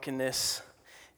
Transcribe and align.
brokenness 0.00 0.62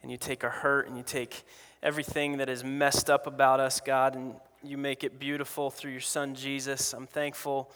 and 0.02 0.10
you 0.10 0.16
take 0.16 0.42
our 0.42 0.50
hurt 0.50 0.88
and 0.88 0.96
you 0.96 1.04
take 1.04 1.44
everything 1.84 2.38
that 2.38 2.48
is 2.48 2.64
messed 2.64 3.08
up 3.08 3.28
about 3.28 3.60
us, 3.60 3.80
God, 3.80 4.16
and 4.16 4.34
you 4.60 4.76
make 4.76 5.04
it 5.04 5.20
beautiful 5.20 5.70
through 5.70 5.92
your 5.92 6.00
son 6.00 6.34
Jesus. 6.34 6.92
I'm 6.92 7.06
thankful, 7.06 7.70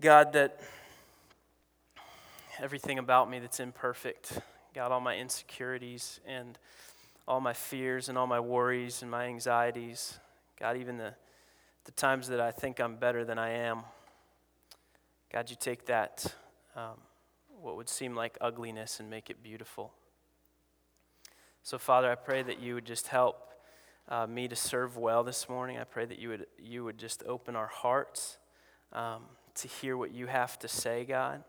God, 0.00 0.32
that 0.34 0.60
everything 2.60 3.00
about 3.00 3.28
me 3.28 3.40
that's 3.40 3.58
imperfect, 3.58 4.38
God, 4.74 4.92
all 4.92 5.00
my 5.00 5.16
insecurities 5.16 6.20
and 6.24 6.56
all 7.26 7.40
my 7.40 7.52
fears 7.52 8.08
and 8.08 8.16
all 8.16 8.28
my 8.28 8.38
worries 8.38 9.02
and 9.02 9.10
my 9.10 9.24
anxieties, 9.24 10.20
God, 10.60 10.76
even 10.76 10.98
the, 10.98 11.14
the 11.84 11.92
times 11.92 12.28
that 12.28 12.40
I 12.40 12.52
think 12.52 12.78
I'm 12.78 12.94
better 12.94 13.24
than 13.24 13.40
I 13.40 13.50
am, 13.50 13.80
God, 15.32 15.50
you 15.50 15.56
take 15.58 15.86
that, 15.86 16.32
um, 16.76 16.94
what 17.62 17.76
would 17.76 17.88
seem 17.88 18.14
like 18.14 18.36
ugliness, 18.40 18.98
and 18.98 19.08
make 19.08 19.30
it 19.30 19.42
beautiful. 19.42 19.92
So, 21.62 21.78
Father, 21.78 22.10
I 22.10 22.16
pray 22.16 22.42
that 22.42 22.60
you 22.60 22.74
would 22.74 22.84
just 22.84 23.06
help 23.06 23.50
uh, 24.08 24.26
me 24.26 24.48
to 24.48 24.56
serve 24.56 24.96
well 24.96 25.22
this 25.22 25.48
morning. 25.48 25.78
I 25.78 25.84
pray 25.84 26.04
that 26.04 26.18
you 26.18 26.28
would, 26.30 26.46
you 26.58 26.82
would 26.82 26.98
just 26.98 27.22
open 27.24 27.54
our 27.54 27.68
hearts 27.68 28.38
um, 28.92 29.22
to 29.54 29.68
hear 29.68 29.96
what 29.96 30.12
you 30.12 30.26
have 30.26 30.58
to 30.58 30.68
say, 30.68 31.04
God. 31.04 31.44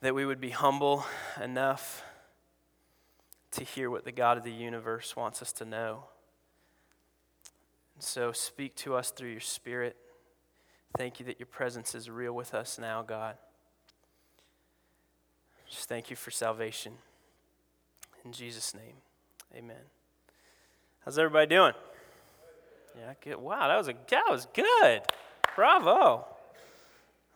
That 0.00 0.14
we 0.14 0.26
would 0.26 0.40
be 0.40 0.50
humble 0.50 1.04
enough 1.40 2.02
to 3.52 3.64
hear 3.64 3.90
what 3.90 4.04
the 4.04 4.12
God 4.12 4.38
of 4.38 4.44
the 4.44 4.50
universe 4.50 5.14
wants 5.14 5.40
us 5.40 5.52
to 5.54 5.64
know. 5.64 6.04
And 7.94 8.02
so, 8.02 8.32
speak 8.32 8.74
to 8.76 8.96
us 8.96 9.12
through 9.12 9.30
your 9.30 9.40
Spirit. 9.40 9.96
Thank 10.96 11.20
you 11.20 11.26
that 11.26 11.38
your 11.38 11.46
presence 11.46 11.94
is 11.94 12.10
real 12.10 12.32
with 12.32 12.54
us 12.54 12.76
now, 12.76 13.02
God. 13.02 13.36
Just 15.70 15.88
thank 15.88 16.10
you 16.10 16.16
for 16.16 16.32
salvation. 16.32 16.92
In 18.24 18.32
Jesus' 18.32 18.74
name, 18.74 18.96
amen. 19.56 19.76
How's 21.04 21.16
everybody 21.16 21.46
doing? 21.46 21.72
Yeah, 22.98 23.14
good. 23.22 23.36
Wow, 23.36 23.68
that 23.68 23.76
was 23.76 23.86
a 23.86 23.94
that 24.10 24.24
was 24.28 24.48
good. 24.52 25.02
Bravo. 25.54 26.26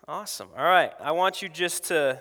Awesome. 0.09 0.49
All 0.59 0.65
right, 0.65 0.93
I 1.01 1.13
want 1.13 1.43
you 1.43 1.49
just 1.49 1.85
to 1.85 2.21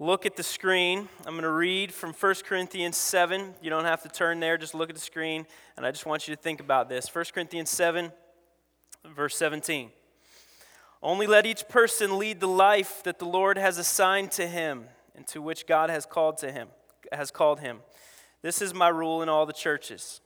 look 0.00 0.26
at 0.26 0.34
the 0.34 0.42
screen. 0.42 1.08
I'm 1.24 1.34
going 1.34 1.44
to 1.44 1.50
read 1.50 1.92
from 1.92 2.12
1 2.12 2.34
Corinthians 2.44 2.96
7. 2.96 3.54
You 3.62 3.70
don't 3.70 3.84
have 3.84 4.02
to 4.02 4.08
turn 4.08 4.40
there, 4.40 4.58
just 4.58 4.74
look 4.74 4.90
at 4.90 4.96
the 4.96 5.00
screen, 5.00 5.46
and 5.76 5.86
I 5.86 5.92
just 5.92 6.04
want 6.04 6.26
you 6.26 6.34
to 6.34 6.42
think 6.42 6.58
about 6.58 6.88
this. 6.88 7.14
1 7.14 7.26
Corinthians 7.32 7.70
7, 7.70 8.10
verse 9.14 9.36
17. 9.36 9.90
Only 11.00 11.28
let 11.28 11.46
each 11.46 11.68
person 11.68 12.18
lead 12.18 12.40
the 12.40 12.48
life 12.48 13.04
that 13.04 13.20
the 13.20 13.24
Lord 13.24 13.56
has 13.56 13.78
assigned 13.78 14.32
to 14.32 14.48
him 14.48 14.88
and 15.14 15.26
to 15.28 15.40
which 15.40 15.66
God 15.66 15.90
has 15.90 16.06
called 16.06 16.38
to 16.38 16.52
him 16.52 16.68
has 17.12 17.30
called 17.30 17.60
him. 17.60 17.80
This 18.42 18.60
is 18.60 18.74
my 18.74 18.88
rule 18.88 19.22
in 19.22 19.28
all 19.28 19.46
the 19.46 19.52
churches. 19.52 20.20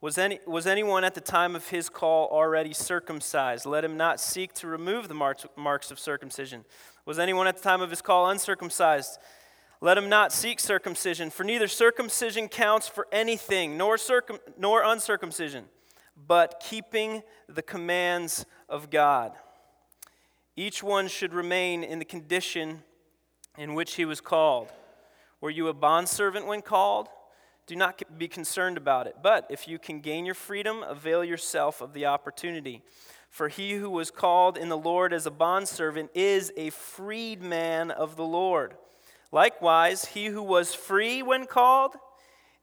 Was, 0.00 0.18
any, 0.18 0.38
was 0.46 0.66
anyone 0.66 1.04
at 1.04 1.14
the 1.14 1.20
time 1.20 1.56
of 1.56 1.68
his 1.70 1.88
call 1.88 2.28
already 2.28 2.74
circumcised? 2.74 3.64
Let 3.64 3.84
him 3.84 3.96
not 3.96 4.20
seek 4.20 4.52
to 4.54 4.66
remove 4.66 5.08
the 5.08 5.14
marks, 5.14 5.46
marks 5.56 5.90
of 5.90 5.98
circumcision. 5.98 6.64
Was 7.06 7.18
anyone 7.18 7.46
at 7.46 7.56
the 7.56 7.62
time 7.62 7.80
of 7.80 7.90
his 7.90 8.02
call 8.02 8.28
uncircumcised? 8.28 9.18
Let 9.80 9.96
him 9.96 10.08
not 10.08 10.32
seek 10.32 10.60
circumcision, 10.60 11.30
for 11.30 11.44
neither 11.44 11.68
circumcision 11.68 12.48
counts 12.48 12.88
for 12.88 13.06
anything, 13.12 13.76
nor, 13.76 13.98
circum, 13.98 14.38
nor 14.58 14.82
uncircumcision, 14.82 15.64
but 16.26 16.62
keeping 16.64 17.22
the 17.48 17.62
commands 17.62 18.46
of 18.68 18.90
God. 18.90 19.32
Each 20.56 20.82
one 20.82 21.08
should 21.08 21.34
remain 21.34 21.84
in 21.84 21.98
the 21.98 22.06
condition 22.06 22.82
in 23.58 23.74
which 23.74 23.94
he 23.94 24.04
was 24.04 24.20
called. 24.20 24.72
Were 25.40 25.50
you 25.50 25.68
a 25.68 25.74
bondservant 25.74 26.46
when 26.46 26.62
called? 26.62 27.08
Do 27.66 27.76
not 27.76 28.00
be 28.18 28.28
concerned 28.28 28.76
about 28.76 29.06
it. 29.06 29.16
But 29.22 29.46
if 29.50 29.66
you 29.66 29.78
can 29.78 30.00
gain 30.00 30.24
your 30.24 30.34
freedom, 30.34 30.82
avail 30.82 31.24
yourself 31.24 31.80
of 31.80 31.92
the 31.92 32.06
opportunity. 32.06 32.82
For 33.28 33.48
he 33.48 33.72
who 33.74 33.90
was 33.90 34.10
called 34.10 34.56
in 34.56 34.68
the 34.68 34.78
Lord 34.78 35.12
as 35.12 35.26
a 35.26 35.30
bondservant 35.30 36.10
is 36.14 36.52
a 36.56 36.70
freedman 36.70 37.90
of 37.90 38.16
the 38.16 38.24
Lord. 38.24 38.74
Likewise, 39.32 40.06
he 40.06 40.26
who 40.26 40.42
was 40.42 40.74
free 40.74 41.22
when 41.22 41.46
called 41.46 41.96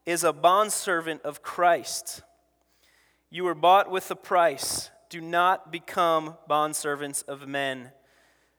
is 0.06 0.24
a 0.24 0.32
bondservant 0.32 1.22
of 1.22 1.42
Christ. 1.42 2.22
You 3.30 3.44
were 3.44 3.54
bought 3.54 3.90
with 3.90 4.10
a 4.10 4.16
price. 4.16 4.90
Do 5.10 5.20
not 5.20 5.70
become 5.70 6.36
bondservants 6.48 7.22
of 7.28 7.46
men. 7.46 7.90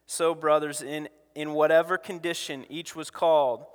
So, 0.06 0.34
brothers, 0.34 0.80
in, 0.80 1.08
in 1.36 1.52
whatever 1.52 1.98
condition 1.98 2.64
each 2.70 2.96
was 2.96 3.10
called, 3.10 3.66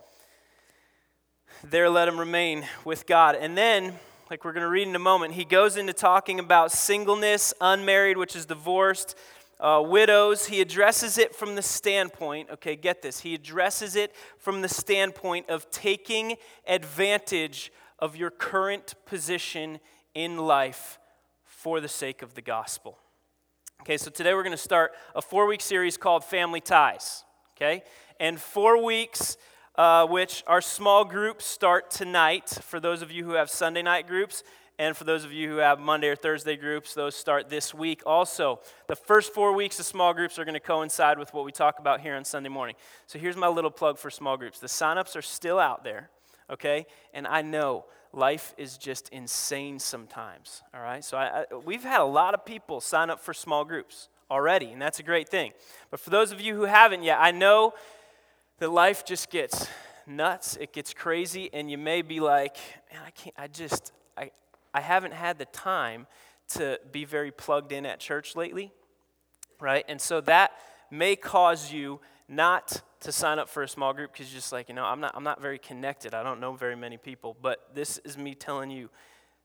there 1.64 1.90
let 1.90 2.08
him 2.08 2.20
remain 2.20 2.66
with 2.84 3.06
God. 3.06 3.36
And 3.36 3.56
then, 3.56 3.94
like 4.30 4.44
we're 4.44 4.54
going 4.54 4.64
to 4.64 4.70
read 4.70 4.88
in 4.88 4.96
a 4.96 5.00
moment, 5.00 5.36
he 5.36 5.46
goes 5.46 5.78
into 5.78 5.94
talking 5.94 6.40
about 6.40 6.72
singleness, 6.72 7.54
unmarried, 7.62 8.18
which 8.18 8.36
is 8.36 8.48
divorced, 8.48 9.16
uh, 9.60 9.82
widows. 9.86 10.48
He 10.48 10.60
addresses 10.60 11.20
it 11.20 11.36
from 11.36 11.56
the 11.56 11.62
standpoint, 11.62 12.50
okay, 12.50 12.76
get 12.76 13.04
this. 13.04 13.20
He 13.20 13.36
addresses 13.36 13.96
it 13.96 14.16
from 14.40 14.62
the 14.62 14.70
standpoint 14.70 15.50
of 15.50 15.70
taking 15.70 16.38
advantage 16.66 17.72
of 18.00 18.16
your 18.16 18.32
current 18.32 18.96
position 19.06 19.80
in 20.16 20.38
life 20.38 20.98
for 21.44 21.80
the 21.80 21.88
sake 21.88 22.24
of 22.24 22.34
the 22.34 22.42
gospel. 22.42 22.98
Okay, 23.82 23.98
so 23.98 24.10
today 24.10 24.34
we're 24.34 24.44
going 24.44 24.52
to 24.52 24.58
start 24.58 24.94
a 25.16 25.22
four 25.22 25.46
week 25.46 25.62
series 25.62 25.96
called 25.96 26.24
Family 26.24 26.62
Ties. 26.62 27.24
Okay, 27.62 27.84
and 28.20 28.42
four 28.42 28.84
weeks 28.84 29.38
uh, 29.76 30.08
which 30.08 30.44
our 30.48 30.62
small 30.62 31.06
groups 31.06 31.46
start 31.46 31.92
tonight 31.92 32.50
for 32.64 32.80
those 32.80 33.04
of 33.04 33.12
you 33.12 33.24
who 33.24 33.34
have 33.34 33.52
Sunday 33.52 33.84
night 33.84 34.08
groups. 34.08 34.42
And 34.80 34.98
for 34.98 35.04
those 35.04 35.24
of 35.24 35.32
you 35.32 35.48
who 35.48 35.58
have 35.58 35.80
Monday 35.80 36.08
or 36.08 36.16
Thursday 36.16 36.58
groups, 36.58 36.96
those 36.96 37.16
start 37.16 37.52
this 37.52 37.72
week. 37.72 38.02
Also, 38.04 38.62
the 38.88 38.96
first 38.96 39.32
four 39.32 39.54
weeks 39.54 39.80
of 39.80 39.86
small 39.86 40.12
groups 40.12 40.40
are 40.40 40.44
going 40.44 40.56
to 40.56 40.60
coincide 40.60 41.20
with 41.20 41.36
what 41.36 41.46
we 41.46 41.52
talk 41.52 41.78
about 41.78 42.02
here 42.02 42.16
on 42.16 42.26
Sunday 42.26 42.50
morning. 42.50 42.74
So 43.06 43.20
here's 43.20 43.38
my 43.38 43.48
little 43.48 43.70
plug 43.70 44.00
for 44.00 44.10
small 44.10 44.38
groups. 44.38 44.58
The 44.58 44.66
signups 44.66 45.16
are 45.16 45.22
still 45.22 45.60
out 45.60 45.84
there, 45.84 46.10
okay? 46.50 46.88
And 47.14 47.28
I 47.28 47.44
know 47.44 47.86
life 48.12 48.56
is 48.58 48.76
just 48.76 49.08
insane 49.10 49.78
sometimes, 49.78 50.64
all 50.74 50.82
right? 50.82 51.06
So 51.06 51.16
I, 51.16 51.42
I, 51.42 51.56
we've 51.64 51.84
had 51.84 52.02
a 52.02 52.06
lot 52.06 52.34
of 52.34 52.44
people 52.44 52.82
sign 52.82 53.12
up 53.12 53.20
for 53.20 53.36
small 53.36 53.66
groups 53.66 54.10
already, 54.32 54.72
and 54.72 54.82
that's 54.82 55.00
a 55.00 55.04
great 55.04 55.30
thing. 55.30 55.52
But 55.92 56.00
for 56.00 56.10
those 56.10 56.32
of 56.32 56.42
you 56.42 56.56
who 56.56 56.64
haven't 56.64 57.04
yet, 57.04 57.20
I 57.20 57.32
know 57.32 57.74
that 58.60 58.72
life 58.72 59.06
just 59.06 59.30
gets 59.30 59.68
nuts, 60.08 60.58
it 60.60 60.74
gets 60.74 60.94
crazy, 60.94 61.50
and 61.54 61.70
you 61.70 61.78
may 61.78 62.02
be 62.02 62.20
like, 62.20 62.56
man, 62.92 63.02
I 63.06 63.12
can't, 63.12 63.36
I 63.38 63.48
just, 63.48 63.92
I, 64.18 64.32
I 64.74 64.82
haven't 64.82 65.14
had 65.14 65.38
the 65.38 65.46
time 65.46 66.08
to 66.54 66.80
be 66.92 67.06
very 67.06 67.32
plugged 67.32 67.72
in 67.72 67.86
at 67.86 68.00
church 68.00 68.36
lately, 68.36 68.72
right? 69.60 69.86
And 69.88 70.02
so 70.02 70.22
that 70.22 70.52
may 70.90 71.16
cause 71.16 71.72
you 71.72 72.00
not 72.28 72.82
to 73.02 73.12
sign 73.12 73.40
up 73.40 73.50
for 73.50 73.64
a 73.64 73.68
small 73.68 73.94
group 73.94 74.14
because 74.14 74.32
you're 74.32 74.40
just 74.40 74.52
like, 74.52 74.70
you 74.70 74.76
know, 74.76 74.86
I'm 74.86 75.00
not, 75.00 75.14
I'm 75.16 75.24
not 75.24 75.42
very 75.42 75.60
connected. 75.60 76.14
I 76.14 76.24
don't 76.24 76.40
know 76.40 76.54
very 76.54 76.76
many 76.76 76.98
people. 76.98 77.36
But 77.42 77.70
this 77.74 77.98
is 78.00 78.18
me 78.18 78.36
telling 78.36 78.72
you, 78.72 78.90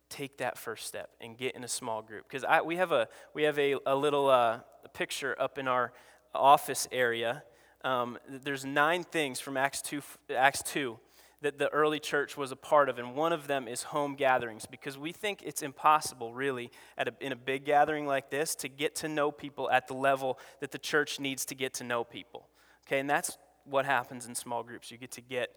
take 0.08 0.38
that 0.38 0.56
first 0.56 0.86
step 0.86 1.10
and 1.20 1.36
get 1.36 1.56
in 1.56 1.64
a 1.64 1.68
small 1.68 2.02
group. 2.02 2.28
Because 2.28 2.44
we 2.64 2.76
have 2.76 2.92
a, 2.92 3.08
we 3.34 3.42
have 3.44 3.58
a, 3.58 3.76
a 3.86 3.96
little 3.96 4.28
uh, 4.28 4.60
picture 4.96 5.36
up 5.38 5.58
in 5.58 5.68
our 5.68 5.92
office 6.34 6.88
area 6.90 7.42
um, 7.86 8.18
there's 8.28 8.64
nine 8.64 9.04
things 9.04 9.38
from 9.38 9.56
Acts 9.56 9.80
2, 9.82 10.02
Acts 10.34 10.62
2 10.64 10.98
that 11.42 11.56
the 11.56 11.68
early 11.68 12.00
church 12.00 12.36
was 12.36 12.50
a 12.50 12.56
part 12.56 12.88
of, 12.88 12.98
and 12.98 13.14
one 13.14 13.32
of 13.32 13.46
them 13.46 13.68
is 13.68 13.84
home 13.84 14.16
gatherings 14.16 14.66
because 14.66 14.98
we 14.98 15.12
think 15.12 15.42
it's 15.44 15.62
impossible, 15.62 16.34
really, 16.34 16.72
at 16.98 17.06
a, 17.06 17.14
in 17.20 17.30
a 17.30 17.36
big 17.36 17.64
gathering 17.64 18.04
like 18.04 18.28
this, 18.28 18.56
to 18.56 18.68
get 18.68 18.96
to 18.96 19.08
know 19.08 19.30
people 19.30 19.70
at 19.70 19.86
the 19.86 19.94
level 19.94 20.38
that 20.60 20.72
the 20.72 20.78
church 20.78 21.20
needs 21.20 21.44
to 21.44 21.54
get 21.54 21.74
to 21.74 21.84
know 21.84 22.02
people. 22.02 22.48
Okay, 22.88 22.98
and 22.98 23.08
that's 23.08 23.38
what 23.64 23.84
happens 23.84 24.26
in 24.26 24.34
small 24.34 24.64
groups. 24.64 24.90
You 24.90 24.98
get 24.98 25.12
to 25.12 25.20
get 25.20 25.54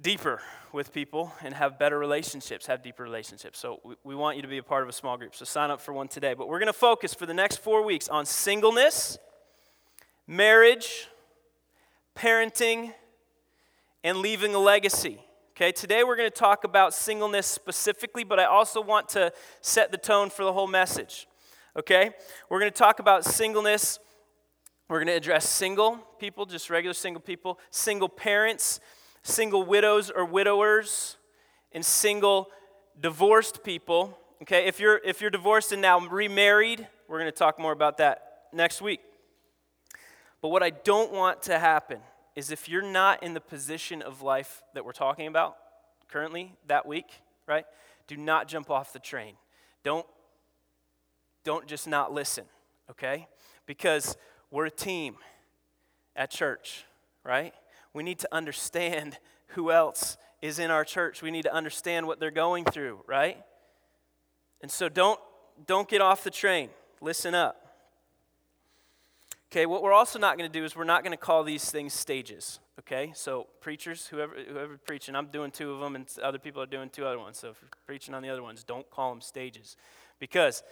deeper 0.00 0.40
with 0.72 0.92
people 0.92 1.32
and 1.42 1.54
have 1.54 1.78
better 1.78 1.98
relationships, 1.98 2.66
have 2.66 2.82
deeper 2.82 3.02
relationships. 3.02 3.58
So 3.58 3.80
we, 3.84 3.94
we 4.04 4.14
want 4.14 4.36
you 4.36 4.42
to 4.42 4.48
be 4.48 4.58
a 4.58 4.62
part 4.62 4.82
of 4.82 4.88
a 4.88 4.92
small 4.92 5.16
group. 5.16 5.34
So 5.34 5.44
sign 5.44 5.70
up 5.70 5.80
for 5.80 5.92
one 5.92 6.08
today. 6.08 6.34
But 6.34 6.48
we're 6.48 6.58
going 6.58 6.66
to 6.66 6.72
focus 6.72 7.14
for 7.14 7.26
the 7.26 7.34
next 7.34 7.58
four 7.58 7.84
weeks 7.84 8.08
on 8.08 8.26
singleness, 8.26 9.18
marriage, 10.26 11.08
parenting, 12.16 12.92
and 14.02 14.18
leaving 14.18 14.54
a 14.54 14.58
legacy. 14.58 15.20
Okay, 15.54 15.70
today 15.70 16.02
we're 16.02 16.16
going 16.16 16.30
to 16.30 16.36
talk 16.36 16.64
about 16.64 16.94
singleness 16.94 17.46
specifically, 17.46 18.24
but 18.24 18.40
I 18.40 18.46
also 18.46 18.80
want 18.80 19.10
to 19.10 19.32
set 19.60 19.92
the 19.92 19.98
tone 19.98 20.30
for 20.30 20.44
the 20.44 20.52
whole 20.52 20.66
message. 20.66 21.28
Okay, 21.76 22.10
we're 22.48 22.58
going 22.58 22.72
to 22.72 22.76
talk 22.76 23.00
about 23.00 23.24
singleness. 23.24 23.98
We're 24.88 24.98
going 24.98 25.08
to 25.08 25.14
address 25.14 25.48
single 25.48 25.98
people, 26.18 26.46
just 26.46 26.68
regular 26.68 26.94
single 26.94 27.20
people, 27.20 27.58
single 27.70 28.08
parents, 28.08 28.80
single 29.22 29.64
widows 29.64 30.10
or 30.10 30.24
widowers, 30.24 31.16
and 31.72 31.84
single 31.84 32.48
divorced 33.00 33.64
people. 33.64 34.18
Okay, 34.42 34.66
if 34.66 34.80
you're 34.80 35.00
if 35.04 35.20
you're 35.20 35.30
divorced 35.30 35.72
and 35.72 35.80
now 35.80 36.00
remarried, 36.00 36.86
we're 37.08 37.18
going 37.18 37.30
to 37.30 37.36
talk 37.36 37.58
more 37.58 37.72
about 37.72 37.98
that 37.98 38.46
next 38.52 38.82
week. 38.82 39.00
But 40.40 40.48
what 40.48 40.62
I 40.62 40.70
don't 40.70 41.12
want 41.12 41.42
to 41.42 41.58
happen 41.58 42.00
is 42.34 42.50
if 42.50 42.68
you're 42.68 42.82
not 42.82 43.22
in 43.22 43.34
the 43.34 43.40
position 43.40 44.02
of 44.02 44.22
life 44.22 44.62
that 44.74 44.84
we're 44.84 44.92
talking 44.92 45.26
about 45.26 45.56
currently 46.08 46.54
that 46.66 46.86
week, 46.86 47.06
right? 47.46 47.64
Do 48.06 48.16
not 48.16 48.48
jump 48.48 48.70
off 48.70 48.92
the 48.92 48.98
train. 48.98 49.34
Don't 49.84 50.06
don't 51.44 51.66
just 51.66 51.88
not 51.88 52.12
listen, 52.12 52.44
okay? 52.90 53.26
Because 53.66 54.16
we're 54.50 54.66
a 54.66 54.70
team 54.70 55.16
at 56.14 56.30
church, 56.30 56.84
right? 57.24 57.52
We 57.94 58.02
need 58.02 58.18
to 58.20 58.28
understand 58.32 59.18
who 59.48 59.70
else 59.70 60.16
is 60.40 60.58
in 60.58 60.70
our 60.70 60.84
church. 60.84 61.22
We 61.22 61.30
need 61.30 61.42
to 61.42 61.54
understand 61.54 62.06
what 62.06 62.18
they're 62.20 62.30
going 62.30 62.64
through, 62.64 63.04
right? 63.06 63.42
And 64.60 64.70
so 64.70 64.88
don't 64.88 65.20
don't 65.66 65.88
get 65.88 66.00
off 66.00 66.24
the 66.24 66.30
train. 66.30 66.70
Listen 67.00 67.34
up. 67.34 67.58
Okay, 69.50 69.66
what 69.66 69.82
we're 69.82 69.92
also 69.92 70.18
not 70.18 70.38
going 70.38 70.50
to 70.50 70.58
do 70.58 70.64
is 70.64 70.74
we're 70.74 70.84
not 70.84 71.04
going 71.04 71.10
to 71.10 71.18
call 71.18 71.44
these 71.44 71.70
things 71.70 71.92
stages. 71.92 72.58
Okay, 72.78 73.12
so 73.14 73.48
preachers, 73.60 74.06
whoever 74.06 74.34
whoever 74.34 74.78
preaching, 74.78 75.14
I'm 75.14 75.26
doing 75.26 75.50
two 75.50 75.72
of 75.72 75.80
them, 75.80 75.94
and 75.94 76.06
other 76.22 76.38
people 76.38 76.62
are 76.62 76.66
doing 76.66 76.88
two 76.88 77.04
other 77.04 77.18
ones. 77.18 77.38
So 77.38 77.50
if 77.50 77.60
you're 77.60 77.68
preaching 77.86 78.14
on 78.14 78.22
the 78.22 78.30
other 78.30 78.42
ones, 78.42 78.64
don't 78.64 78.88
call 78.90 79.10
them 79.10 79.20
stages, 79.20 79.76
because 80.18 80.62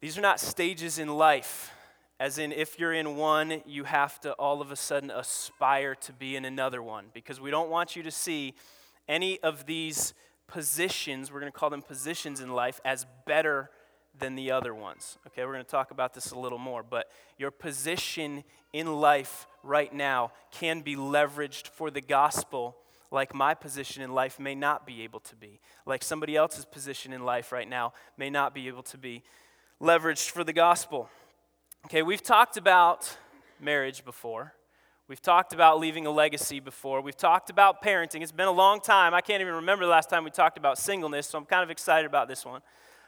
these 0.00 0.16
are 0.16 0.20
not 0.20 0.38
stages 0.38 1.00
in 1.00 1.08
life. 1.08 1.72
As 2.20 2.38
in, 2.38 2.52
if 2.52 2.78
you're 2.78 2.92
in 2.92 3.16
one, 3.16 3.62
you 3.66 3.84
have 3.84 4.20
to 4.20 4.32
all 4.34 4.60
of 4.60 4.70
a 4.70 4.76
sudden 4.76 5.10
aspire 5.10 5.94
to 5.96 6.12
be 6.12 6.36
in 6.36 6.44
another 6.44 6.82
one, 6.82 7.06
because 7.12 7.40
we 7.40 7.50
don't 7.50 7.70
want 7.70 7.96
you 7.96 8.02
to 8.04 8.10
see 8.10 8.54
any 9.08 9.40
of 9.40 9.66
these 9.66 10.14
positions. 10.46 11.32
We're 11.32 11.40
going 11.40 11.52
to 11.52 11.58
call 11.58 11.70
them 11.70 11.82
positions 11.82 12.40
in 12.40 12.50
life 12.52 12.80
as 12.84 13.06
better 13.26 13.70
than 14.16 14.36
the 14.36 14.52
other 14.52 14.74
ones. 14.74 15.18
Okay, 15.26 15.44
we're 15.44 15.52
going 15.52 15.64
to 15.64 15.70
talk 15.70 15.90
about 15.90 16.14
this 16.14 16.30
a 16.30 16.38
little 16.38 16.58
more, 16.58 16.84
but 16.84 17.10
your 17.36 17.50
position 17.50 18.44
in 18.72 19.00
life 19.00 19.48
right 19.64 19.92
now 19.92 20.30
can 20.52 20.82
be 20.82 20.94
leveraged 20.94 21.66
for 21.66 21.90
the 21.90 22.00
gospel 22.00 22.76
like 23.10 23.34
my 23.34 23.54
position 23.54 24.02
in 24.02 24.12
life 24.12 24.38
may 24.38 24.54
not 24.54 24.86
be 24.86 25.02
able 25.02 25.20
to 25.20 25.36
be. 25.36 25.60
Like 25.86 26.02
somebody 26.02 26.36
else's 26.36 26.64
position 26.64 27.12
in 27.12 27.24
life 27.24 27.52
right 27.52 27.68
now 27.68 27.92
may 28.16 28.28
not 28.30 28.54
be 28.54 28.68
able 28.68 28.82
to 28.84 28.98
be 28.98 29.22
leveraged 29.80 30.30
for 30.30 30.42
the 30.42 30.52
gospel. 30.52 31.08
Okay, 31.86 32.02
we've 32.02 32.22
talked 32.22 32.56
about 32.56 33.16
marriage 33.60 34.04
before. 34.04 34.54
We've 35.06 35.20
talked 35.20 35.52
about 35.52 35.78
leaving 35.78 36.06
a 36.06 36.10
legacy 36.10 36.60
before. 36.60 37.00
We've 37.02 37.16
talked 37.16 37.50
about 37.50 37.82
parenting. 37.82 38.22
It's 38.22 38.32
been 38.32 38.48
a 38.48 38.52
long 38.52 38.80
time. 38.80 39.12
I 39.12 39.20
can't 39.20 39.42
even 39.42 39.54
remember 39.54 39.84
the 39.84 39.90
last 39.90 40.08
time 40.08 40.24
we 40.24 40.30
talked 40.30 40.56
about 40.56 40.78
singleness, 40.78 41.26
so 41.26 41.36
I'm 41.38 41.44
kind 41.44 41.62
of 41.62 41.70
excited 41.70 42.06
about 42.06 42.28
this 42.28 42.44
one 42.44 42.62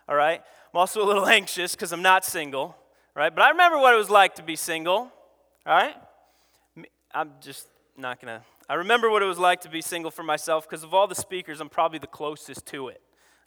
all 0.08 0.16
right? 0.16 0.42
I'm 0.72 0.78
also 0.78 1.02
a 1.02 1.06
little 1.06 1.26
anxious 1.38 1.74
because 1.74 1.92
I'm 1.92 2.02
not 2.02 2.24
single, 2.24 2.76
right? 3.14 3.34
But 3.34 3.42
I 3.42 3.50
remember 3.50 3.78
what 3.78 3.94
it 3.94 3.96
was 3.96 4.10
like 4.10 4.36
to 4.36 4.42
be 4.42 4.56
single, 4.56 4.94
all 4.94 5.12
right? 5.66 5.96
I'm 7.12 7.32
just 7.40 7.68
not 7.96 8.20
going 8.20 8.38
to. 8.38 8.44
I 8.68 8.74
remember 8.74 9.10
what 9.10 9.22
it 9.22 9.26
was 9.26 9.38
like 9.38 9.62
to 9.62 9.68
be 9.68 9.80
single 9.80 10.10
for 10.10 10.22
myself 10.22 10.68
because 10.68 10.82
of 10.82 10.92
all 10.92 11.06
the 11.06 11.14
speakers, 11.14 11.60
I'm 11.60 11.68
probably 11.68 11.98
the 11.98 12.06
closest 12.06 12.66
to 12.66 12.88
it, 12.88 13.00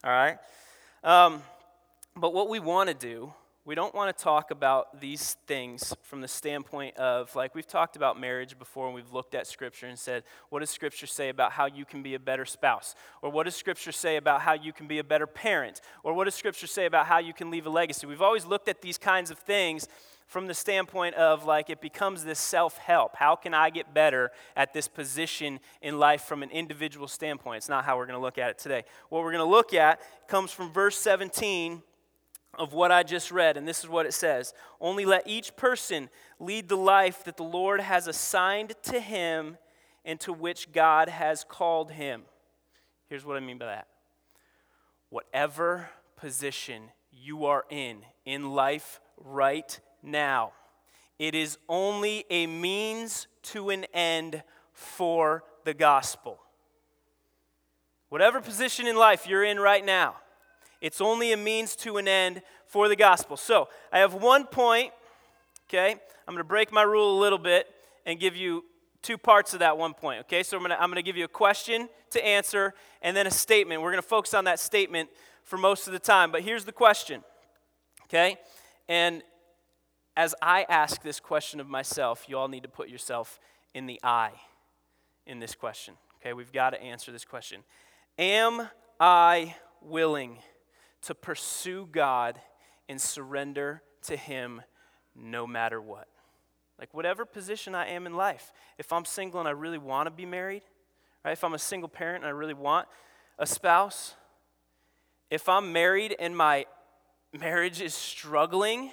all 0.03 0.11
right? 0.11 0.37
Um, 1.03 1.41
but 2.15 2.33
what 2.33 2.49
we 2.49 2.59
want 2.59 2.89
to 2.89 2.93
do 2.93 3.33
we 3.65 3.75
don't 3.75 3.93
want 3.93 4.15
to 4.15 4.23
talk 4.23 4.51
about 4.51 4.99
these 5.01 5.35
things 5.45 5.93
from 6.01 6.21
the 6.21 6.27
standpoint 6.27 6.95
of, 6.97 7.35
like, 7.35 7.53
we've 7.53 7.67
talked 7.67 7.95
about 7.95 8.19
marriage 8.19 8.57
before 8.57 8.87
and 8.87 8.95
we've 8.95 9.11
looked 9.11 9.35
at 9.35 9.47
Scripture 9.47 9.85
and 9.85 9.99
said, 9.99 10.23
what 10.49 10.59
does 10.59 10.69
Scripture 10.69 11.05
say 11.05 11.29
about 11.29 11.51
how 11.51 11.65
you 11.65 11.85
can 11.85 12.01
be 12.01 12.15
a 12.15 12.19
better 12.19 12.45
spouse? 12.45 12.95
Or 13.21 13.29
what 13.29 13.43
does 13.43 13.55
Scripture 13.55 13.91
say 13.91 14.15
about 14.15 14.41
how 14.41 14.53
you 14.53 14.71
can 14.71 14.87
be 14.87 14.99
a 14.99 15.03
better 15.03 15.27
parent? 15.27 15.81
Or 16.03 16.13
what 16.13 16.23
does 16.23 16.35
Scripture 16.35 16.67
say 16.67 16.85
about 16.85 17.05
how 17.07 17.19
you 17.19 17.33
can 17.33 17.51
leave 17.51 17.65
a 17.65 17.69
legacy? 17.69 18.07
We've 18.07 18.21
always 18.21 18.45
looked 18.45 18.69
at 18.69 18.81
these 18.81 18.97
kinds 18.97 19.29
of 19.29 19.37
things 19.37 19.87
from 20.25 20.47
the 20.47 20.53
standpoint 20.53 21.15
of, 21.15 21.45
like, 21.45 21.69
it 21.69 21.81
becomes 21.81 22.23
this 22.23 22.39
self 22.39 22.77
help. 22.77 23.15
How 23.17 23.35
can 23.35 23.53
I 23.53 23.71
get 23.71 23.93
better 23.93 24.31
at 24.55 24.73
this 24.73 24.87
position 24.87 25.59
in 25.81 25.99
life 25.99 26.21
from 26.21 26.43
an 26.43 26.51
individual 26.51 27.07
standpoint? 27.07 27.57
It's 27.57 27.69
not 27.69 27.83
how 27.83 27.97
we're 27.97 28.05
going 28.05 28.17
to 28.17 28.21
look 28.21 28.37
at 28.37 28.51
it 28.51 28.57
today. 28.59 28.83
What 29.09 29.23
we're 29.23 29.31
going 29.31 29.45
to 29.45 29.51
look 29.51 29.73
at 29.73 29.99
comes 30.27 30.51
from 30.51 30.71
verse 30.71 30.97
17 30.97 31.81
of 32.57 32.73
what 32.73 32.91
I 32.91 33.03
just 33.03 33.31
read, 33.31 33.57
and 33.57 33.67
this 33.67 33.79
is 33.79 33.89
what 33.89 34.05
it 34.05 34.13
says 34.13 34.53
Only 34.81 35.05
let 35.05 35.27
each 35.27 35.55
person 35.55 36.09
lead 36.39 36.69
the 36.69 36.77
life 36.77 37.23
that 37.25 37.37
the 37.37 37.43
Lord 37.43 37.81
has 37.81 38.07
assigned 38.07 38.73
to 38.83 38.99
him 38.99 39.57
and 40.05 40.19
to 40.21 40.33
which 40.33 40.71
God 40.71 41.09
has 41.09 41.43
called 41.43 41.91
him. 41.91 42.23
Here's 43.07 43.25
what 43.25 43.37
I 43.37 43.39
mean 43.39 43.57
by 43.57 43.65
that 43.65 43.87
whatever 45.09 45.89
position 46.15 46.83
you 47.11 47.45
are 47.45 47.65
in 47.69 47.99
in 48.25 48.51
life 48.51 48.99
right 49.17 49.79
now, 50.03 50.51
it 51.17 51.35
is 51.35 51.57
only 51.67 52.25
a 52.29 52.47
means 52.47 53.27
to 53.41 53.69
an 53.69 53.85
end 53.93 54.43
for 54.73 55.43
the 55.65 55.73
gospel. 55.73 56.39
Whatever 58.09 58.41
position 58.41 58.87
in 58.87 58.95
life 58.95 59.27
you're 59.27 59.43
in 59.43 59.59
right 59.59 59.85
now, 59.85 60.15
it's 60.81 61.01
only 61.01 61.31
a 61.31 61.37
means 61.37 61.75
to 61.77 61.97
an 61.97 62.07
end 62.07 62.41
for 62.65 62.87
the 62.87 62.95
gospel. 62.95 63.37
So 63.37 63.67
I 63.91 63.99
have 63.99 64.13
one 64.13 64.45
point, 64.45 64.91
okay? 65.67 65.91
I'm 66.27 66.33
going 66.33 66.37
to 66.37 66.47
break 66.47 66.71
my 66.71 66.83
rule 66.83 67.17
a 67.17 67.19
little 67.19 67.37
bit 67.39 67.67
and 68.05 68.19
give 68.19 68.35
you 68.35 68.63
two 69.01 69.17
parts 69.17 69.53
of 69.53 69.59
that 69.59 69.77
one 69.77 69.93
point, 69.93 70.21
okay? 70.21 70.43
So 70.43 70.57
I'm 70.57 70.63
going 70.63 70.71
to, 70.71 70.81
I'm 70.81 70.89
going 70.89 70.97
to 70.97 71.03
give 71.03 71.17
you 71.17 71.25
a 71.25 71.29
question 71.29 71.89
to 72.11 72.25
answer 72.25 72.73
and 73.01 73.15
then 73.15 73.27
a 73.27 73.31
statement. 73.31 73.81
We're 73.81 73.91
going 73.91 74.01
to 74.01 74.07
focus 74.07 74.33
on 74.33 74.45
that 74.45 74.59
statement 74.59 75.09
for 75.43 75.57
most 75.57 75.87
of 75.87 75.93
the 75.93 75.99
time. 75.99 76.31
But 76.31 76.41
here's 76.41 76.65
the 76.65 76.71
question, 76.71 77.23
okay? 78.05 78.37
And 78.87 79.23
as 80.15 80.35
I 80.41 80.65
ask 80.69 81.01
this 81.01 81.19
question 81.19 81.59
of 81.59 81.67
myself, 81.67 82.25
you 82.27 82.37
all 82.37 82.47
need 82.47 82.63
to 82.63 82.69
put 82.69 82.89
yourself 82.89 83.39
in 83.73 83.85
the 83.85 83.99
I 84.03 84.31
in 85.25 85.39
this 85.39 85.55
question, 85.55 85.95
okay? 86.19 86.33
We've 86.33 86.51
got 86.51 86.71
to 86.71 86.81
answer 86.81 87.11
this 87.11 87.25
question. 87.25 87.61
Am 88.17 88.69
I 88.99 89.55
willing? 89.81 90.39
To 91.03 91.15
pursue 91.15 91.87
God 91.91 92.39
and 92.87 92.99
surrender 92.99 93.81
to 94.03 94.17
Him 94.17 94.61
no 95.15 95.45
matter 95.47 95.81
what. 95.81 96.07
Like, 96.79 96.93
whatever 96.93 97.25
position 97.25 97.75
I 97.75 97.89
am 97.89 98.05
in 98.05 98.13
life, 98.13 98.53
if 98.77 98.93
I'm 98.93 99.05
single 99.05 99.39
and 99.39 99.49
I 99.49 99.51
really 99.51 99.77
want 99.77 100.07
to 100.07 100.11
be 100.11 100.25
married, 100.25 100.63
right? 101.25 101.31
If 101.31 101.43
I'm 101.43 101.53
a 101.53 101.59
single 101.59 101.89
parent 101.89 102.23
and 102.23 102.27
I 102.27 102.31
really 102.31 102.53
want 102.53 102.87
a 103.37 103.45
spouse, 103.45 104.15
if 105.29 105.49
I'm 105.49 105.73
married 105.73 106.15
and 106.19 106.35
my 106.35 106.65
marriage 107.37 107.81
is 107.81 107.93
struggling, 107.93 108.91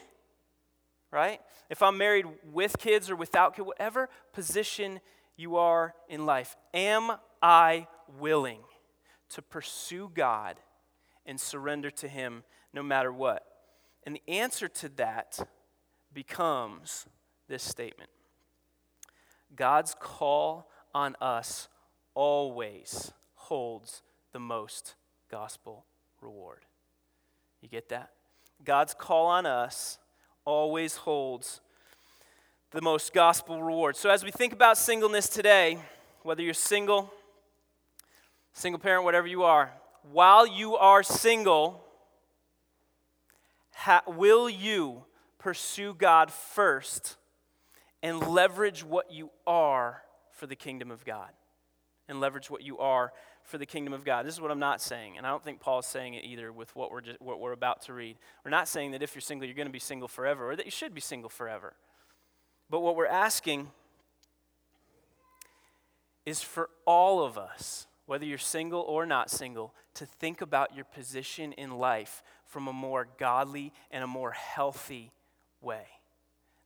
right? 1.11 1.41
If 1.71 1.83
I'm 1.83 1.97
married 1.97 2.27
with 2.53 2.79
kids 2.79 3.09
or 3.09 3.17
without 3.17 3.55
kids, 3.55 3.67
whatever 3.67 4.09
position 4.33 5.01
you 5.37 5.57
are 5.57 5.95
in 6.09 6.27
life, 6.27 6.57
am 6.75 7.13
I 7.41 7.87
willing 8.19 8.61
to 9.31 9.43
pursue 9.43 10.11
God 10.15 10.57
and 11.27 11.41
surrender 11.41 11.91
to 11.91 12.09
Him 12.09 12.45
no 12.73 12.83
matter 12.83 13.13
what? 13.13 13.45
And 14.05 14.15
the 14.15 14.33
answer 14.33 14.69
to 14.69 14.89
that 14.91 15.39
becomes 16.13 17.07
this 17.49 17.63
statement 17.63 18.11
God's 19.55 19.95
call 19.99 20.71
on 20.95 21.17
us 21.21 21.69
always 22.15 23.13
holds 23.35 24.03
the 24.33 24.41
most 24.41 24.95
gospel 25.31 25.85
reward. 26.21 26.65
You 27.61 27.69
get 27.69 27.89
that? 27.91 28.11
God's 28.65 28.95
call 28.95 29.27
on 29.27 29.47
us 29.47 29.99
always 30.45 30.97
holds 30.97 31.61
the 32.71 32.81
most 32.81 33.13
gospel 33.13 33.63
reward. 33.63 33.97
So, 33.97 34.11
as 34.11 34.25
we 34.25 34.31
think 34.31 34.53
about 34.53 34.79
singleness 34.79 35.29
today, 35.29 35.79
whether 36.23 36.43
you're 36.43 36.55
single, 36.55 37.13
single 38.53 38.79
parent, 38.79 39.05
whatever 39.05 39.27
you 39.27 39.45
are, 39.45 39.71
while 40.13 40.47
you 40.47 40.77
are 40.77 41.03
single, 41.03 41.85
ha- 43.75 44.03
will 44.07 44.49
you 44.49 45.05
pursue 45.39 45.95
God 45.95 46.31
first 46.31 47.17
and 48.03 48.21
leverage 48.27 48.85
what 48.85 49.11
you 49.11 49.31
are 49.47 50.03
for 50.31 50.47
the 50.47 50.57
kingdom 50.57 50.91
of 50.91 51.05
God? 51.05 51.31
And 52.09 52.21
leverage 52.21 52.51
what 52.51 52.63
you 52.63 52.79
are 52.79 53.13
for 53.43 53.59
the 53.59 53.67
kingdom 53.67 53.93
of 53.93 54.05
God. 54.05 54.27
This 54.27 54.35
is 54.35 54.41
what 54.41 54.51
I'm 54.51 54.61
not 54.61 54.81
saying, 54.81 55.17
and 55.17 55.27
I 55.27 55.31
don't 55.31 55.43
think 55.43 55.61
Paul 55.61 55.81
is 55.81 55.87
saying 55.87 56.15
it 56.15 56.25
either 56.25 56.53
with 56.53 56.75
what 56.77 56.91
we're, 56.91 57.01
just, 57.01 57.21
what 57.21 57.41
we're 57.41 57.53
about 57.53 57.83
to 57.83 57.93
read. 57.93 58.17
We're 58.45 58.51
not 58.51 58.69
saying 58.69 58.93
that 58.93 59.03
if 59.03 59.15
you're 59.15 59.23
single, 59.23 59.47
you're 59.47 59.57
going 59.57 59.67
to 59.67 59.73
be 59.73 59.79
single 59.79 60.09
forever, 60.09 60.51
or 60.51 60.57
that 60.57 60.65
you 60.65 60.71
should 60.71 60.95
be 60.95 61.01
single 61.01 61.31
forever. 61.31 61.75
But 62.71 62.81
what 62.81 62.97
we're 62.97 63.07
asking 63.07 63.71
is 66.25 66.43
for 66.43 66.71
all 66.85 67.25
of 67.25 67.39
us 67.39 67.87
whether 68.07 68.25
you're 68.25 68.39
single 68.39 68.81
or 68.83 69.05
not 69.05 69.31
single, 69.31 69.75
to 69.95 70.07
think 70.07 70.41
about 70.41 70.75
your 70.75 70.85
position 70.85 71.53
in 71.53 71.79
life 71.79 72.23
from 72.47 72.69
a 72.69 72.73
more 72.73 73.07
godly 73.19 73.73
and 73.91 74.03
a 74.03 74.07
more 74.07 74.33
healthy 74.33 75.13
way. 75.61 75.87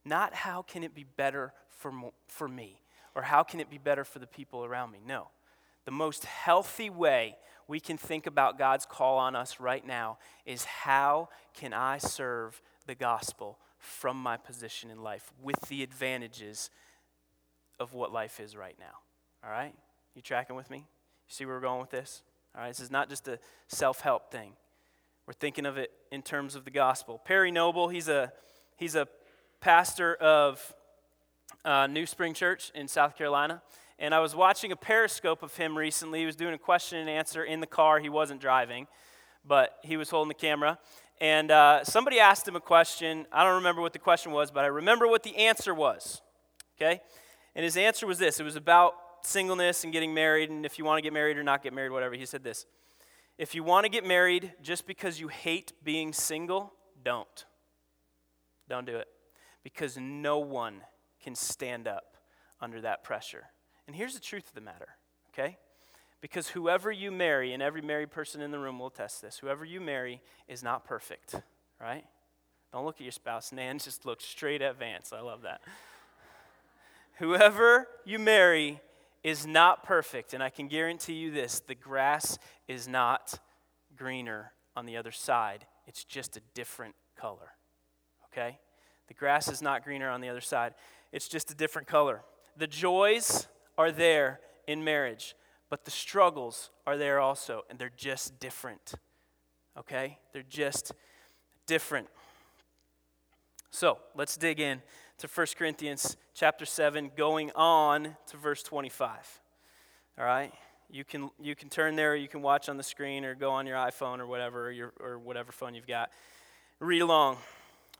Not 0.04 0.34
how 0.34 0.62
can 0.62 0.84
it 0.84 0.94
be 0.94 1.04
better 1.16 1.52
for, 1.68 1.92
for 2.26 2.48
me 2.48 2.80
or 3.14 3.22
how 3.22 3.42
can 3.42 3.60
it 3.60 3.70
be 3.70 3.78
better 3.78 4.04
for 4.04 4.18
the 4.18 4.26
people 4.26 4.64
around 4.64 4.92
me. 4.92 5.00
No. 5.06 5.28
The 5.84 5.90
most 5.90 6.24
healthy 6.24 6.90
way 6.90 7.36
we 7.66 7.80
can 7.80 7.96
think 7.96 8.26
about 8.26 8.58
God's 8.58 8.86
call 8.86 9.18
on 9.18 9.34
us 9.34 9.60
right 9.60 9.86
now 9.86 10.18
is 10.44 10.64
how 10.64 11.28
can 11.54 11.72
I 11.72 11.98
serve 11.98 12.60
the 12.86 12.94
gospel 12.94 13.58
from 13.78 14.16
my 14.16 14.36
position 14.36 14.90
in 14.90 15.02
life 15.02 15.32
with 15.42 15.60
the 15.68 15.82
advantages 15.82 16.70
of 17.78 17.94
what 17.94 18.12
life 18.12 18.40
is 18.40 18.56
right 18.56 18.76
now. 18.78 18.98
All 19.42 19.50
right? 19.50 19.74
You 20.14 20.22
tracking 20.22 20.56
with 20.56 20.70
me? 20.70 20.84
See 21.32 21.44
where 21.44 21.54
we're 21.54 21.60
going 21.60 21.80
with 21.80 21.90
this? 21.90 22.24
All 22.56 22.62
right, 22.62 22.68
this 22.70 22.80
is 22.80 22.90
not 22.90 23.08
just 23.08 23.28
a 23.28 23.38
self 23.68 24.00
help 24.00 24.32
thing. 24.32 24.54
We're 25.28 25.32
thinking 25.32 25.64
of 25.64 25.78
it 25.78 25.92
in 26.10 26.22
terms 26.22 26.56
of 26.56 26.64
the 26.64 26.72
gospel. 26.72 27.20
Perry 27.24 27.52
Noble, 27.52 27.88
he's 27.88 28.08
a, 28.08 28.32
he's 28.76 28.96
a 28.96 29.06
pastor 29.60 30.16
of 30.16 30.74
uh, 31.64 31.86
NewSpring 31.86 32.34
Church 32.34 32.72
in 32.74 32.88
South 32.88 33.16
Carolina. 33.16 33.62
And 33.96 34.12
I 34.12 34.18
was 34.18 34.34
watching 34.34 34.72
a 34.72 34.76
periscope 34.76 35.44
of 35.44 35.56
him 35.56 35.78
recently. 35.78 36.18
He 36.18 36.26
was 36.26 36.34
doing 36.34 36.52
a 36.52 36.58
question 36.58 36.98
and 36.98 37.08
answer 37.08 37.44
in 37.44 37.60
the 37.60 37.66
car. 37.66 38.00
He 38.00 38.08
wasn't 38.08 38.40
driving, 38.40 38.88
but 39.46 39.78
he 39.84 39.96
was 39.96 40.10
holding 40.10 40.30
the 40.30 40.34
camera. 40.34 40.80
And 41.20 41.52
uh, 41.52 41.84
somebody 41.84 42.18
asked 42.18 42.48
him 42.48 42.56
a 42.56 42.60
question. 42.60 43.24
I 43.32 43.44
don't 43.44 43.54
remember 43.54 43.82
what 43.82 43.92
the 43.92 44.00
question 44.00 44.32
was, 44.32 44.50
but 44.50 44.64
I 44.64 44.66
remember 44.68 45.06
what 45.06 45.22
the 45.22 45.36
answer 45.36 45.74
was. 45.74 46.22
Okay? 46.76 47.00
And 47.54 47.62
his 47.62 47.76
answer 47.76 48.04
was 48.04 48.18
this 48.18 48.40
it 48.40 48.44
was 48.44 48.56
about 48.56 48.94
singleness 49.26 49.84
and 49.84 49.92
getting 49.92 50.14
married, 50.14 50.50
and 50.50 50.64
if 50.64 50.78
you 50.78 50.84
want 50.84 50.98
to 50.98 51.02
get 51.02 51.12
married 51.12 51.36
or 51.36 51.42
not 51.42 51.62
get 51.62 51.72
married, 51.72 51.92
whatever. 51.92 52.14
He 52.14 52.26
said 52.26 52.42
this 52.42 52.66
If 53.38 53.54
you 53.54 53.62
want 53.62 53.84
to 53.84 53.90
get 53.90 54.04
married 54.04 54.52
just 54.62 54.86
because 54.86 55.20
you 55.20 55.28
hate 55.28 55.72
being 55.82 56.12
single, 56.12 56.72
don't. 57.04 57.44
Don't 58.68 58.86
do 58.86 58.96
it. 58.96 59.08
Because 59.62 59.98
no 59.98 60.38
one 60.38 60.82
can 61.22 61.34
stand 61.34 61.86
up 61.86 62.16
under 62.60 62.80
that 62.80 63.04
pressure. 63.04 63.44
And 63.86 63.96
here's 63.96 64.14
the 64.14 64.20
truth 64.20 64.48
of 64.48 64.54
the 64.54 64.60
matter, 64.60 64.88
okay? 65.32 65.58
Because 66.20 66.48
whoever 66.48 66.92
you 66.92 67.10
marry, 67.10 67.52
and 67.52 67.62
every 67.62 67.82
married 67.82 68.10
person 68.10 68.40
in 68.40 68.50
the 68.50 68.58
room 68.58 68.78
will 68.78 68.88
attest 68.88 69.22
this, 69.22 69.38
whoever 69.38 69.64
you 69.64 69.80
marry 69.80 70.20
is 70.48 70.62
not 70.62 70.84
perfect, 70.84 71.34
right? 71.80 72.04
Don't 72.72 72.84
look 72.84 72.96
at 72.96 73.02
your 73.02 73.12
spouse. 73.12 73.52
Nan 73.52 73.78
just 73.84 74.06
look 74.06 74.20
straight 74.20 74.62
at 74.62 74.78
Vance. 74.78 75.12
I 75.12 75.20
love 75.20 75.42
that. 75.42 75.60
Whoever 77.18 77.88
you 78.04 78.18
marry 78.18 78.80
is 79.22 79.46
not 79.46 79.82
perfect, 79.84 80.32
and 80.34 80.42
I 80.42 80.48
can 80.50 80.68
guarantee 80.68 81.14
you 81.14 81.30
this 81.30 81.60
the 81.60 81.74
grass 81.74 82.38
is 82.68 82.88
not 82.88 83.38
greener 83.96 84.52
on 84.76 84.86
the 84.86 84.96
other 84.96 85.10
side, 85.10 85.66
it's 85.86 86.04
just 86.04 86.36
a 86.36 86.40
different 86.54 86.94
color. 87.16 87.52
Okay? 88.26 88.58
The 89.08 89.14
grass 89.14 89.48
is 89.48 89.60
not 89.60 89.84
greener 89.84 90.08
on 90.08 90.20
the 90.20 90.28
other 90.28 90.40
side, 90.40 90.74
it's 91.12 91.28
just 91.28 91.50
a 91.50 91.54
different 91.54 91.88
color. 91.88 92.22
The 92.56 92.66
joys 92.66 93.48
are 93.76 93.92
there 93.92 94.40
in 94.66 94.84
marriage, 94.84 95.34
but 95.68 95.84
the 95.84 95.90
struggles 95.90 96.70
are 96.86 96.96
there 96.96 97.20
also, 97.20 97.62
and 97.68 97.78
they're 97.78 97.92
just 97.96 98.38
different. 98.40 98.94
Okay? 99.76 100.18
They're 100.32 100.42
just 100.42 100.92
different. 101.66 102.08
So 103.70 103.98
let's 104.16 104.36
dig 104.36 104.60
in 104.60 104.82
to 105.20 105.28
1 105.28 105.46
Corinthians 105.58 106.16
chapter 106.32 106.64
7, 106.64 107.10
going 107.14 107.50
on 107.54 108.16
to 108.26 108.38
verse 108.38 108.62
25. 108.62 109.40
All 110.18 110.24
right? 110.24 110.50
You 110.90 111.04
can, 111.04 111.30
you 111.38 111.54
can 111.54 111.68
turn 111.68 111.94
there, 111.94 112.16
you 112.16 112.26
can 112.26 112.40
watch 112.40 112.70
on 112.70 112.78
the 112.78 112.82
screen, 112.82 113.26
or 113.26 113.34
go 113.34 113.50
on 113.50 113.66
your 113.66 113.76
iPhone 113.76 114.20
or 114.20 114.26
whatever, 114.26 114.68
or, 114.68 114.70
your, 114.70 114.94
or 114.98 115.18
whatever 115.18 115.52
phone 115.52 115.74
you've 115.74 115.86
got. 115.86 116.10
Read 116.78 117.02
along. 117.02 117.36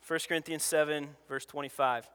1 0.08 0.20
Corinthians 0.28 0.62
7, 0.62 1.08
verse 1.28 1.44
25. 1.44 2.08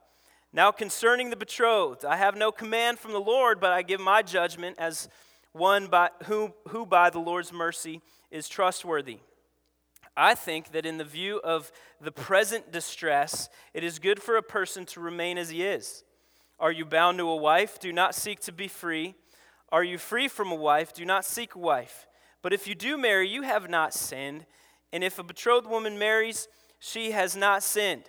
Now, 0.52 0.72
concerning 0.72 1.30
the 1.30 1.36
betrothed, 1.36 2.04
I 2.04 2.16
have 2.16 2.36
no 2.36 2.52
command 2.52 2.98
from 2.98 3.12
the 3.12 3.22
Lord, 3.22 3.60
but 3.60 3.72
I 3.72 3.84
give 3.84 4.00
my 4.00 4.24
judgment 4.24 4.76
as 4.80 5.08
one 5.52 5.86
by, 5.86 6.10
who, 6.24 6.52
who 6.70 6.84
by 6.84 7.12
the 7.12 7.20
Lord's 7.20 7.54
mercy 7.54 8.02
is 8.32 8.50
trustworthy. 8.50 9.20
I 10.18 10.34
think 10.36 10.72
that 10.72 10.86
in 10.86 10.98
the 10.98 11.04
view 11.04 11.40
of 11.44 11.72
the 12.00 12.12
present 12.12 12.72
distress, 12.72 13.50
it 13.74 13.84
is 13.84 14.00
good 14.00 14.22
for 14.22 14.38
a 14.38 14.42
person 14.44 14.86
to 14.88 15.02
remain 15.02 15.38
as 15.38 15.50
he 15.50 15.64
is. 15.64 16.04
Are 16.60 16.72
you 16.72 16.86
bound 16.86 17.18
to 17.18 17.28
a 17.28 17.36
wife? 17.36 17.80
Do 17.80 17.92
not 17.92 18.16
seek 18.16 18.40
to 18.42 18.52
be 18.52 18.68
free. 18.68 19.16
Are 19.72 19.84
you 19.84 19.98
free 19.98 20.28
from 20.28 20.52
a 20.52 20.56
wife? 20.56 20.94
Do 20.94 21.04
not 21.04 21.26
seek 21.26 21.56
a 21.56 21.60
wife. 21.60 22.08
But 22.42 22.54
if 22.54 22.68
you 22.68 22.76
do 22.76 22.98
marry, 22.98 23.28
you 23.28 23.42
have 23.42 23.70
not 23.70 23.94
sinned. 23.94 24.46
And 24.94 25.04
if 25.04 25.20
a 25.20 25.24
betrothed 25.24 25.68
woman 25.68 26.00
marries, 26.00 26.48
she 26.80 27.12
has 27.12 27.36
not 27.36 27.64
sinned. 27.64 28.04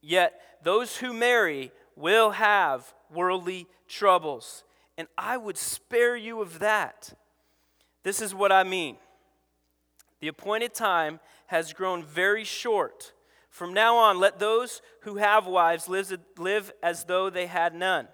Yet 0.00 0.40
those 0.64 0.96
who 0.96 1.12
marry 1.12 1.70
will 1.94 2.30
have 2.32 2.92
worldly 3.12 3.68
troubles. 3.86 4.64
And 4.98 5.06
I 5.16 5.36
would 5.36 5.56
spare 5.56 6.16
you 6.16 6.40
of 6.40 6.58
that. 6.58 7.12
This 8.02 8.20
is 8.20 8.34
what 8.34 8.50
I 8.50 8.64
mean. 8.64 8.96
The 10.20 10.28
appointed 10.28 10.74
time 10.74 11.20
has 11.46 11.72
grown 11.72 12.04
very 12.04 12.44
short. 12.44 13.12
From 13.48 13.74
now 13.74 13.96
on, 13.96 14.18
let 14.18 14.38
those 14.38 14.80
who 15.02 15.16
have 15.16 15.46
wives 15.46 15.88
live, 15.88 16.72
as 16.82 17.04
though 17.04 17.30
they 17.30 17.46
had 17.46 17.74
none. 17.74 18.08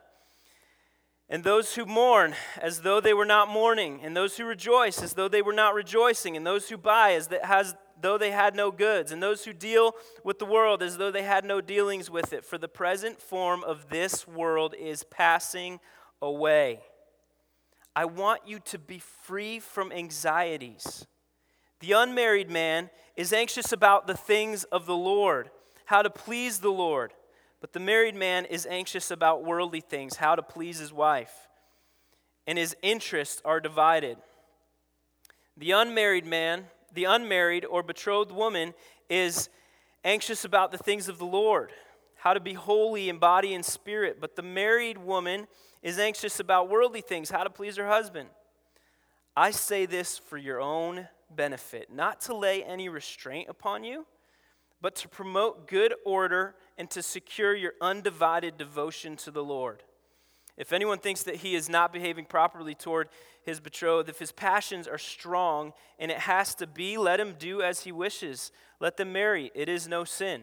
And 1.29 1.43
those 1.43 1.75
who 1.75 1.85
mourn 1.85 2.35
as 2.61 2.83
though 2.83 3.01
they 3.01 3.13
were 3.13 3.25
not 3.25 3.49
mourning, 3.49 4.01
and 4.03 4.17
those 4.17 4.37
who 4.37 4.45
rejoice 4.45 5.03
as 5.03 5.15
though 5.15 5.29
they 5.29 5.43
were 5.43 5.53
not 5.53 5.75
rejoicing, 5.75 6.37
and 6.37 6.47
those 6.47 6.69
who 6.69 6.77
buy 6.77 7.13
as, 7.15 7.29
as 7.29 7.75
though 8.01 8.17
they 8.17 8.31
had 8.31 8.55
no 8.55 8.71
goods, 8.71 9.11
and 9.11 9.23
those 9.23 9.45
who 9.45 9.53
deal 9.53 9.95
with 10.23 10.39
the 10.39 10.45
world 10.45 10.83
as 10.83 10.99
though 10.99 11.11
they 11.11 11.25
had 11.25 11.45
no 11.45 11.61
dealings 11.61 12.09
with 12.09 12.33
it. 12.33 12.45
For 12.45 12.59
the 12.59 12.69
present 12.69 13.21
form 13.21 13.65
of 13.65 13.89
this 13.89 14.29
world 14.29 14.75
is 14.79 15.03
passing 15.03 15.81
away. 16.23 16.81
I 17.95 18.05
want 18.05 18.43
you 18.47 18.61
to 18.61 18.79
be 18.79 19.01
free 19.01 19.59
from 19.59 19.91
anxieties. 19.91 21.07
The 21.81 21.93
unmarried 21.93 22.51
man 22.51 22.91
is 23.17 23.33
anxious 23.33 23.73
about 23.73 24.07
the 24.07 24.17
things 24.17 24.65
of 24.65 24.87
the 24.87 24.97
Lord, 24.97 25.51
how 25.87 26.03
to 26.03 26.11
please 26.11 26.61
the 26.61 26.71
Lord. 26.71 27.13
But 27.61 27.73
the 27.73 27.81
married 27.81 28.15
man 28.15 28.45
is 28.45 28.67
anxious 28.67 29.11
about 29.11 29.45
worldly 29.45 29.81
things, 29.81 30.17
how 30.17 30.35
to 30.35 30.43
please 30.43 30.79
his 30.79 30.93
wife. 30.93 31.49
And 32.47 32.59
his 32.59 32.77
interests 32.83 33.43
are 33.45 33.61
divided. 33.61 34.19
The 35.57 35.73
unmarried 35.73 36.27
man, 36.27 36.67
the 36.93 37.05
unmarried 37.05 37.65
or 37.65 37.83
betrothed 37.83 38.31
woman, 38.31 38.75
is 39.09 39.49
anxious 40.05 40.45
about 40.45 40.71
the 40.71 40.79
things 40.79 41.09
of 41.09 41.19
the 41.19 41.27
Lord, 41.27 41.73
how 42.17 42.35
to 42.35 42.41
be 42.41 42.53
holy 42.53 43.09
in 43.09 43.19
body 43.19 43.55
and 43.55 43.65
spirit. 43.65 44.21
But 44.21 44.37
the 44.37 44.43
married 44.43 44.99
woman 44.99 45.47
is 45.83 45.99
anxious 45.99 46.39
about 46.39 46.69
worldly 46.69 47.01
things, 47.01 47.31
how 47.31 47.43
to 47.43 47.51
please 47.51 47.77
her 47.77 47.89
husband. 47.89 48.29
I 49.37 49.51
say 49.51 49.87
this 49.87 50.19
for 50.19 50.39
your 50.39 50.61
own 50.61 51.09
benefit, 51.35 51.93
not 51.93 52.21
to 52.23 52.35
lay 52.35 52.63
any 52.63 52.89
restraint 52.89 53.49
upon 53.49 53.85
you, 53.85 54.07
but 54.81 54.95
to 54.97 55.09
promote 55.09 55.69
good 55.69 55.95
order 56.05 56.55
and 56.77 56.91
to 56.91 57.03
secure 57.03 57.55
your 57.55 57.73
undivided 57.81 58.57
devotion 58.57 59.17
to 59.17 59.31
the 59.31 59.45
Lord. 59.45 59.83
If 60.57 60.73
anyone 60.73 60.99
thinks 60.99 61.23
that 61.25 61.37
he 61.37 61.55
is 61.55 61.69
not 61.69 61.93
behaving 61.93 62.25
properly 62.25 62.75
toward 62.75 63.09
his 63.43 63.61
betrothed, 63.61 64.09
if 64.09 64.19
his 64.19 64.33
passions 64.33 64.89
are 64.89 64.99
strong 64.99 65.73
and 65.99 66.11
it 66.11 66.19
has 66.19 66.55
to 66.57 66.67
be, 66.67 66.97
let 66.97 67.21
him 67.21 67.35
do 67.39 67.63
as 67.63 67.81
he 67.81 67.93
wishes. 67.93 68.53
Let 68.81 68.97
them 68.97 69.13
marry. 69.13 69.51
It 69.55 69.69
is 69.69 69.87
no 69.87 70.05
sin. 70.05 70.43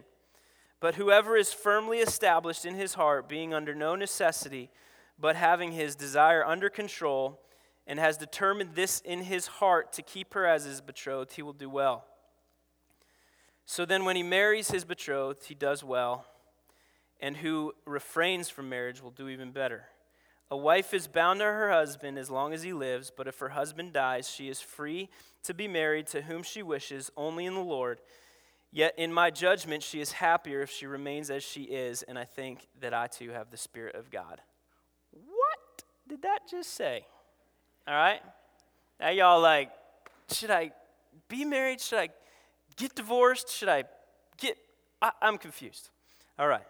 But 0.79 0.95
whoever 0.95 1.35
is 1.35 1.53
firmly 1.53 1.99
established 1.99 2.65
in 2.65 2.75
his 2.75 2.93
heart, 2.93 3.29
being 3.29 3.53
under 3.53 3.73
no 3.73 3.95
necessity, 3.95 4.69
but 5.17 5.35
having 5.35 5.71
his 5.71 5.95
desire 5.95 6.43
under 6.45 6.69
control, 6.69 7.39
and 7.85 7.99
has 7.99 8.17
determined 8.17 8.75
this 8.75 9.01
in 9.01 9.23
his 9.23 9.47
heart 9.47 9.93
to 9.93 10.01
keep 10.01 10.33
her 10.33 10.45
as 10.45 10.63
his 10.63 10.81
betrothed, 10.81 11.33
he 11.33 11.41
will 11.41 11.53
do 11.53 11.69
well. 11.69 12.05
So 13.65 13.85
then, 13.85 14.05
when 14.05 14.15
he 14.15 14.23
marries 14.23 14.71
his 14.71 14.83
betrothed, 14.83 15.45
he 15.45 15.55
does 15.55 15.83
well, 15.83 16.25
and 17.21 17.37
who 17.37 17.73
refrains 17.85 18.49
from 18.49 18.69
marriage 18.69 19.01
will 19.01 19.11
do 19.11 19.29
even 19.29 19.51
better. 19.51 19.85
A 20.51 20.57
wife 20.57 20.93
is 20.93 21.07
bound 21.07 21.39
to 21.39 21.45
her 21.45 21.71
husband 21.71 22.17
as 22.17 22.29
long 22.29 22.53
as 22.53 22.63
he 22.63 22.73
lives, 22.73 23.11
but 23.15 23.27
if 23.27 23.39
her 23.39 23.49
husband 23.49 23.93
dies, 23.93 24.29
she 24.29 24.49
is 24.49 24.61
free 24.61 25.09
to 25.43 25.53
be 25.53 25.67
married 25.67 26.07
to 26.07 26.21
whom 26.21 26.43
she 26.43 26.61
wishes, 26.61 27.09
only 27.15 27.45
in 27.45 27.55
the 27.55 27.61
Lord. 27.61 28.01
Yet, 28.71 28.93
in 28.97 29.13
my 29.13 29.29
judgment, 29.29 29.81
she 29.81 30.01
is 30.01 30.11
happier 30.11 30.61
if 30.61 30.69
she 30.69 30.85
remains 30.85 31.29
as 31.29 31.43
she 31.43 31.63
is, 31.63 32.03
and 32.03 32.19
I 32.19 32.25
think 32.25 32.67
that 32.81 32.93
I 32.93 33.07
too 33.07 33.29
have 33.29 33.49
the 33.49 33.57
Spirit 33.57 33.95
of 33.95 34.11
God. 34.11 34.41
What 35.11 35.83
did 36.07 36.23
that 36.23 36.41
just 36.49 36.73
say? 36.73 37.05
All 37.87 37.93
right? 37.93 38.21
Now, 38.99 39.09
y'all 39.09 39.41
like, 39.41 39.71
should 40.31 40.51
I 40.51 40.71
be 41.27 41.45
married? 41.45 41.81
Should 41.81 41.99
I 41.99 42.09
get 42.77 42.95
divorced? 42.95 43.49
Should 43.49 43.69
I 43.69 43.83
get. 44.37 44.57
I, 45.01 45.11
I'm 45.21 45.37
confused. 45.37 45.89
All 46.39 46.47
right. 46.47 46.65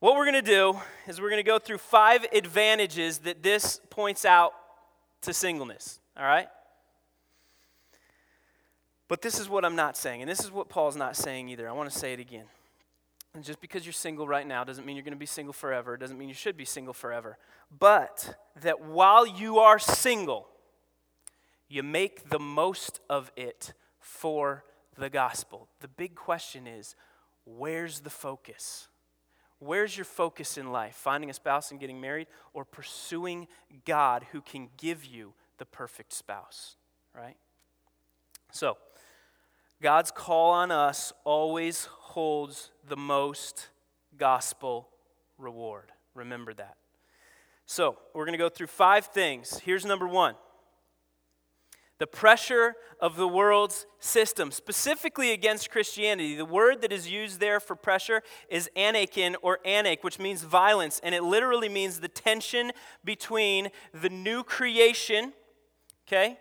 What 0.00 0.16
we're 0.16 0.24
going 0.24 0.34
to 0.34 0.42
do 0.42 0.78
is 1.06 1.20
we're 1.20 1.30
going 1.30 1.42
to 1.42 1.48
go 1.48 1.58
through 1.58 1.78
five 1.78 2.26
advantages 2.32 3.18
that 3.18 3.42
this 3.42 3.80
points 3.90 4.24
out 4.24 4.52
to 5.22 5.32
singleness. 5.32 6.00
All 6.16 6.24
right? 6.24 6.48
But 9.08 9.22
this 9.22 9.38
is 9.38 9.48
what 9.48 9.64
I'm 9.64 9.76
not 9.76 9.96
saying, 9.96 10.22
and 10.22 10.30
this 10.30 10.40
is 10.40 10.50
what 10.50 10.68
Paul's 10.68 10.96
not 10.96 11.16
saying 11.16 11.48
either. 11.48 11.68
I 11.68 11.72
want 11.72 11.90
to 11.90 11.96
say 11.96 12.12
it 12.12 12.20
again. 12.20 12.46
And 13.36 13.44
just 13.44 13.60
because 13.60 13.84
you're 13.84 13.92
single 13.92 14.26
right 14.26 14.46
now 14.46 14.64
doesn't 14.64 14.86
mean 14.86 14.96
you're 14.96 15.04
going 15.04 15.12
to 15.12 15.18
be 15.18 15.26
single 15.26 15.52
forever. 15.52 15.92
It 15.92 16.00
doesn't 16.00 16.16
mean 16.16 16.28
you 16.28 16.34
should 16.34 16.56
be 16.56 16.64
single 16.64 16.94
forever. 16.94 17.36
But 17.78 18.34
that 18.62 18.80
while 18.80 19.26
you 19.26 19.58
are 19.58 19.78
single, 19.78 20.48
you 21.68 21.82
make 21.82 22.30
the 22.30 22.38
most 22.38 23.00
of 23.10 23.30
it 23.36 23.74
for 24.00 24.64
the 24.96 25.10
gospel. 25.10 25.68
The 25.80 25.88
big 25.88 26.14
question 26.14 26.66
is 26.66 26.96
where's 27.44 28.00
the 28.00 28.10
focus? 28.10 28.88
Where's 29.58 29.98
your 29.98 30.06
focus 30.06 30.56
in 30.56 30.72
life? 30.72 30.94
Finding 30.94 31.28
a 31.28 31.34
spouse 31.34 31.70
and 31.70 31.78
getting 31.78 32.00
married 32.00 32.28
or 32.54 32.64
pursuing 32.64 33.48
God 33.84 34.24
who 34.32 34.40
can 34.40 34.70
give 34.78 35.04
you 35.04 35.34
the 35.58 35.66
perfect 35.66 36.14
spouse, 36.14 36.76
right? 37.14 37.36
So, 38.50 38.78
God's 39.82 40.10
call 40.10 40.52
on 40.52 40.70
us 40.70 41.12
always 41.24 41.86
holds 41.86 42.70
the 42.88 42.96
most 42.96 43.68
gospel 44.16 44.88
reward. 45.38 45.92
Remember 46.14 46.54
that. 46.54 46.76
So, 47.66 47.98
we're 48.14 48.24
going 48.24 48.32
to 48.32 48.38
go 48.38 48.48
through 48.48 48.68
five 48.68 49.06
things. 49.06 49.58
Here's 49.58 49.84
number 49.84 50.06
one 50.06 50.36
the 51.98 52.06
pressure 52.06 52.74
of 53.00 53.16
the 53.16 53.28
world's 53.28 53.86
system, 54.00 54.50
specifically 54.50 55.32
against 55.32 55.70
Christianity. 55.70 56.36
The 56.36 56.44
word 56.44 56.82
that 56.82 56.92
is 56.92 57.10
used 57.10 57.40
there 57.40 57.58
for 57.58 57.74
pressure 57.74 58.22
is 58.50 58.68
anakin 58.76 59.34
or 59.40 59.60
anak, 59.64 60.04
which 60.04 60.18
means 60.18 60.42
violence, 60.42 61.00
and 61.02 61.14
it 61.14 61.22
literally 61.22 61.68
means 61.68 62.00
the 62.00 62.08
tension 62.08 62.72
between 63.04 63.68
the 63.94 64.10
new 64.10 64.42
creation, 64.42 65.32
okay, 66.06 66.38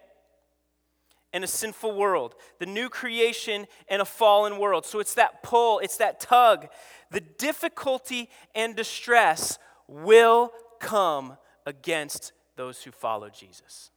and 1.35 1.43
a 1.43 1.47
sinful 1.47 1.93
world. 1.93 2.33
The 2.59 2.65
new 2.65 2.87
creation 2.87 3.67
and 3.89 4.01
a 4.01 4.05
fallen 4.05 4.57
world. 4.57 4.85
So 4.85 5.01
it's 5.01 5.15
that 5.15 5.43
pull, 5.43 5.79
it's 5.79 5.97
that 5.97 6.21
tug. 6.21 6.67
The 7.11 7.19
difficulty 7.19 8.29
and 8.55 8.73
distress 8.73 9.59
will 9.85 10.53
come 10.79 11.35
against 11.65 12.31
those 12.55 12.83
who 12.83 12.91
follow 12.91 13.27
Jesus. 13.29 13.91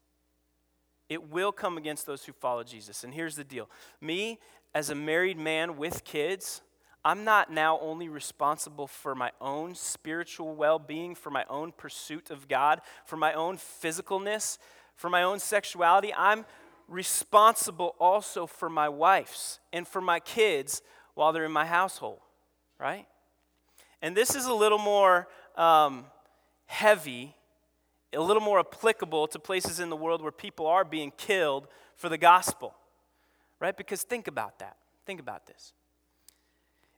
It 1.09 1.31
will 1.31 1.53
come 1.53 1.79
against 1.79 2.07
those 2.07 2.25
who 2.25 2.33
follow 2.33 2.65
Jesus. 2.65 3.05
And 3.05 3.15
here's 3.15 3.37
the 3.37 3.45
deal 3.45 3.71
me, 4.01 4.41
as 4.75 4.91
a 4.91 4.97
married 4.97 5.39
man 5.39 5.77
with 5.77 6.03
kids, 6.03 6.61
I'm 7.05 7.23
not 7.23 7.53
now 7.53 7.79
only 7.81 8.09
responsible 8.09 8.89
for 8.89 9.15
my 9.15 9.31
own 9.41 9.77
spiritual 9.77 10.57
well 10.57 10.81
being, 10.81 11.15
for 11.15 11.31
my 11.31 11.45
own 11.49 11.71
pursuit 11.71 12.31
of 12.31 12.49
God, 12.49 12.81
for 13.05 13.17
my 13.17 13.33
own 13.33 13.59
physicalness, 13.59 14.59
for 14.97 15.09
my 15.09 15.23
own 15.23 15.39
sexuality. 15.39 16.13
I'm 16.13 16.45
responsible 16.89 17.95
also 18.01 18.47
for 18.47 18.69
my 18.69 18.89
wife's 18.89 19.61
and 19.73 19.87
for 19.87 20.01
my 20.01 20.21
kids 20.21 20.83
while 21.15 21.33
they're 21.33 21.45
in 21.45 21.53
my 21.53 21.67
household, 21.67 22.21
right? 22.79 23.07
And 24.01 24.17
this 24.17 24.35
is 24.35 24.47
a 24.47 24.55
little 24.55 24.79
more 24.79 25.29
um, 25.57 26.07
heavy 26.67 27.35
a 28.15 28.21
little 28.21 28.43
more 28.43 28.59
applicable 28.59 29.27
to 29.29 29.39
places 29.39 29.81
in 29.81 29.91
the 29.91 29.97
world 29.97 30.23
where 30.23 30.33
people 30.33 30.67
are 30.67 30.85
being 30.85 31.13
killed 31.17 31.69
for 31.97 32.09
the 32.09 32.19
gospel, 32.19 32.75
right? 33.61 33.77
Because 33.77 34.03
think 34.03 34.29
about 34.29 34.59
that. 34.61 34.77
Think 35.05 35.21
about 35.21 35.47
this. 35.47 35.73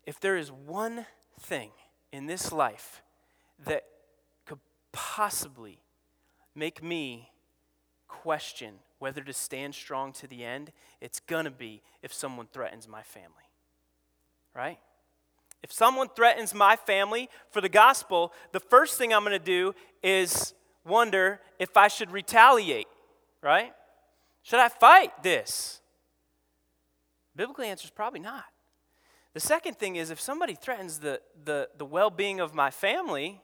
If 0.07 0.21
there 0.21 0.37
is 0.37 0.51
one 0.53 1.07
thing 1.41 1.71
in 2.13 2.27
this 2.27 2.53
life 2.53 3.03
that 3.67 3.85
could 4.47 4.61
possibly 4.93 5.81
make 6.55 6.83
me 6.83 7.31
question 8.09 8.75
whether 9.01 9.23
to 9.23 9.33
stand 9.33 9.75
strong 9.75 10.13
to 10.13 10.29
the 10.29 10.45
end, 10.45 10.71
it's 11.01 11.19
going 11.19 11.47
to 11.47 11.51
be 11.51 11.83
if 12.03 12.13
someone 12.13 12.47
threatens 12.53 12.87
my 12.87 13.03
family, 13.03 13.49
right? 14.55 14.79
If 15.63 15.73
someone 15.73 16.09
threatens 16.15 16.55
my 16.55 16.77
family 16.77 17.29
for 17.51 17.61
the 17.61 17.69
gospel, 17.69 18.33
the 18.53 18.61
first 18.61 18.99
thing 18.99 19.13
I'm 19.13 19.25
going 19.25 19.33
to 19.33 19.45
do 19.45 19.75
is 20.03 20.55
wonder 20.85 21.41
if 21.59 21.77
I 21.77 21.89
should 21.89 22.13
retaliate, 22.13 22.87
right? 23.43 23.73
Should 24.43 24.61
I 24.61 24.69
fight 24.69 25.23
this? 25.23 25.81
Biblical 27.35 27.65
answer 27.65 27.87
is 27.87 27.91
probably 27.91 28.21
not. 28.21 28.45
The 29.33 29.41
second 29.41 29.79
thing 29.79 29.97
is 29.97 30.11
if 30.11 30.21
somebody 30.21 30.55
threatens 30.55 30.99
the, 30.99 31.21
the, 31.45 31.69
the 31.79 31.87
well 31.87 32.11
being 32.11 32.41
of 32.41 32.55
my 32.55 32.71
family, 32.71 33.41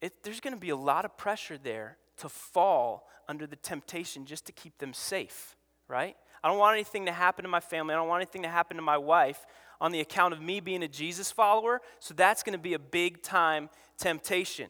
it, 0.00 0.22
there's 0.22 0.40
going 0.40 0.54
to 0.54 0.60
be 0.60 0.70
a 0.70 0.76
lot 0.76 1.04
of 1.04 1.16
pressure 1.16 1.58
there 1.58 1.96
to 2.18 2.28
fall 2.28 3.08
under 3.28 3.46
the 3.46 3.56
temptation 3.56 4.26
just 4.26 4.46
to 4.46 4.52
keep 4.52 4.78
them 4.78 4.92
safe, 4.92 5.56
right? 5.88 6.16
I 6.42 6.48
don't 6.48 6.58
want 6.58 6.74
anything 6.74 7.06
to 7.06 7.12
happen 7.12 7.44
to 7.44 7.48
my 7.48 7.60
family. 7.60 7.94
I 7.94 7.96
don't 7.96 8.08
want 8.08 8.20
anything 8.20 8.42
to 8.42 8.48
happen 8.48 8.76
to 8.76 8.82
my 8.82 8.98
wife 8.98 9.46
on 9.80 9.92
the 9.92 10.00
account 10.00 10.34
of 10.34 10.40
me 10.40 10.60
being 10.60 10.82
a 10.82 10.88
Jesus 10.88 11.30
follower. 11.30 11.80
So 11.98 12.14
that's 12.14 12.42
going 12.42 12.52
to 12.52 12.58
be 12.58 12.74
a 12.74 12.78
big 12.78 13.22
time 13.22 13.70
temptation 13.98 14.68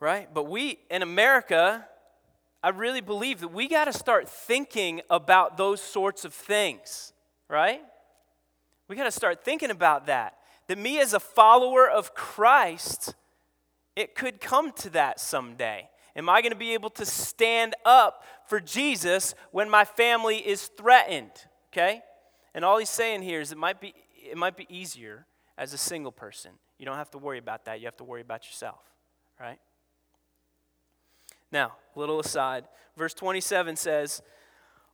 right? 0.00 0.32
But 0.32 0.44
we, 0.44 0.78
in 0.90 1.02
America, 1.02 1.86
I 2.62 2.70
really 2.70 3.02
believe 3.02 3.40
that 3.40 3.48
we 3.48 3.68
got 3.68 3.84
to 3.84 3.92
start 3.92 4.28
thinking 4.28 5.02
about 5.10 5.56
those 5.56 5.80
sorts 5.80 6.24
of 6.24 6.32
things, 6.34 7.12
right? 7.48 7.82
We 8.88 8.96
got 8.96 9.04
to 9.04 9.10
start 9.10 9.44
thinking 9.44 9.70
about 9.70 10.06
that. 10.06 10.38
That 10.66 10.78
me 10.78 10.98
as 10.98 11.12
a 11.12 11.20
follower 11.20 11.88
of 11.88 12.14
Christ, 12.14 13.14
it 13.94 14.14
could 14.14 14.40
come 14.40 14.72
to 14.72 14.90
that 14.90 15.20
someday. 15.20 15.88
Am 16.16 16.28
I 16.28 16.40
going 16.42 16.52
to 16.52 16.58
be 16.58 16.74
able 16.74 16.90
to 16.90 17.06
stand 17.06 17.74
up 17.84 18.24
for 18.46 18.60
Jesus 18.60 19.34
when 19.52 19.70
my 19.70 19.84
family 19.84 20.36
is 20.36 20.66
threatened? 20.66 21.30
Okay? 21.72 22.02
And 22.54 22.64
all 22.64 22.78
he's 22.78 22.90
saying 22.90 23.22
here 23.22 23.40
is 23.40 23.52
it 23.52 23.58
might 23.58 23.80
be 23.80 23.94
it 24.22 24.36
might 24.36 24.56
be 24.56 24.66
easier 24.68 25.26
as 25.56 25.72
a 25.72 25.78
single 25.78 26.12
person. 26.12 26.52
You 26.78 26.86
don't 26.86 26.96
have 26.96 27.10
to 27.10 27.18
worry 27.18 27.38
about 27.38 27.64
that. 27.66 27.80
You 27.80 27.86
have 27.86 27.96
to 27.98 28.04
worry 28.04 28.20
about 28.20 28.46
yourself, 28.46 28.80
right? 29.38 29.58
Now, 31.52 31.72
little 31.94 32.20
aside, 32.20 32.64
verse 32.96 33.12
27 33.14 33.76
says, 33.76 34.22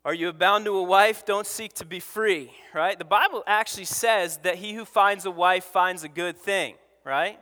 Are 0.05 0.15
you 0.15 0.33
bound 0.33 0.65
to 0.65 0.77
a 0.77 0.83
wife? 0.83 1.25
Don't 1.25 1.47
seek 1.47 1.75
to 1.75 1.85
be 1.85 2.01
free, 2.01 2.51
right? 2.75 2.99
The 2.99 3.05
Bible 3.05 3.43
actually 3.47 3.85
says 3.85 4.39
that 4.39 4.57
he 4.57 4.75
who 4.75 4.85
finds 4.85 5.27
a 5.27 5.31
wife 5.31 5.65
finds 5.65 6.03
a 6.03 6.09
good 6.09 6.37
thing, 6.37 6.75
right? 7.05 7.39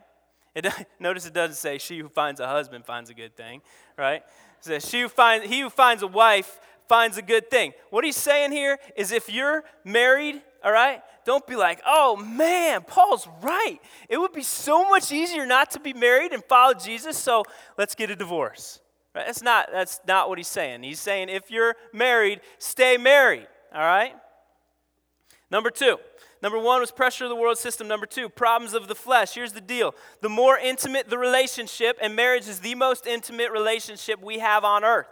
It, 0.55 0.67
notice 1.01 1.27
it 1.27 1.35
doesn't 1.35 1.57
say 1.57 1.79
she 1.79 1.99
who 1.99 2.09
finds 2.09 2.41
a 2.41 2.47
husband 2.47 2.85
finds 2.85 3.11
a 3.11 3.15
good 3.15 3.37
thing, 3.37 3.63
right? 3.97 4.23
It 4.59 4.65
says 4.65 4.89
she 4.89 5.03
who 5.03 5.09
finds, 5.09 5.47
he 5.47 5.61
who 5.61 5.71
finds 5.71 6.03
a 6.03 6.07
wife 6.07 6.61
finds 6.89 7.17
a 7.19 7.23
good 7.23 7.51
thing. 7.51 7.73
What 7.91 8.05
he's 8.05 8.17
saying 8.17 8.53
here 8.53 8.79
is 8.97 9.13
if 9.13 9.33
you're 9.33 9.65
married, 9.85 10.43
all 10.63 10.73
right, 10.73 11.03
don't 11.25 11.47
be 11.47 11.57
like, 11.57 11.81
oh 11.87 12.17
man, 12.17 12.83
Paul's 12.83 13.27
right. 13.43 13.79
It 14.09 14.19
would 14.19 14.33
be 14.33 14.43
so 14.43 14.89
much 14.89 15.11
easier 15.13 15.47
not 15.47 15.71
to 15.73 15.81
be 15.81 15.93
married 15.93 16.33
and 16.33 16.45
follow 16.45 16.75
Jesus, 16.75 17.17
so 17.17 17.45
let's 17.79 17.95
get 17.95 18.11
a 18.11 18.17
divorce. 18.17 18.81
Right? 19.15 19.27
That's, 19.27 19.43
not, 19.43 19.69
that's 19.73 20.01
not 20.07 20.29
what 20.29 20.39
he's 20.39 20.49
saying. 20.49 20.83
He's 20.83 21.01
saying 21.01 21.29
if 21.29 21.51
you're 21.51 21.77
married, 21.93 22.41
stay 22.59 22.97
married. 22.97 23.47
All 23.73 23.81
right? 23.81 24.15
Number 25.51 25.71
two. 25.71 25.99
Number 26.45 26.59
one 26.59 26.83
was 26.83 26.91
pressure 26.91 27.25
of 27.25 27.31
the 27.31 27.37
world 27.37 27.57
system. 27.57 27.89
Number 27.89 28.05
two, 28.05 28.29
problems 28.29 28.75
of 28.75 28.87
the 28.87 28.95
flesh. 28.95 29.33
Here's 29.33 29.55
the 29.55 29.63
deal 29.63 29.95
the 30.21 30.29
more 30.29 30.59
intimate 30.59 31.09
the 31.09 31.17
relationship, 31.17 31.97
and 32.03 32.15
marriage 32.15 32.47
is 32.47 32.61
the 32.61 32.75
most 32.75 33.07
intimate 33.07 33.51
relationship 33.51 34.21
we 34.23 34.41
have 34.41 34.63
on 34.63 34.85
earth. 34.85 35.07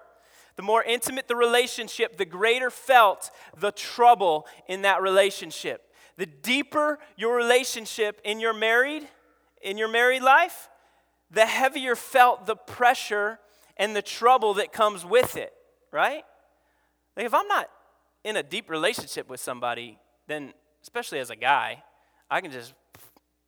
The 0.57 0.63
more 0.63 0.85
intimate 0.85 1.29
the 1.29 1.35
relationship, 1.35 2.19
the 2.19 2.27
greater 2.27 2.69
felt 2.69 3.31
the 3.59 3.73
trouble 3.73 4.47
in 4.69 4.83
that 4.83 5.01
relationship. 5.01 5.91
The 6.19 6.27
deeper 6.27 6.99
your 7.17 7.35
relationship 7.35 8.21
in 8.25 8.39
your 8.39 8.53
married, 8.53 9.09
in 9.63 9.79
your 9.79 9.89
married 9.89 10.23
life, 10.23 10.69
the 11.31 11.47
heavier 11.47 11.97
felt 11.97 12.45
the 12.45 12.57
pressure 12.57 13.39
and 13.79 13.97
the 13.97 14.03
trouble 14.03 14.53
that 14.55 14.71
comes 14.71 15.03
with 15.03 15.39
it, 15.39 15.55
right? 15.91 16.25
Like 17.17 17.25
if 17.25 17.33
I'm 17.33 17.49
not 17.49 17.71
in 18.23 18.37
a 18.37 18.43
deep 18.43 18.69
relationship 18.69 19.31
with 19.31 19.41
somebody, 19.41 19.99
then 20.29 20.53
especially 20.83 21.19
as 21.19 21.31
a 21.31 21.37
guy, 21.37 21.83
I 22.31 22.41
can 22.41 22.51
just 22.51 22.75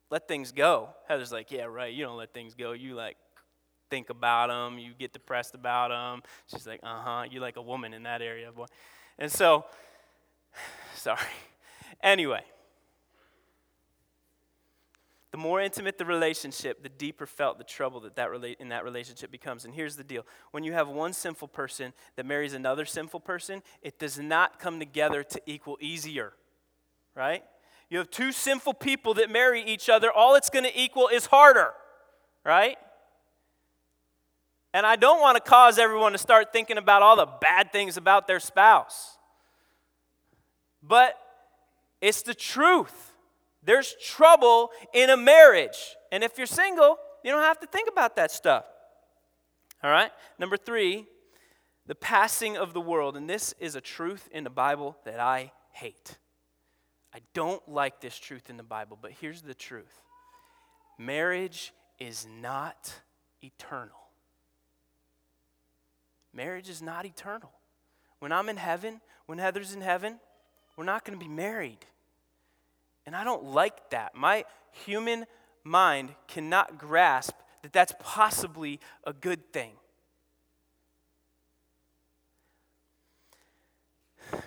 let 0.09 0.27
things 0.27 0.51
go. 0.51 0.89
Heather's 1.07 1.31
like, 1.31 1.51
yeah, 1.51 1.63
right. 1.63 1.93
You 1.93 2.05
don't 2.05 2.17
let 2.17 2.33
things 2.33 2.53
go. 2.53 2.71
You 2.71 2.95
like 2.95 3.17
think 3.89 4.09
about 4.09 4.47
them. 4.47 4.79
You 4.79 4.93
get 4.97 5.13
depressed 5.13 5.55
about 5.55 5.89
them. 5.89 6.23
She's 6.47 6.67
like, 6.67 6.79
uh 6.83 7.01
huh. 7.01 7.23
You 7.29 7.39
like 7.39 7.57
a 7.57 7.61
woman 7.61 7.93
in 7.93 8.03
that 8.03 8.21
area, 8.21 8.51
boy. 8.51 8.65
And 9.17 9.31
so, 9.31 9.65
sorry. 10.95 11.19
Anyway, 12.03 12.43
the 15.31 15.41
more 15.41 15.59
intimate 15.59 15.97
the 15.97 16.05
relationship, 16.05 16.81
the 16.81 16.89
deeper 16.89 17.25
felt 17.25 17.57
the 17.57 17.65
trouble 17.65 17.99
that, 17.99 18.15
that 18.15 18.29
rela- 18.29 18.55
in 18.57 18.69
that 18.69 18.85
relationship 18.85 19.31
becomes. 19.31 19.65
And 19.65 19.73
here's 19.73 19.97
the 19.97 20.03
deal 20.03 20.25
when 20.51 20.63
you 20.63 20.71
have 20.71 20.87
one 20.87 21.11
sinful 21.11 21.49
person 21.49 21.91
that 22.15 22.25
marries 22.25 22.53
another 22.53 22.85
sinful 22.85 23.19
person, 23.19 23.63
it 23.81 23.99
does 23.99 24.17
not 24.17 24.59
come 24.59 24.79
together 24.79 25.23
to 25.23 25.41
equal 25.45 25.77
easier, 25.81 26.33
right? 27.15 27.43
You 27.89 27.99
have 27.99 28.09
two 28.09 28.31
sinful 28.31 28.75
people 28.75 29.13
that 29.15 29.29
marry 29.29 29.61
each 29.61 29.89
other, 29.89 30.11
all 30.11 30.35
it's 30.35 30.49
going 30.49 30.65
to 30.65 30.79
equal 30.79 31.07
is 31.07 31.27
harder, 31.27 31.71
right? 32.43 32.77
And 34.73 34.85
I 34.85 34.97
don't 34.97 35.21
want 35.21 35.37
to 35.37 35.49
cause 35.49 35.79
everyone 35.79 36.11
to 36.11 36.17
start 36.17 36.51
thinking 36.51 36.77
about 36.77 37.01
all 37.01 37.15
the 37.15 37.27
bad 37.39 37.71
things 37.71 37.95
about 37.95 38.27
their 38.27 38.41
spouse. 38.41 39.17
But 40.83 41.17
it's 42.01 42.23
the 42.23 42.33
truth. 42.33 43.13
There's 43.63 43.95
trouble 44.03 44.71
in 44.93 45.09
a 45.09 45.17
marriage. 45.17 45.95
And 46.11 46.23
if 46.23 46.37
you're 46.37 46.45
single, 46.45 46.97
you 47.23 47.31
don't 47.31 47.41
have 47.41 47.59
to 47.61 47.67
think 47.67 47.87
about 47.89 48.17
that 48.17 48.31
stuff. 48.31 48.65
All 49.81 49.89
right? 49.89 50.11
Number 50.37 50.57
three, 50.57 51.05
the 51.87 51.95
passing 51.95 52.57
of 52.57 52.73
the 52.73 52.81
world. 52.81 53.15
And 53.15 53.29
this 53.29 53.53
is 53.59 53.75
a 53.75 53.81
truth 53.81 54.27
in 54.31 54.43
the 54.43 54.49
Bible 54.49 54.97
that 55.05 55.21
I 55.21 55.53
hate. 55.71 56.17
I 57.15 57.19
don't 57.33 57.65
like 57.69 58.01
this 58.01 58.19
truth 58.19 58.49
in 58.49 58.57
the 58.57 58.63
Bible, 58.63 58.99
but 59.01 59.11
here's 59.11 59.41
the 59.41 59.53
truth 59.53 60.01
marriage 60.99 61.73
is 61.97 62.27
not 62.41 62.93
eternal. 63.41 63.95
Marriage 66.33 66.67
is 66.67 66.81
not 66.81 67.05
eternal. 67.05 67.53
When 68.19 68.33
I'm 68.33 68.49
in 68.49 68.57
heaven, 68.57 68.99
when 69.27 69.37
Heather's 69.37 69.73
in 69.73 69.79
heaven, 69.79 70.19
we're 70.75 70.83
not 70.83 71.05
going 71.05 71.17
to 71.17 71.25
be 71.25 71.31
married. 71.31 71.85
And 73.05 73.15
I 73.15 73.23
don't 73.23 73.45
like 73.45 73.91
that. 73.91 74.13
My 74.13 74.43
human 74.71 75.25
mind 75.63 76.09
cannot 76.27 76.77
grasp 76.77 77.35
that 77.61 77.71
that's 77.71 77.93
possibly 77.99 78.81
a 79.05 79.13
good 79.13 79.53
thing. 79.53 79.71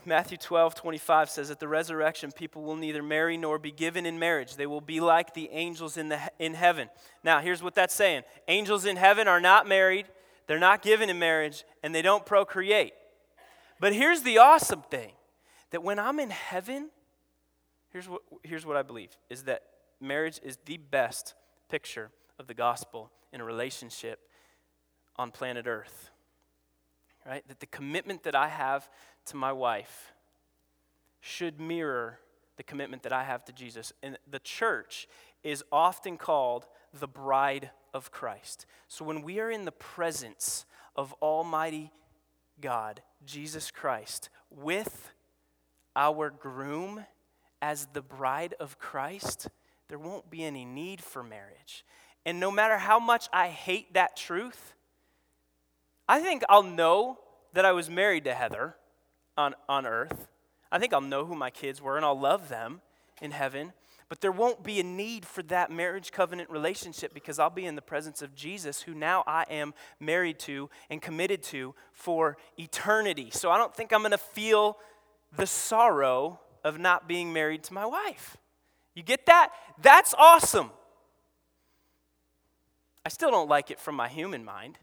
Matthew 0.04 0.38
12, 0.38 0.74
25 0.74 1.30
says, 1.30 1.50
At 1.50 1.60
the 1.60 1.68
resurrection, 1.68 2.32
people 2.32 2.62
will 2.62 2.76
neither 2.76 3.02
marry 3.02 3.36
nor 3.36 3.58
be 3.58 3.70
given 3.70 4.06
in 4.06 4.18
marriage. 4.18 4.56
They 4.56 4.66
will 4.66 4.80
be 4.80 5.00
like 5.00 5.34
the 5.34 5.50
angels 5.50 5.96
in, 5.96 6.08
the, 6.08 6.20
in 6.38 6.54
heaven. 6.54 6.88
Now, 7.22 7.40
here's 7.40 7.62
what 7.62 7.74
that's 7.74 7.94
saying 7.94 8.24
angels 8.48 8.84
in 8.84 8.96
heaven 8.96 9.28
are 9.28 9.40
not 9.40 9.68
married, 9.68 10.06
they're 10.46 10.58
not 10.58 10.82
given 10.82 11.10
in 11.10 11.18
marriage, 11.18 11.64
and 11.82 11.94
they 11.94 12.02
don't 12.02 12.24
procreate. 12.24 12.92
But 13.80 13.92
here's 13.92 14.22
the 14.22 14.38
awesome 14.38 14.82
thing 14.82 15.12
that 15.70 15.82
when 15.82 15.98
I'm 15.98 16.18
in 16.18 16.30
heaven, 16.30 16.90
here's 17.90 18.08
what, 18.08 18.22
here's 18.42 18.66
what 18.66 18.76
I 18.76 18.82
believe 18.82 19.16
is 19.30 19.44
that 19.44 19.62
marriage 20.00 20.40
is 20.42 20.58
the 20.64 20.78
best 20.78 21.34
picture 21.68 22.10
of 22.38 22.46
the 22.46 22.54
gospel 22.54 23.10
in 23.32 23.40
a 23.40 23.44
relationship 23.44 24.20
on 25.16 25.30
planet 25.30 25.66
Earth. 25.66 26.10
Right? 27.26 27.46
That 27.48 27.60
the 27.60 27.66
commitment 27.66 28.22
that 28.22 28.34
I 28.34 28.48
have 28.48 28.88
to 29.28 29.36
my 29.36 29.52
wife 29.52 30.12
should 31.20 31.60
mirror 31.60 32.18
the 32.56 32.62
commitment 32.62 33.02
that 33.04 33.12
I 33.12 33.24
have 33.24 33.44
to 33.46 33.52
Jesus. 33.52 33.92
And 34.02 34.18
the 34.30 34.38
church 34.40 35.08
is 35.42 35.64
often 35.72 36.16
called 36.16 36.66
the 36.92 37.08
bride 37.08 37.70
of 37.94 38.10
Christ. 38.10 38.66
So 38.88 39.04
when 39.04 39.22
we 39.22 39.40
are 39.40 39.50
in 39.50 39.64
the 39.64 39.72
presence 39.72 40.66
of 40.96 41.14
Almighty 41.22 41.92
God, 42.60 43.02
Jesus 43.24 43.70
Christ, 43.70 44.30
with 44.50 45.12
our 45.94 46.30
groom 46.30 47.04
as 47.62 47.86
the 47.92 48.02
bride 48.02 48.54
of 48.60 48.78
Christ, 48.78 49.48
there 49.88 49.98
won't 49.98 50.30
be 50.30 50.44
any 50.44 50.64
need 50.64 51.00
for 51.00 51.22
marriage. 51.22 51.84
And 52.24 52.40
no 52.40 52.50
matter 52.50 52.78
how 52.78 52.98
much 52.98 53.28
I 53.32 53.48
hate 53.48 53.94
that 53.94 54.16
truth, 54.16 54.74
I 56.08 56.20
think 56.20 56.42
I'll 56.48 56.62
know 56.62 57.18
that 57.52 57.64
I 57.64 57.72
was 57.72 57.88
married 57.88 58.24
to 58.24 58.34
Heather 58.34 58.76
on, 59.38 59.54
on 59.68 59.86
earth. 59.86 60.28
I 60.70 60.78
think 60.78 60.92
I'll 60.92 61.00
know 61.00 61.24
who 61.24 61.34
my 61.34 61.48
kids 61.48 61.80
were 61.80 61.96
and 61.96 62.04
I'll 62.04 62.18
love 62.18 62.50
them 62.50 62.82
in 63.22 63.30
heaven. 63.30 63.72
But 64.08 64.20
there 64.20 64.32
won't 64.32 64.62
be 64.62 64.80
a 64.80 64.82
need 64.82 65.24
for 65.24 65.42
that 65.44 65.70
marriage 65.70 66.12
covenant 66.12 66.50
relationship 66.50 67.14
because 67.14 67.38
I'll 67.38 67.50
be 67.50 67.66
in 67.66 67.76
the 67.76 67.82
presence 67.82 68.22
of 68.22 68.34
Jesus, 68.34 68.82
who 68.82 68.94
now 68.94 69.22
I 69.26 69.44
am 69.50 69.74
married 70.00 70.38
to 70.40 70.70
and 70.90 71.00
committed 71.00 71.42
to 71.44 71.74
for 71.92 72.38
eternity. 72.58 73.28
So 73.30 73.50
I 73.50 73.58
don't 73.58 73.74
think 73.74 73.92
I'm 73.92 74.00
going 74.00 74.12
to 74.12 74.18
feel 74.18 74.78
the 75.36 75.46
sorrow 75.46 76.40
of 76.64 76.78
not 76.78 77.06
being 77.06 77.32
married 77.32 77.62
to 77.64 77.74
my 77.74 77.84
wife. 77.84 78.38
You 78.94 79.02
get 79.02 79.26
that? 79.26 79.52
That's 79.80 80.14
awesome. 80.18 80.70
I 83.04 83.10
still 83.10 83.30
don't 83.30 83.48
like 83.48 83.70
it 83.70 83.78
from 83.78 83.94
my 83.94 84.08
human 84.08 84.44
mind, 84.44 84.78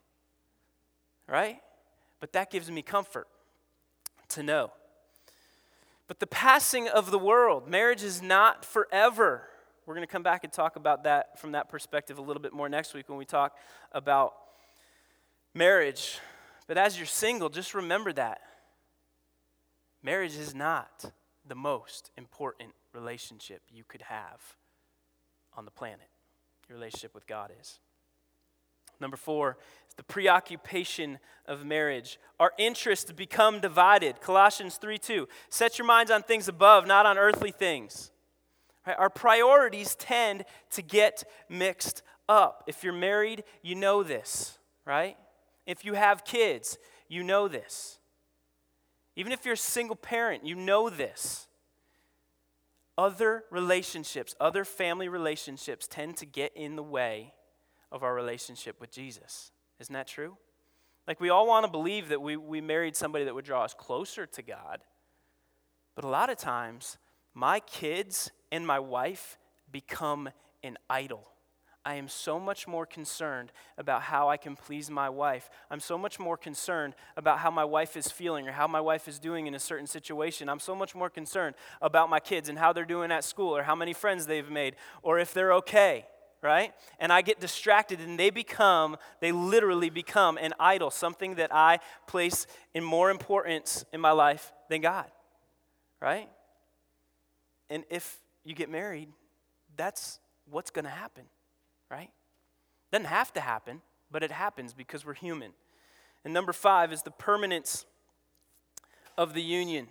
right? 1.27 1.59
But 2.19 2.31
that 2.33 2.51
gives 2.51 2.69
me 2.69 2.83
comfort 2.83 3.27
to 4.35 4.43
know. 4.43 4.71
But 6.07 6.19
the 6.19 6.27
passing 6.27 6.87
of 6.87 7.11
the 7.11 7.19
world, 7.19 7.67
marriage 7.67 8.03
is 8.03 8.21
not 8.21 8.63
forever. 8.63 9.47
We're 9.85 9.95
going 9.95 10.05
to 10.07 10.11
come 10.11 10.23
back 10.23 10.43
and 10.43 10.53
talk 10.53 10.75
about 10.75 11.03
that 11.03 11.39
from 11.39 11.53
that 11.53 11.69
perspective 11.69 12.17
a 12.17 12.21
little 12.21 12.41
bit 12.41 12.53
more 12.53 12.69
next 12.69 12.93
week 12.93 13.09
when 13.09 13.17
we 13.17 13.25
talk 13.25 13.57
about 13.91 14.33
marriage. 15.53 16.19
But 16.67 16.77
as 16.77 16.97
you're 16.97 17.05
single, 17.05 17.49
just 17.49 17.73
remember 17.73 18.13
that. 18.13 18.41
Marriage 20.03 20.35
is 20.35 20.53
not 20.53 21.11
the 21.47 21.55
most 21.55 22.11
important 22.17 22.71
relationship 22.93 23.61
you 23.71 23.83
could 23.83 24.03
have 24.03 24.55
on 25.55 25.65
the 25.65 25.71
planet. 25.71 26.09
Your 26.69 26.77
relationship 26.77 27.13
with 27.13 27.27
God 27.27 27.51
is. 27.59 27.79
Number 28.99 29.17
four 29.17 29.57
is 29.89 29.95
the 29.95 30.03
preoccupation 30.03 31.19
of 31.47 31.65
marriage. 31.65 32.19
Our 32.39 32.53
interests 32.57 33.11
become 33.11 33.59
divided. 33.59 34.21
Colossians 34.21 34.77
3 34.77 34.97
2. 34.97 35.27
Set 35.49 35.77
your 35.77 35.85
minds 35.85 36.11
on 36.11 36.23
things 36.23 36.47
above, 36.47 36.87
not 36.87 37.05
on 37.05 37.17
earthly 37.17 37.51
things. 37.51 38.11
Right? 38.85 38.95
Our 38.97 39.09
priorities 39.09 39.95
tend 39.95 40.45
to 40.71 40.81
get 40.81 41.23
mixed 41.49 42.03
up. 42.27 42.63
If 42.67 42.83
you're 42.83 42.93
married, 42.93 43.43
you 43.61 43.75
know 43.75 44.03
this, 44.03 44.57
right? 44.85 45.17
If 45.65 45.85
you 45.85 45.93
have 45.93 46.25
kids, 46.25 46.77
you 47.07 47.23
know 47.23 47.47
this. 47.47 47.99
Even 49.15 49.31
if 49.31 49.45
you're 49.45 49.53
a 49.53 49.57
single 49.57 49.95
parent, 49.95 50.45
you 50.45 50.55
know 50.55 50.89
this. 50.89 51.47
Other 52.97 53.43
relationships, 53.49 54.35
other 54.39 54.63
family 54.63 55.09
relationships 55.09 55.87
tend 55.87 56.17
to 56.17 56.25
get 56.25 56.55
in 56.55 56.75
the 56.75 56.83
way 56.83 57.33
of 57.95 58.03
our 58.03 58.13
relationship 58.13 58.79
with 58.81 58.91
Jesus. 58.91 59.51
Isn't 59.79 59.93
that 59.93 60.07
true? 60.07 60.37
Like, 61.07 61.21
we 61.21 61.29
all 61.29 61.47
want 61.47 61.65
to 61.65 61.71
believe 61.71 62.09
that 62.09 62.21
we, 62.21 62.35
we 62.35 62.59
married 62.59 62.95
somebody 62.95 63.25
that 63.25 63.33
would 63.33 63.45
draw 63.45 63.63
us 63.63 63.73
closer 63.73 64.25
to 64.25 64.41
God. 64.41 64.81
But 65.95 66.03
a 66.03 66.09
lot 66.09 66.29
of 66.29 66.37
times, 66.37 66.97
my 67.33 67.61
kids 67.61 68.31
and 68.51 68.67
my 68.67 68.79
wife 68.79 69.37
become 69.71 70.29
an 70.61 70.77
idol. 70.89 71.25
I 71.85 71.95
am 71.95 72.07
so 72.07 72.39
much 72.39 72.67
more 72.67 72.85
concerned 72.85 73.51
about 73.77 74.01
how 74.01 74.27
I 74.27 74.37
can 74.37 74.55
please 74.55 74.89
my 74.89 75.07
wife. 75.07 75.49
I'm 75.69 75.79
so 75.79 75.97
much 75.97 76.19
more 76.19 76.35
concerned 76.35 76.95
about 77.15 77.39
how 77.39 77.51
my 77.51 77.63
wife 77.63 77.95
is 77.95 78.07
feeling 78.07 78.47
or 78.47 78.51
how 78.51 78.67
my 78.67 78.81
wife 78.81 79.07
is 79.07 79.19
doing 79.19 79.45
in 79.45 79.53
a 79.53 79.59
certain 79.59 79.85
situation. 79.85 80.49
I'm 80.49 80.59
so 80.59 80.75
much 80.75 80.95
more 80.95 81.11
concerned 81.11 81.55
about 81.81 82.09
my 82.09 82.19
kids 82.19 82.49
and 82.49 82.57
how 82.57 82.73
they're 82.73 82.85
doing 82.85 83.11
at 83.11 83.23
school 83.23 83.55
or 83.55 83.63
how 83.63 83.75
many 83.75 83.93
friends 83.93 84.25
they've 84.25 84.49
made 84.49 84.75
or 85.03 85.19
if 85.19 85.31
they're 85.31 85.53
okay 85.53 86.07
right? 86.45 86.73
And 86.99 87.11
I 87.11 87.21
get 87.21 87.39
distracted 87.39 87.99
and 87.99 88.19
they 88.19 88.29
become, 88.29 88.97
they 89.19 89.31
literally 89.31 89.89
become 89.89 90.37
an 90.37 90.53
idol, 90.59 90.91
something 90.91 91.35
that 91.35 91.53
I 91.53 91.79
place 92.07 92.45
in 92.73 92.83
more 92.83 93.09
importance 93.09 93.83
in 93.91 93.99
my 93.99 94.11
life 94.11 94.53
than 94.69 94.81
God, 94.81 95.09
right? 95.99 96.29
And 97.69 97.83
if 97.89 98.19
you 98.43 98.53
get 98.53 98.69
married, 98.69 99.09
that's 99.75 100.19
what's 100.49 100.69
going 100.69 100.85
to 100.85 100.91
happen, 100.91 101.23
right? 101.89 102.11
Doesn't 102.91 103.07
have 103.07 103.33
to 103.33 103.41
happen, 103.41 103.81
but 104.11 104.21
it 104.21 104.31
happens 104.31 104.73
because 104.73 105.03
we're 105.03 105.15
human. 105.15 105.51
And 106.23 106.33
number 106.33 106.53
five 106.53 106.93
is 106.93 107.01
the 107.01 107.11
permanence 107.11 107.85
of 109.17 109.33
the 109.33 109.41
union. 109.41 109.87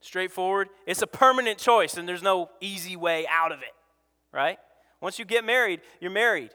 Straightforward. 0.00 0.70
It's 0.86 1.02
a 1.02 1.06
permanent 1.06 1.58
choice, 1.58 1.98
and 1.98 2.08
there's 2.08 2.22
no 2.22 2.48
easy 2.62 2.96
way 2.96 3.26
out 3.28 3.52
of 3.52 3.60
it, 3.60 3.74
right? 4.32 4.58
Once 5.00 5.18
you 5.18 5.24
get 5.24 5.44
married, 5.44 5.80
you're 6.00 6.10
married. 6.10 6.50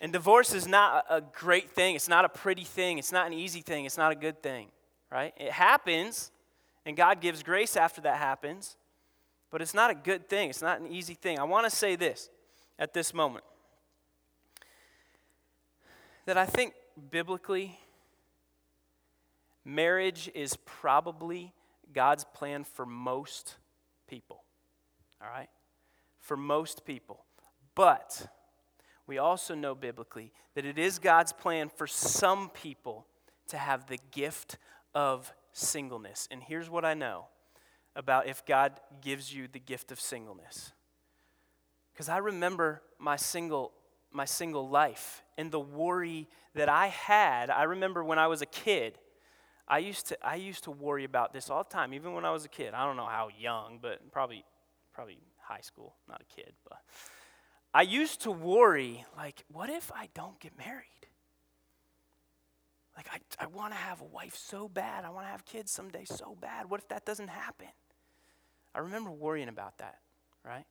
And 0.00 0.12
divorce 0.12 0.52
is 0.52 0.66
not 0.66 1.04
a 1.08 1.20
great 1.20 1.70
thing. 1.70 1.94
It's 1.94 2.08
not 2.08 2.24
a 2.24 2.28
pretty 2.28 2.64
thing. 2.64 2.98
It's 2.98 3.12
not 3.12 3.28
an 3.28 3.32
easy 3.32 3.60
thing. 3.60 3.84
It's 3.84 3.96
not 3.96 4.10
a 4.10 4.16
good 4.16 4.42
thing, 4.42 4.68
right? 5.10 5.32
It 5.36 5.52
happens, 5.52 6.32
and 6.84 6.96
God 6.96 7.20
gives 7.20 7.44
grace 7.44 7.76
after 7.76 8.00
that 8.00 8.18
happens, 8.18 8.76
but 9.50 9.62
it's 9.62 9.74
not 9.74 9.90
a 9.90 9.94
good 9.94 10.28
thing. 10.28 10.50
It's 10.50 10.62
not 10.62 10.80
an 10.80 10.88
easy 10.88 11.14
thing. 11.14 11.38
I 11.38 11.44
want 11.44 11.70
to 11.70 11.70
say 11.70 11.94
this 11.94 12.30
at 12.78 12.92
this 12.92 13.14
moment 13.14 13.44
that 16.24 16.36
I 16.36 16.46
think 16.46 16.74
biblically, 17.10 17.78
marriage 19.64 20.30
is 20.34 20.56
probably 20.64 21.52
God's 21.92 22.24
plan 22.24 22.64
for 22.64 22.86
most 22.86 23.56
people, 24.08 24.42
all 25.22 25.28
right? 25.28 25.48
For 26.32 26.36
most 26.38 26.86
people. 26.86 27.26
But 27.74 28.26
we 29.06 29.18
also 29.18 29.54
know 29.54 29.74
biblically 29.74 30.32
that 30.54 30.64
it 30.64 30.78
is 30.78 30.98
God's 30.98 31.30
plan 31.30 31.68
for 31.68 31.86
some 31.86 32.48
people 32.48 33.06
to 33.48 33.58
have 33.58 33.86
the 33.86 33.98
gift 34.12 34.56
of 34.94 35.30
singleness. 35.52 36.28
And 36.30 36.42
here's 36.42 36.70
what 36.70 36.86
I 36.86 36.94
know 36.94 37.26
about 37.94 38.28
if 38.28 38.46
God 38.46 38.80
gives 39.02 39.34
you 39.34 39.46
the 39.46 39.58
gift 39.58 39.92
of 39.92 40.00
singleness. 40.00 40.72
Because 41.92 42.08
I 42.08 42.16
remember 42.16 42.80
my 42.98 43.16
single 43.16 43.72
my 44.10 44.24
single 44.24 44.70
life 44.70 45.22
and 45.36 45.50
the 45.50 45.60
worry 45.60 46.30
that 46.54 46.70
I 46.70 46.86
had. 46.86 47.50
I 47.50 47.64
remember 47.64 48.02
when 48.02 48.18
I 48.18 48.28
was 48.28 48.40
a 48.40 48.46
kid, 48.46 48.98
I 49.68 49.80
used 49.80 50.06
to 50.06 50.26
I 50.26 50.36
used 50.36 50.64
to 50.64 50.70
worry 50.70 51.04
about 51.04 51.34
this 51.34 51.50
all 51.50 51.62
the 51.62 51.68
time, 51.68 51.92
even 51.92 52.14
when 52.14 52.24
I 52.24 52.30
was 52.30 52.46
a 52.46 52.48
kid. 52.48 52.72
I 52.72 52.86
don't 52.86 52.96
know 52.96 53.04
how 53.04 53.28
young, 53.38 53.80
but 53.82 54.10
probably 54.12 54.46
probably 54.92 55.18
high 55.40 55.60
school, 55.60 55.94
not 56.08 56.20
a 56.20 56.34
kid, 56.34 56.52
but 56.68 56.78
I 57.74 57.82
used 57.82 58.22
to 58.22 58.30
worry, 58.30 59.04
like, 59.16 59.44
what 59.50 59.70
if 59.70 59.90
I 59.94 60.08
don't 60.14 60.38
get 60.40 60.56
married? 60.58 60.86
Like, 62.96 63.08
I, 63.10 63.44
I 63.44 63.46
want 63.46 63.72
to 63.72 63.78
have 63.78 64.02
a 64.02 64.04
wife 64.04 64.36
so 64.36 64.68
bad. 64.68 65.04
I 65.04 65.10
want 65.10 65.26
to 65.26 65.30
have 65.30 65.46
kids 65.46 65.70
someday 65.70 66.04
so 66.04 66.36
bad. 66.38 66.68
What 66.68 66.80
if 66.80 66.88
that 66.88 67.06
doesn't 67.06 67.28
happen? 67.28 67.68
I 68.74 68.80
remember 68.80 69.10
worrying 69.10 69.48
about 69.48 69.78
that, 69.78 69.98
right? 70.44 70.66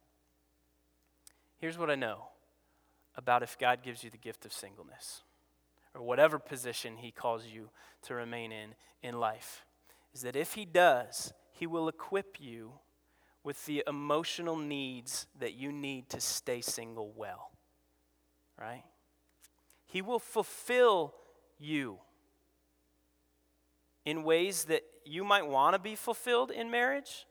Here's 1.57 1.77
what 1.77 1.89
I 1.89 1.95
know 1.95 2.27
about 3.15 3.43
if 3.43 3.57
God 3.57 3.83
gives 3.83 4.03
you 4.03 4.09
the 4.09 4.17
gift 4.17 4.45
of 4.45 4.53
singleness 4.53 5.21
or 5.93 6.01
whatever 6.01 6.39
position 6.39 6.97
He 6.97 7.11
calls 7.11 7.45
you 7.45 7.69
to 8.03 8.15
remain 8.15 8.51
in 8.51 8.75
in 9.03 9.19
life 9.19 9.65
is 10.13 10.21
that 10.21 10.35
if 10.35 10.53
He 10.53 10.65
does, 10.65 11.33
He 11.51 11.67
will 11.67 11.87
equip 11.87 12.39
you 12.39 12.73
with 13.43 13.65
the 13.65 13.83
emotional 13.87 14.55
needs 14.55 15.27
that 15.39 15.53
you 15.53 15.71
need 15.71 16.09
to 16.09 16.21
stay 16.21 16.61
single 16.61 17.11
well, 17.15 17.51
right? 18.59 18.83
He 19.85 20.01
will 20.01 20.19
fulfill 20.19 21.13
you 21.59 21.99
in 24.05 24.23
ways 24.23 24.65
that 24.65 24.83
you 25.05 25.23
might 25.23 25.47
want 25.47 25.73
to 25.73 25.79
be 25.79 25.95
fulfilled 25.95 26.51
in 26.51 26.71
marriage, 26.71 27.25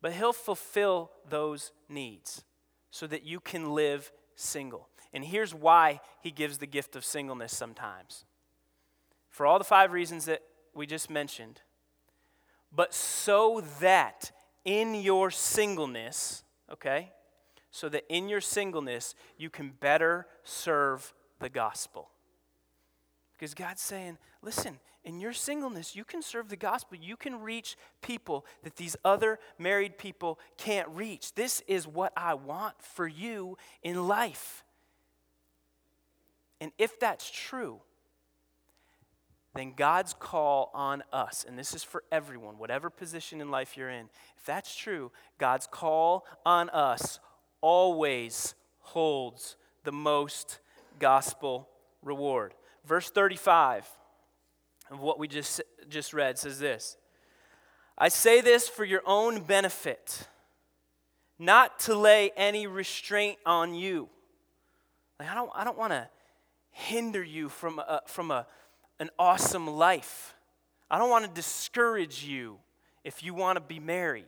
but 0.00 0.12
He'll 0.12 0.32
fulfill 0.32 1.10
those 1.28 1.72
needs 1.88 2.44
so 2.90 3.06
that 3.06 3.24
you 3.24 3.40
can 3.40 3.74
live 3.74 4.12
single. 4.36 4.88
And 5.12 5.24
here's 5.24 5.54
why 5.54 6.00
He 6.22 6.30
gives 6.30 6.58
the 6.58 6.66
gift 6.66 6.96
of 6.96 7.04
singleness 7.04 7.56
sometimes. 7.56 8.24
For 9.28 9.46
all 9.46 9.58
the 9.58 9.64
five 9.64 9.92
reasons 9.92 10.24
that 10.26 10.42
we 10.74 10.86
just 10.86 11.10
mentioned, 11.10 11.62
but 12.72 12.94
so 12.94 13.62
that 13.80 14.32
in 14.64 14.94
your 14.94 15.30
singleness, 15.30 16.42
okay, 16.70 17.12
so 17.70 17.88
that 17.88 18.04
in 18.08 18.28
your 18.28 18.40
singleness 18.40 19.14
you 19.36 19.50
can 19.50 19.72
better 19.80 20.26
serve 20.44 21.12
the 21.38 21.48
gospel. 21.48 22.10
Because 23.32 23.54
God's 23.54 23.80
saying, 23.80 24.18
listen, 24.42 24.78
in 25.02 25.18
your 25.18 25.32
singleness, 25.32 25.96
you 25.96 26.04
can 26.04 26.20
serve 26.20 26.50
the 26.50 26.56
gospel. 26.56 26.98
You 27.00 27.16
can 27.16 27.40
reach 27.40 27.76
people 28.02 28.44
that 28.62 28.76
these 28.76 28.96
other 29.02 29.38
married 29.58 29.96
people 29.96 30.38
can't 30.58 30.88
reach. 30.90 31.34
This 31.34 31.62
is 31.66 31.86
what 31.86 32.12
I 32.16 32.34
want 32.34 32.74
for 32.82 33.08
you 33.08 33.56
in 33.82 34.06
life. 34.06 34.62
And 36.60 36.70
if 36.76 37.00
that's 37.00 37.30
true, 37.30 37.80
then 39.54 39.72
God's 39.76 40.14
call 40.14 40.70
on 40.74 41.02
us, 41.12 41.44
and 41.46 41.58
this 41.58 41.74
is 41.74 41.82
for 41.82 42.04
everyone, 42.12 42.58
whatever 42.58 42.88
position 42.88 43.40
in 43.40 43.50
life 43.50 43.76
you're 43.76 43.90
in, 43.90 44.08
if 44.36 44.44
that's 44.44 44.76
true, 44.76 45.10
God's 45.38 45.66
call 45.66 46.24
on 46.46 46.70
us 46.70 47.18
always 47.60 48.54
holds 48.78 49.56
the 49.84 49.92
most 49.92 50.60
gospel 50.98 51.68
reward. 52.02 52.54
Verse 52.84 53.10
35 53.10 53.88
of 54.90 55.00
what 55.00 55.18
we 55.18 55.28
just, 55.28 55.60
just 55.88 56.12
read 56.12 56.38
says 56.38 56.58
this 56.58 56.96
I 57.98 58.08
say 58.08 58.40
this 58.40 58.68
for 58.68 58.84
your 58.84 59.02
own 59.04 59.42
benefit, 59.42 60.28
not 61.38 61.78
to 61.80 61.94
lay 61.94 62.32
any 62.36 62.66
restraint 62.66 63.38
on 63.44 63.74
you. 63.74 64.08
Like, 65.18 65.28
I 65.28 65.34
don't, 65.34 65.50
I 65.54 65.64
don't 65.64 65.76
want 65.76 65.92
to 65.92 66.08
hinder 66.70 67.22
you 67.22 67.48
from, 67.48 67.78
a, 67.78 68.00
from 68.06 68.30
a, 68.30 68.46
an 69.00 69.10
awesome 69.18 69.66
life. 69.66 70.34
I 70.90 70.98
don't 70.98 71.10
want 71.10 71.24
to 71.24 71.30
discourage 71.32 72.22
you 72.22 72.58
if 73.02 73.22
you 73.22 73.34
want 73.34 73.56
to 73.56 73.60
be 73.60 73.80
married, 73.80 74.24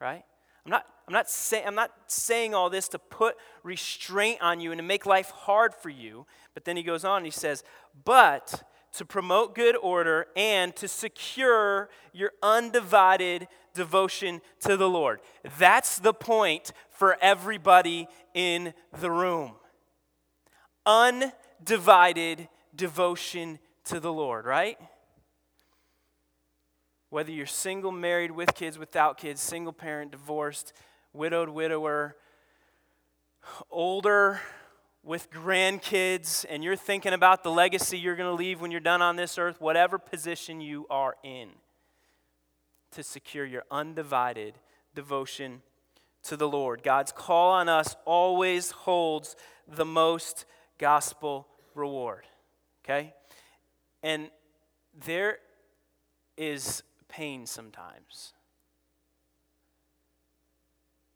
right? 0.00 0.24
I'm 0.66 0.70
not, 0.70 0.84
I'm, 1.06 1.14
not 1.14 1.30
say, 1.30 1.64
I'm 1.64 1.74
not 1.74 1.92
saying 2.08 2.54
all 2.54 2.68
this 2.68 2.88
to 2.88 2.98
put 2.98 3.36
restraint 3.62 4.42
on 4.42 4.60
you 4.60 4.72
and 4.72 4.78
to 4.78 4.82
make 4.82 5.06
life 5.06 5.30
hard 5.30 5.72
for 5.72 5.88
you. 5.88 6.26
But 6.52 6.64
then 6.64 6.76
he 6.76 6.82
goes 6.82 7.04
on 7.04 7.18
and 7.18 7.26
he 7.26 7.30
says, 7.30 7.62
But 8.04 8.64
to 8.94 9.04
promote 9.04 9.54
good 9.54 9.76
order 9.76 10.26
and 10.34 10.74
to 10.76 10.88
secure 10.88 11.88
your 12.12 12.32
undivided 12.42 13.46
devotion 13.74 14.40
to 14.60 14.76
the 14.76 14.88
Lord. 14.88 15.20
That's 15.58 15.98
the 15.98 16.14
point 16.14 16.72
for 16.90 17.16
everybody 17.20 18.08
in 18.34 18.74
the 19.00 19.10
room. 19.10 19.52
Undivided 20.84 22.48
devotion 22.74 23.58
to 23.88 24.00
the 24.00 24.12
Lord, 24.12 24.44
right? 24.44 24.78
Whether 27.10 27.32
you're 27.32 27.46
single, 27.46 27.92
married, 27.92 28.30
with 28.30 28.54
kids, 28.54 28.78
without 28.78 29.18
kids, 29.18 29.40
single 29.40 29.72
parent, 29.72 30.10
divorced, 30.10 30.72
widowed, 31.12 31.48
widower, 31.48 32.16
older, 33.70 34.40
with 35.02 35.30
grandkids, 35.30 36.44
and 36.50 36.62
you're 36.62 36.76
thinking 36.76 37.14
about 37.14 37.42
the 37.42 37.50
legacy 37.50 37.98
you're 37.98 38.16
going 38.16 38.28
to 38.28 38.34
leave 38.34 38.60
when 38.60 38.70
you're 38.70 38.78
done 38.78 39.00
on 39.00 39.16
this 39.16 39.38
earth, 39.38 39.58
whatever 39.58 39.98
position 39.98 40.60
you 40.60 40.86
are 40.90 41.16
in, 41.22 41.48
to 42.90 43.02
secure 43.02 43.46
your 43.46 43.64
undivided 43.70 44.54
devotion 44.94 45.62
to 46.24 46.36
the 46.36 46.48
Lord. 46.48 46.82
God's 46.82 47.10
call 47.10 47.52
on 47.52 47.70
us 47.70 47.96
always 48.04 48.70
holds 48.70 49.34
the 49.66 49.86
most 49.86 50.44
gospel 50.76 51.46
reward. 51.74 52.26
Okay? 52.84 53.14
And 54.02 54.30
there 55.04 55.38
is 56.36 56.82
pain 57.08 57.46
sometimes 57.46 58.32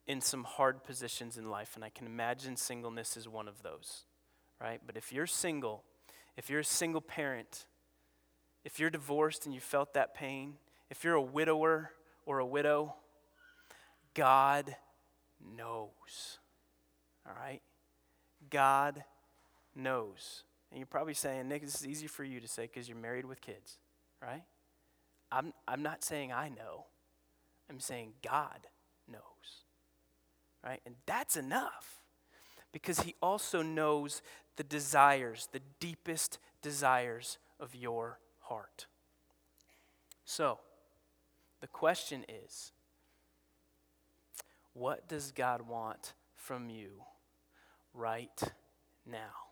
in 0.06 0.20
some 0.20 0.44
hard 0.44 0.82
positions 0.82 1.38
in 1.38 1.48
life, 1.48 1.76
and 1.76 1.84
I 1.84 1.88
can 1.88 2.06
imagine 2.06 2.56
singleness 2.56 3.16
is 3.16 3.28
one 3.28 3.46
of 3.46 3.62
those, 3.62 4.04
right? 4.60 4.80
But 4.84 4.96
if 4.96 5.12
you're 5.12 5.26
single, 5.26 5.84
if 6.36 6.50
you're 6.50 6.60
a 6.60 6.64
single 6.64 7.00
parent, 7.00 7.66
if 8.64 8.80
you're 8.80 8.90
divorced 8.90 9.46
and 9.46 9.54
you 9.54 9.60
felt 9.60 9.94
that 9.94 10.14
pain, 10.14 10.54
if 10.90 11.04
you're 11.04 11.14
a 11.14 11.22
widower 11.22 11.92
or 12.26 12.40
a 12.40 12.46
widow, 12.46 12.94
God 14.14 14.76
knows, 15.56 16.38
all 17.26 17.34
right? 17.40 17.62
God 18.50 19.04
knows. 19.74 20.44
And 20.72 20.78
you're 20.78 20.86
probably 20.86 21.12
saying, 21.12 21.48
Nick, 21.48 21.60
this 21.60 21.74
is 21.74 21.86
easy 21.86 22.06
for 22.06 22.24
you 22.24 22.40
to 22.40 22.48
say 22.48 22.62
because 22.62 22.88
you're 22.88 22.96
married 22.96 23.26
with 23.26 23.42
kids, 23.42 23.76
right? 24.22 24.42
I'm, 25.30 25.52
I'm 25.68 25.82
not 25.82 26.02
saying 26.02 26.32
I 26.32 26.48
know, 26.48 26.86
I'm 27.68 27.78
saying 27.78 28.14
God 28.26 28.66
knows, 29.06 29.20
right? 30.64 30.80
And 30.86 30.94
that's 31.04 31.36
enough 31.36 32.00
because 32.72 33.00
He 33.00 33.14
also 33.20 33.60
knows 33.60 34.22
the 34.56 34.64
desires, 34.64 35.50
the 35.52 35.60
deepest 35.78 36.38
desires 36.62 37.36
of 37.60 37.74
your 37.74 38.18
heart. 38.40 38.86
So, 40.24 40.58
the 41.60 41.66
question 41.66 42.24
is 42.46 42.72
what 44.72 45.06
does 45.06 45.32
God 45.32 45.68
want 45.68 46.14
from 46.34 46.70
you 46.70 47.02
right 47.92 48.42
now? 49.04 49.51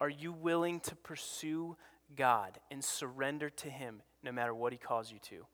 Are 0.00 0.08
you 0.08 0.32
willing 0.32 0.80
to 0.80 0.94
pursue 0.94 1.76
God 2.16 2.58
and 2.70 2.84
surrender 2.84 3.50
to 3.50 3.70
Him 3.70 4.02
no 4.22 4.32
matter 4.32 4.54
what 4.54 4.72
He 4.72 4.78
calls 4.78 5.10
you 5.10 5.18
to? 5.30 5.46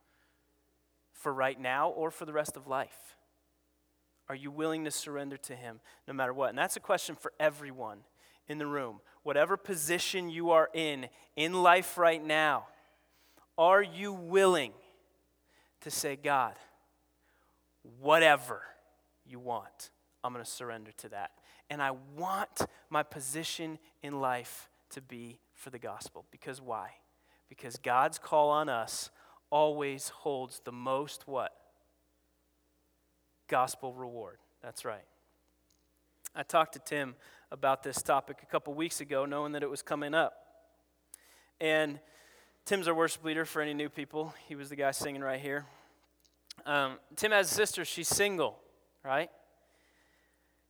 For 1.13 1.33
right 1.33 1.59
now 1.59 1.91
or 1.91 2.11
for 2.11 2.25
the 2.25 2.33
rest 2.33 2.57
of 2.57 2.67
life? 2.67 3.17
Are 4.29 4.35
you 4.35 4.51
willing 4.51 4.85
to 4.85 4.91
surrender 4.91 5.37
to 5.39 5.55
Him 5.55 5.81
no 6.07 6.15
matter 6.15 6.33
what? 6.33 6.51
And 6.51 6.59
that's 6.59 6.77
a 6.77 6.81
question 6.81 7.15
for 7.15 7.33
everyone 7.39 8.01
in 8.49 8.59
the 8.59 8.67
room. 8.67 9.01
Whatever 9.23 9.57
position 9.57 10.29
you 10.29 10.51
are 10.51 10.69
in, 10.75 11.09
in 11.37 11.55
life 11.63 11.97
right 11.97 12.25
now, 12.25 12.67
are 13.57 13.83
you 13.83 14.13
willing 14.13 14.73
to 15.81 15.91
say, 15.91 16.17
God, 16.17 16.55
whatever 18.01 18.63
you 19.27 19.39
want, 19.39 19.91
I'm 20.23 20.33
going 20.33 20.45
to 20.45 20.51
surrender 20.51 20.91
to 20.99 21.09
that? 21.11 21.33
And 21.70 21.83
I 21.83 21.92
want 22.16 22.62
my 22.90 23.03
position 23.03 23.79
in 24.03 24.20
life 24.20 24.68
to 24.90 25.00
be 25.00 25.40
for 25.55 25.70
the 25.70 25.79
gospel. 25.79 26.24
Because 26.31 26.61
why? 26.61 26.90
Because 27.48 27.77
God's 27.77 28.18
call 28.18 28.50
on 28.50 28.68
us 28.68 29.11
always 29.50 30.09
holds 30.09 30.61
the 30.64 30.72
most 30.72 31.27
what? 31.27 31.53
Gospel 33.48 33.92
reward. 33.92 34.38
That's 34.62 34.85
right. 34.85 35.05
I 36.35 36.42
talked 36.42 36.72
to 36.72 36.81
Tim 36.81 37.14
about 37.53 37.83
this 37.83 38.03
topic 38.03 38.38
a 38.42 38.46
couple 38.46 38.74
weeks 38.74 39.00
ago, 39.00 39.24
knowing 39.24 39.53
that 39.53 39.62
it 39.62 39.70
was 39.70 39.83
coming 39.83 40.14
up. 40.14 40.35
And 41.61 42.00
Tim's 42.64 42.88
our 42.88 42.94
worship 42.94 43.24
leader 43.24 43.44
for 43.44 43.62
any 43.62 43.74
new 43.74 43.88
people. 43.88 44.35
He 44.48 44.57
was 44.57 44.70
the 44.70 44.77
guy 44.77 44.90
singing 44.90 45.20
right 45.20 45.40
here. 45.40 45.66
Um, 46.66 46.98
Tim 47.14 47.31
has 47.33 47.50
a 47.50 47.55
sister, 47.55 47.85
she's 47.85 48.09
single, 48.09 48.59
right? 49.05 49.31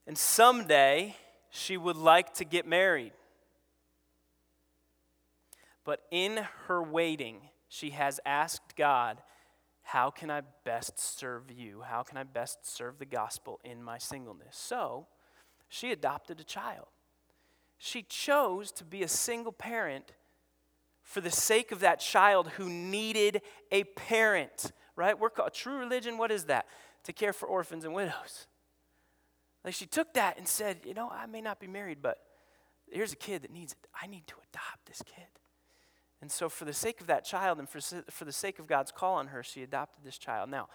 And 0.07 0.17
someday 0.19 1.17
she 1.51 1.77
would 1.77 1.97
like 1.97 2.35
to 2.35 2.45
get 2.45 2.67
married. 2.67 3.12
But 5.85 6.01
in 6.11 6.47
her 6.67 6.83
waiting, 6.83 7.40
she 7.69 7.90
has 7.90 8.21
asked 8.25 8.77
God, 8.77 9.23
How 9.83 10.11
can 10.11 10.31
I 10.31 10.43
best 10.64 10.99
serve 10.99 11.51
you? 11.51 11.83
How 11.83 12.03
can 12.03 12.17
I 12.17 12.23
best 12.23 12.67
serve 12.67 12.99
the 12.99 13.05
gospel 13.05 13.61
in 13.64 13.83
my 13.83 13.99
singleness? 13.99 14.57
So 14.57 15.07
she 15.69 15.93
adopted 15.93 16.40
a 16.40 16.45
child. 16.45 16.87
She 17.79 18.03
chose 18.03 18.73
to 18.73 18.85
be 18.85 19.03
a 19.03 19.09
single 19.09 19.53
parent 19.53 20.12
for 21.03 21.21
the 21.21 21.31
sake 21.31 21.71
of 21.71 21.81
that 21.81 22.01
child 22.01 22.49
who 22.57 22.69
needed 22.69 23.43
a 23.71 23.85
parent 23.85 24.73
right? 24.97 25.19
We're 25.19 25.31
called 25.31 25.55
true 25.55 25.79
religion. 25.79 26.19
What 26.19 26.31
is 26.31 26.45
that? 26.45 26.67
To 27.05 27.12
care 27.12 27.33
for 27.33 27.47
orphans 27.47 27.85
and 27.85 27.95
widows. 27.95 28.47
Like 29.64 29.74
she 29.74 29.87
took 29.87 30.12
that 30.14 30.38
and 30.38 30.46
said, 30.46 30.79
you 30.85 30.94
know, 30.94 31.11
I 31.11 31.27
may 31.27 31.40
not 31.40 31.59
be 31.59 31.66
married, 31.66 31.98
but 32.03 32.18
here's 32.90 33.12
a 33.12 33.16
kid 33.16 33.42
that 33.42 33.50
needs 33.53 33.72
it. 33.72 33.79
I 34.00 34.07
need 34.07 34.27
to 34.27 34.35
adopt 34.50 34.87
this 34.87 35.03
kid. 35.05 35.27
And 36.20 36.31
so, 36.31 36.48
for 36.48 36.64
the 36.64 36.72
sake 36.72 37.00
of 37.00 37.07
that 37.09 37.24
child 37.24 37.59
and 37.59 37.68
for, 37.68 37.81
for 38.11 38.24
the 38.24 38.33
sake 38.33 38.59
of 38.59 38.66
God's 38.66 38.90
call 38.90 39.16
on 39.16 39.27
her, 39.29 39.42
she 39.42 39.62
adopted 39.62 40.05
this 40.05 40.16
child. 40.16 40.48
Now, 40.48 40.68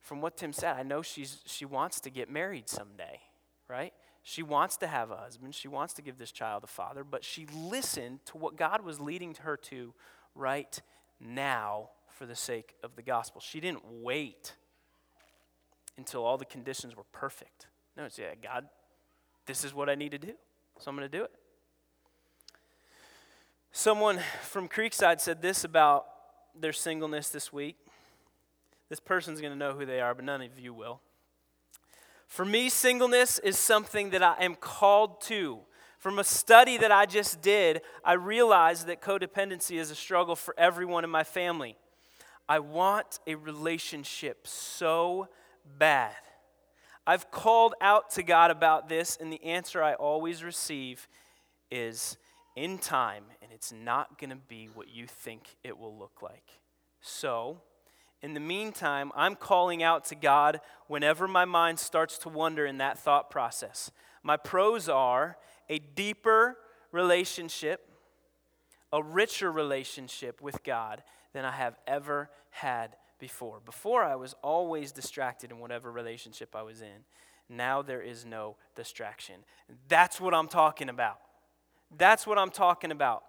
from 0.00 0.20
what 0.20 0.36
Tim 0.36 0.52
said, 0.52 0.76
I 0.76 0.82
know 0.82 1.00
she's, 1.00 1.40
she 1.46 1.64
wants 1.64 2.00
to 2.00 2.10
get 2.10 2.30
married 2.30 2.68
someday, 2.68 3.20
right? 3.68 3.94
She 4.22 4.42
wants 4.42 4.76
to 4.78 4.86
have 4.86 5.10
a 5.10 5.16
husband. 5.16 5.54
She 5.54 5.68
wants 5.68 5.94
to 5.94 6.02
give 6.02 6.18
this 6.18 6.32
child 6.32 6.64
a 6.64 6.66
father, 6.66 7.04
but 7.04 7.24
she 7.24 7.46
listened 7.46 8.20
to 8.26 8.36
what 8.36 8.56
God 8.56 8.84
was 8.84 9.00
leading 9.00 9.34
her 9.36 9.56
to 9.56 9.94
right 10.34 10.80
now 11.20 11.90
for 12.08 12.26
the 12.26 12.36
sake 12.36 12.74
of 12.82 12.96
the 12.96 13.02
gospel. 13.02 13.40
She 13.40 13.60
didn't 13.60 13.84
wait 13.86 14.54
until 15.96 16.24
all 16.24 16.36
the 16.36 16.44
conditions 16.44 16.96
were 16.96 17.06
perfect. 17.12 17.66
No, 17.96 18.04
it's, 18.04 18.18
yeah, 18.18 18.34
God, 18.42 18.66
this 19.46 19.64
is 19.64 19.74
what 19.74 19.88
I 19.88 19.94
need 19.94 20.12
to 20.12 20.18
do, 20.18 20.32
so 20.78 20.90
I'm 20.90 20.96
going 20.96 21.08
to 21.08 21.18
do 21.18 21.24
it. 21.24 21.30
Someone 23.70 24.20
from 24.42 24.68
Creekside 24.68 25.20
said 25.20 25.42
this 25.42 25.64
about 25.64 26.06
their 26.58 26.72
singleness 26.72 27.28
this 27.30 27.52
week. 27.52 27.76
This 28.88 29.00
person's 29.00 29.40
going 29.40 29.52
to 29.52 29.58
know 29.58 29.72
who 29.72 29.86
they 29.86 30.00
are, 30.00 30.14
but 30.14 30.24
none 30.24 30.42
of 30.42 30.58
you 30.58 30.74
will. 30.74 31.00
For 32.26 32.44
me, 32.44 32.68
singleness 32.68 33.38
is 33.38 33.58
something 33.58 34.10
that 34.10 34.22
I 34.22 34.36
am 34.40 34.54
called 34.54 35.20
to. 35.22 35.60
From 35.98 36.18
a 36.18 36.24
study 36.24 36.78
that 36.78 36.90
I 36.90 37.06
just 37.06 37.42
did, 37.42 37.82
I 38.04 38.14
realized 38.14 38.86
that 38.86 39.00
codependency 39.00 39.78
is 39.78 39.90
a 39.90 39.94
struggle 39.94 40.34
for 40.34 40.54
everyone 40.58 41.04
in 41.04 41.10
my 41.10 41.24
family. 41.24 41.76
I 42.48 42.58
want 42.58 43.20
a 43.26 43.34
relationship 43.36 44.46
so 44.46 45.28
bad. 45.78 46.16
I've 47.06 47.30
called 47.30 47.74
out 47.80 48.10
to 48.10 48.22
God 48.22 48.50
about 48.50 48.88
this, 48.88 49.16
and 49.20 49.32
the 49.32 49.42
answer 49.42 49.82
I 49.82 49.94
always 49.94 50.44
receive 50.44 51.08
is 51.70 52.16
in 52.54 52.78
time, 52.78 53.24
and 53.42 53.50
it's 53.50 53.72
not 53.72 54.18
going 54.18 54.30
to 54.30 54.36
be 54.36 54.68
what 54.72 54.88
you 54.88 55.06
think 55.06 55.56
it 55.64 55.78
will 55.78 55.96
look 55.96 56.22
like. 56.22 56.60
So, 57.00 57.60
in 58.22 58.34
the 58.34 58.40
meantime, 58.40 59.10
I'm 59.16 59.34
calling 59.34 59.82
out 59.82 60.04
to 60.06 60.14
God 60.14 60.60
whenever 60.86 61.26
my 61.26 61.44
mind 61.44 61.80
starts 61.80 62.18
to 62.18 62.28
wander 62.28 62.64
in 62.64 62.78
that 62.78 62.98
thought 62.98 63.30
process. 63.30 63.90
My 64.22 64.36
pros 64.36 64.88
are 64.88 65.38
a 65.68 65.80
deeper 65.80 66.56
relationship, 66.92 67.88
a 68.92 69.02
richer 69.02 69.50
relationship 69.50 70.40
with 70.40 70.62
God 70.62 71.02
than 71.32 71.44
I 71.44 71.50
have 71.50 71.76
ever 71.88 72.30
had 72.50 72.96
before. 73.22 73.60
Before, 73.64 74.02
I 74.02 74.16
was 74.16 74.34
always 74.42 74.90
distracted 74.90 75.52
in 75.52 75.60
whatever 75.60 75.92
relationship 75.92 76.56
I 76.56 76.62
was 76.62 76.82
in. 76.82 77.04
Now 77.48 77.80
there 77.80 78.02
is 78.02 78.26
no 78.26 78.56
distraction. 78.74 79.36
That's 79.86 80.20
what 80.20 80.34
I'm 80.34 80.48
talking 80.48 80.88
about. 80.88 81.20
That's 81.96 82.26
what 82.26 82.36
I'm 82.36 82.50
talking 82.50 82.90
about. 82.90 83.22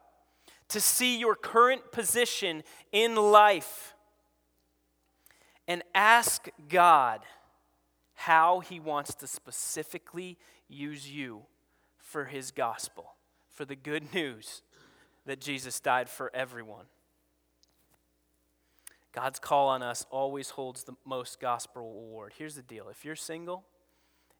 To 0.69 0.82
see 0.82 1.19
your 1.19 1.36
current 1.36 1.91
position 1.91 2.63
in 2.91 3.15
life 3.15 3.93
and 5.67 5.84
ask 5.93 6.49
God 6.69 7.19
how 8.15 8.62
He 8.62 8.79
wants 8.79 9.13
to 9.13 9.27
specifically 9.27 10.39
use 10.67 11.08
you 11.08 11.43
for 11.99 12.25
His 12.25 12.49
gospel, 12.49 13.13
for 13.47 13.63
the 13.63 13.75
good 13.75 14.12
news 14.15 14.63
that 15.27 15.39
Jesus 15.39 15.79
died 15.79 16.10
for 16.10 16.32
everyone. 16.34 16.86
God's 19.13 19.38
call 19.38 19.67
on 19.69 19.84
us 19.84 20.06
always 20.10 20.49
holds 20.49 20.84
the 20.84 20.93
most 21.06 21.39
gospel 21.39 21.84
reward. 21.84 22.34
Here's 22.38 22.56
the 22.56 22.63
deal 22.63 22.89
if 22.89 23.06
you're 23.06 23.15
single, 23.15 23.63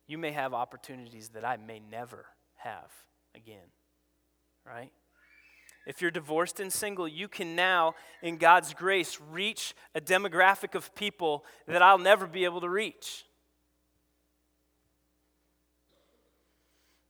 you 0.08 0.18
may 0.18 0.32
have 0.32 0.54
opportunities 0.54 1.30
that 1.30 1.46
I 1.46 1.58
may 1.58 1.80
never 1.80 2.26
have 2.58 2.92
again, 3.36 3.72
right? 4.66 4.92
If 5.86 6.02
you're 6.02 6.12
divorced 6.12 6.60
and 6.60 6.72
single, 6.72 7.08
you 7.08 7.28
can 7.28 7.56
now, 7.56 7.96
in 8.22 8.38
God's 8.38 8.74
grace, 8.74 9.20
reach 9.32 9.76
a 9.94 10.02
demographic 10.02 10.76
of 10.76 10.96
people 10.96 11.46
that 11.68 11.82
I'll 11.82 11.98
never 11.98 12.26
be 12.26 12.46
able 12.46 12.62
to 12.62 12.70
reach. 12.70 13.26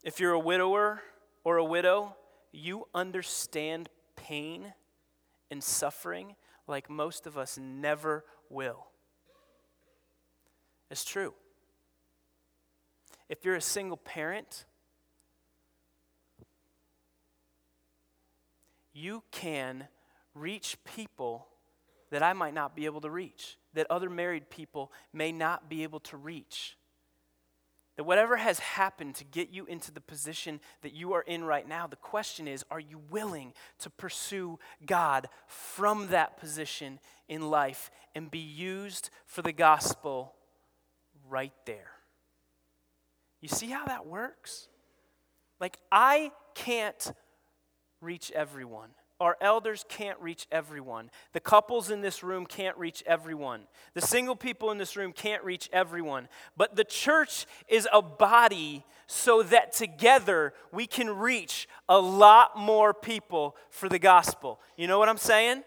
If 0.03 0.19
you're 0.19 0.33
a 0.33 0.39
widower 0.39 1.01
or 1.43 1.57
a 1.57 1.63
widow, 1.63 2.15
you 2.51 2.87
understand 2.95 3.89
pain 4.15 4.73
and 5.51 5.63
suffering 5.63 6.35
like 6.67 6.89
most 6.89 7.27
of 7.27 7.37
us 7.37 7.57
never 7.57 8.23
will. 8.49 8.87
It's 10.89 11.03
true. 11.03 11.33
If 13.29 13.45
you're 13.45 13.55
a 13.55 13.61
single 13.61 13.97
parent, 13.97 14.65
you 18.93 19.23
can 19.31 19.87
reach 20.35 20.77
people 20.83 21.47
that 22.11 22.21
I 22.21 22.33
might 22.33 22.53
not 22.53 22.75
be 22.75 22.85
able 22.85 23.01
to 23.01 23.09
reach, 23.09 23.57
that 23.73 23.87
other 23.89 24.09
married 24.09 24.49
people 24.49 24.91
may 25.11 25.31
not 25.31 25.67
be 25.67 25.83
able 25.83 25.99
to 26.01 26.17
reach. 26.17 26.77
That 27.95 28.05
whatever 28.05 28.37
has 28.37 28.59
happened 28.59 29.15
to 29.15 29.23
get 29.23 29.49
you 29.49 29.65
into 29.65 29.91
the 29.91 30.01
position 30.01 30.59
that 30.81 30.93
you 30.93 31.13
are 31.13 31.21
in 31.21 31.43
right 31.43 31.67
now, 31.67 31.85
the 31.85 31.95
question 31.95 32.47
is 32.47 32.65
are 32.71 32.79
you 32.79 32.99
willing 33.09 33.53
to 33.79 33.89
pursue 33.89 34.57
God 34.85 35.27
from 35.45 36.07
that 36.07 36.37
position 36.37 36.99
in 37.27 37.49
life 37.49 37.91
and 38.15 38.31
be 38.31 38.39
used 38.39 39.09
for 39.25 39.43
the 39.43 39.53
gospel 39.53 40.33
right 41.29 41.53
there? 41.65 41.91
You 43.41 43.49
see 43.49 43.67
how 43.67 43.85
that 43.85 44.07
works? 44.07 44.69
Like, 45.59 45.77
I 45.91 46.31
can't 46.55 47.11
reach 48.01 48.31
everyone. 48.31 48.89
Our 49.19 49.37
elders 49.39 49.85
can't 49.87 50.19
reach 50.19 50.47
everyone. 50.51 51.09
The 51.33 51.39
couples 51.39 51.89
in 51.89 52.01
this 52.01 52.23
room 52.23 52.45
can't 52.45 52.77
reach 52.77 53.03
everyone. 53.05 53.61
The 53.93 54.01
single 54.01 54.35
people 54.35 54.71
in 54.71 54.77
this 54.77 54.97
room 54.97 55.13
can't 55.13 55.43
reach 55.43 55.69
everyone. 55.71 56.27
But 56.57 56.75
the 56.75 56.83
church 56.83 57.45
is 57.67 57.87
a 57.93 58.01
body 58.01 58.85
so 59.07 59.43
that 59.43 59.73
together 59.73 60.53
we 60.71 60.87
can 60.87 61.09
reach 61.09 61.67
a 61.87 61.99
lot 61.99 62.57
more 62.57 62.93
people 62.93 63.55
for 63.69 63.87
the 63.87 63.99
gospel. 63.99 64.59
You 64.75 64.87
know 64.87 64.99
what 64.99 65.09
I'm 65.09 65.17
saying? 65.17 65.63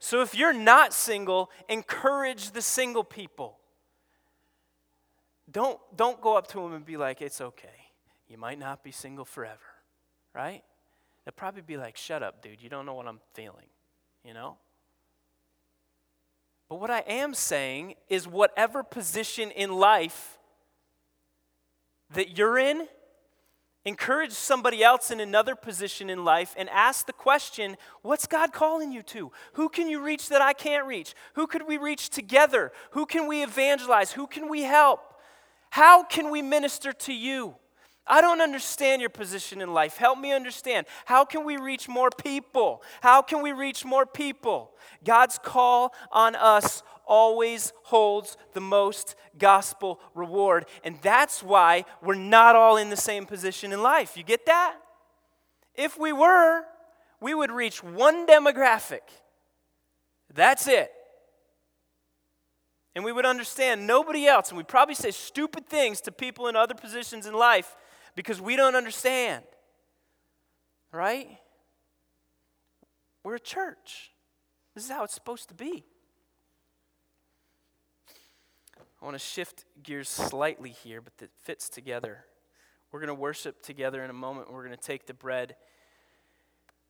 So 0.00 0.22
if 0.22 0.34
you're 0.34 0.52
not 0.52 0.92
single, 0.92 1.50
encourage 1.68 2.50
the 2.50 2.62
single 2.62 3.04
people. 3.04 3.58
Don't, 5.50 5.78
don't 5.96 6.20
go 6.20 6.36
up 6.36 6.46
to 6.48 6.60
them 6.60 6.74
and 6.74 6.84
be 6.84 6.96
like, 6.96 7.22
it's 7.22 7.40
okay. 7.40 7.68
You 8.28 8.38
might 8.38 8.58
not 8.58 8.82
be 8.82 8.92
single 8.92 9.24
forever 9.24 9.60
right? 10.34 10.62
They'd 11.30 11.36
probably 11.36 11.62
be 11.62 11.76
like, 11.76 11.96
shut 11.96 12.24
up, 12.24 12.42
dude. 12.42 12.60
You 12.60 12.68
don't 12.68 12.84
know 12.84 12.94
what 12.94 13.06
I'm 13.06 13.20
feeling, 13.34 13.68
you 14.24 14.34
know? 14.34 14.56
But 16.68 16.80
what 16.80 16.90
I 16.90 17.04
am 17.06 17.34
saying 17.34 17.94
is, 18.08 18.26
whatever 18.26 18.82
position 18.82 19.52
in 19.52 19.70
life 19.70 20.38
that 22.14 22.36
you're 22.36 22.58
in, 22.58 22.88
encourage 23.84 24.32
somebody 24.32 24.82
else 24.82 25.12
in 25.12 25.20
another 25.20 25.54
position 25.54 26.10
in 26.10 26.24
life 26.24 26.52
and 26.58 26.68
ask 26.70 27.06
the 27.06 27.12
question 27.12 27.76
what's 28.02 28.26
God 28.26 28.52
calling 28.52 28.90
you 28.90 29.02
to? 29.04 29.30
Who 29.52 29.68
can 29.68 29.88
you 29.88 30.02
reach 30.02 30.30
that 30.30 30.42
I 30.42 30.52
can't 30.52 30.84
reach? 30.84 31.14
Who 31.34 31.46
could 31.46 31.68
we 31.68 31.78
reach 31.78 32.10
together? 32.10 32.72
Who 32.90 33.06
can 33.06 33.28
we 33.28 33.44
evangelize? 33.44 34.10
Who 34.10 34.26
can 34.26 34.48
we 34.48 34.62
help? 34.62 35.00
How 35.70 36.02
can 36.02 36.32
we 36.32 36.42
minister 36.42 36.92
to 36.92 37.14
you? 37.14 37.54
I 38.10 38.20
don't 38.20 38.40
understand 38.40 39.00
your 39.00 39.08
position 39.08 39.60
in 39.60 39.72
life. 39.72 39.96
Help 39.96 40.18
me 40.18 40.32
understand. 40.32 40.88
How 41.04 41.24
can 41.24 41.44
we 41.44 41.56
reach 41.56 41.88
more 41.88 42.10
people? 42.10 42.82
How 43.02 43.22
can 43.22 43.40
we 43.40 43.52
reach 43.52 43.84
more 43.84 44.04
people? 44.04 44.72
God's 45.04 45.38
call 45.38 45.94
on 46.10 46.34
us 46.34 46.82
always 47.06 47.72
holds 47.84 48.36
the 48.52 48.60
most 48.60 49.14
gospel 49.38 50.00
reward. 50.14 50.66
And 50.82 50.96
that's 51.02 51.40
why 51.40 51.84
we're 52.02 52.16
not 52.16 52.56
all 52.56 52.76
in 52.76 52.90
the 52.90 52.96
same 52.96 53.26
position 53.26 53.72
in 53.72 53.80
life. 53.80 54.16
You 54.16 54.24
get 54.24 54.44
that? 54.46 54.74
If 55.76 55.96
we 55.96 56.12
were, 56.12 56.64
we 57.20 57.32
would 57.32 57.52
reach 57.52 57.82
one 57.82 58.26
demographic. 58.26 59.02
That's 60.34 60.66
it. 60.66 60.90
And 62.96 63.04
we 63.04 63.12
would 63.12 63.24
understand 63.24 63.86
nobody 63.86 64.26
else. 64.26 64.48
And 64.48 64.56
we'd 64.56 64.66
probably 64.66 64.96
say 64.96 65.12
stupid 65.12 65.68
things 65.68 66.00
to 66.02 66.12
people 66.12 66.48
in 66.48 66.56
other 66.56 66.74
positions 66.74 67.24
in 67.24 67.34
life 67.34 67.76
because 68.14 68.40
we 68.40 68.56
don't 68.56 68.74
understand. 68.74 69.44
Right? 70.92 71.38
We're 73.22 73.36
a 73.36 73.40
church. 73.40 74.12
This 74.74 74.84
is 74.84 74.90
how 74.90 75.04
it's 75.04 75.14
supposed 75.14 75.48
to 75.48 75.54
be. 75.54 75.84
I 79.00 79.04
want 79.04 79.14
to 79.14 79.18
shift 79.18 79.64
gears 79.82 80.08
slightly 80.08 80.70
here, 80.70 81.00
but 81.00 81.12
it 81.20 81.30
fits 81.42 81.68
together. 81.68 82.24
We're 82.92 83.00
going 83.00 83.08
to 83.08 83.14
worship 83.14 83.62
together 83.62 84.02
in 84.04 84.10
a 84.10 84.14
moment. 84.14 84.52
We're 84.52 84.64
going 84.64 84.76
to 84.76 84.82
take 84.82 85.06
the 85.06 85.14
bread 85.14 85.56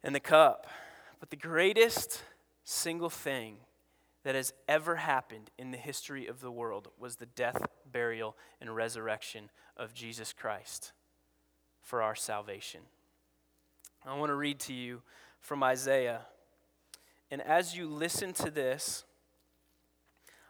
and 0.03 0.15
the 0.15 0.21
cup. 0.21 0.67
But 1.21 1.31
the 1.31 1.37
greatest 1.37 2.23
single 2.65 3.11
thing 3.11 3.59
that 4.25 4.35
has 4.35 4.53
ever 4.69 4.97
happened 4.97 5.51
in 5.59 5.71
the 5.71 5.79
history 5.79 6.27
of 6.27 6.41
the 6.41 6.51
world 6.51 6.89
was 6.99 7.17
the 7.17 7.27
death, 7.27 7.65
burial, 7.91 8.37
and 8.61 8.75
resurrection 8.75 9.51
of 9.77 9.95
Jesus 9.95 10.33
Christ 10.33 10.93
for 11.83 12.03
our 12.03 12.15
salvation. 12.15 12.81
I 14.07 14.17
want 14.17 14.31
to 14.31 14.35
read 14.35 14.59
to 14.61 14.73
you 14.73 15.03
from 15.41 15.63
Isaiah. 15.63 16.23
And 17.31 17.41
as 17.43 17.77
you 17.77 17.87
listen 17.87 18.33
to 18.35 18.51
this, 18.51 19.05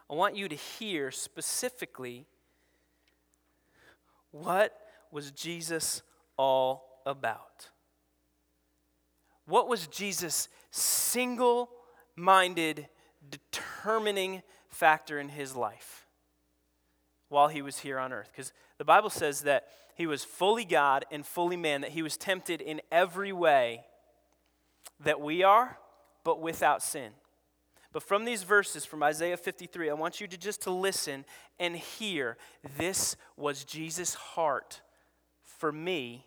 I 0.09 0.13
want 0.13 0.35
you 0.35 0.47
to 0.47 0.55
hear 0.55 1.11
specifically 1.11 2.25
what 4.31 4.77
was 5.11 5.31
Jesus 5.31 6.01
all 6.37 7.01
about? 7.05 7.69
What 9.45 9.67
was 9.67 9.87
Jesus' 9.87 10.47
single 10.69 11.69
minded, 12.15 12.87
determining 13.29 14.41
factor 14.69 15.19
in 15.19 15.29
his 15.29 15.55
life 15.55 16.07
while 17.27 17.49
he 17.49 17.61
was 17.61 17.79
here 17.79 17.99
on 17.99 18.13
earth? 18.13 18.29
Because 18.31 18.53
the 18.77 18.85
Bible 18.85 19.09
says 19.09 19.41
that 19.41 19.67
he 19.95 20.07
was 20.07 20.23
fully 20.23 20.65
God 20.65 21.05
and 21.11 21.25
fully 21.25 21.57
man, 21.57 21.81
that 21.81 21.91
he 21.91 22.01
was 22.01 22.17
tempted 22.17 22.61
in 22.61 22.81
every 22.91 23.31
way 23.31 23.85
that 24.99 25.19
we 25.19 25.43
are, 25.43 25.77
but 26.23 26.41
without 26.41 26.81
sin. 26.81 27.11
But 27.93 28.03
from 28.03 28.23
these 28.23 28.43
verses 28.43 28.85
from 28.85 29.03
Isaiah 29.03 29.37
53, 29.37 29.89
I 29.89 29.93
want 29.93 30.21
you 30.21 30.27
to 30.27 30.37
just 30.37 30.61
to 30.61 30.71
listen 30.71 31.25
and 31.59 31.75
hear 31.75 32.37
this 32.77 33.17
was 33.35 33.65
Jesus' 33.65 34.13
heart 34.13 34.81
for 35.43 35.71
me 35.71 36.25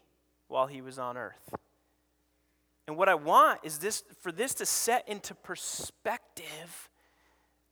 while 0.48 0.66
he 0.66 0.82
was 0.82 0.98
on 0.98 1.16
earth. 1.16 1.54
And 2.86 2.96
what 2.98 3.08
I 3.08 3.14
want 3.14 3.60
is 3.62 3.78
this 3.78 4.04
for 4.20 4.30
this 4.30 4.52
to 4.54 4.66
set 4.66 5.08
into 5.08 5.34
perspective 5.34 6.90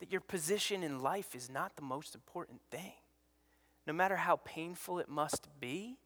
that 0.01 0.11
your 0.11 0.23
position 0.23 0.83
in 0.83 1.03
life 1.03 1.35
is 1.35 1.51
not 1.51 1.77
the 1.77 1.83
most 1.83 2.15
important 2.15 2.61
thing. 2.71 2.95
No 3.87 3.93
matter 3.93 4.17
how 4.17 4.37
painful 4.37 4.99
it 4.99 5.09
must 5.09 5.49
be 5.61 5.99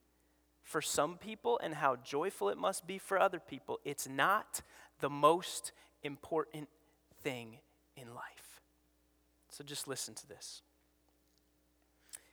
for 0.63 0.81
some 0.81 1.17
people 1.17 1.61
and 1.63 1.75
how 1.75 1.97
joyful 1.97 2.49
it 2.49 2.59
must 2.59 2.87
be 2.87 2.99
for 2.99 3.19
other 3.19 3.39
people, 3.39 3.79
it's 3.85 4.09
not 4.09 4.63
the 5.01 5.11
most 5.11 5.73
important 6.03 6.69
thing 7.23 7.59
in 7.97 8.15
life. 8.15 8.61
So 9.51 9.63
just 9.65 9.87
listen 9.87 10.15
to 10.15 10.27
this. 10.27 10.63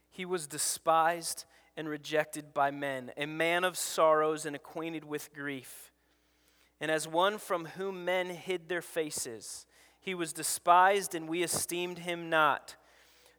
He 0.10 0.26
was 0.26 0.48
despised 0.48 1.46
and 1.76 1.90
rejected 1.90 2.54
by 2.54 2.72
men, 2.72 3.12
a 3.18 3.26
man 3.26 3.64
of 3.64 3.78
sorrows 3.78 4.46
and 4.46 4.56
acquainted 4.56 5.04
with 5.04 5.34
grief. 5.34 5.92
And 6.80 6.92
as 6.92 7.08
one 7.08 7.38
from 7.38 7.66
whom 7.66 8.06
men 8.06 8.30
hid 8.30 8.70
their 8.70 8.82
faces, 8.82 9.66
he 10.00 10.14
was 10.14 10.34
despised 10.34 11.16
and 11.16 11.28
we 11.30 11.44
esteemed 11.44 12.00
him 12.00 12.30
not. 12.30 12.76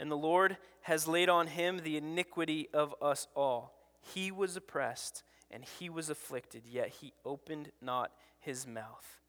And 0.00 0.10
the 0.10 0.16
Lord 0.16 0.56
has 0.82 1.06
laid 1.06 1.28
on 1.28 1.46
him 1.46 1.80
the 1.84 1.98
iniquity 1.98 2.70
of 2.72 2.94
us 3.02 3.28
all. 3.36 3.74
He 4.00 4.32
was 4.32 4.56
oppressed 4.56 5.22
and 5.50 5.62
he 5.62 5.90
was 5.90 6.08
afflicted, 6.08 6.62
yet 6.66 6.88
he 6.88 7.12
opened 7.24 7.70
not 7.82 8.10
his 8.38 8.66
mouth. 8.66 9.20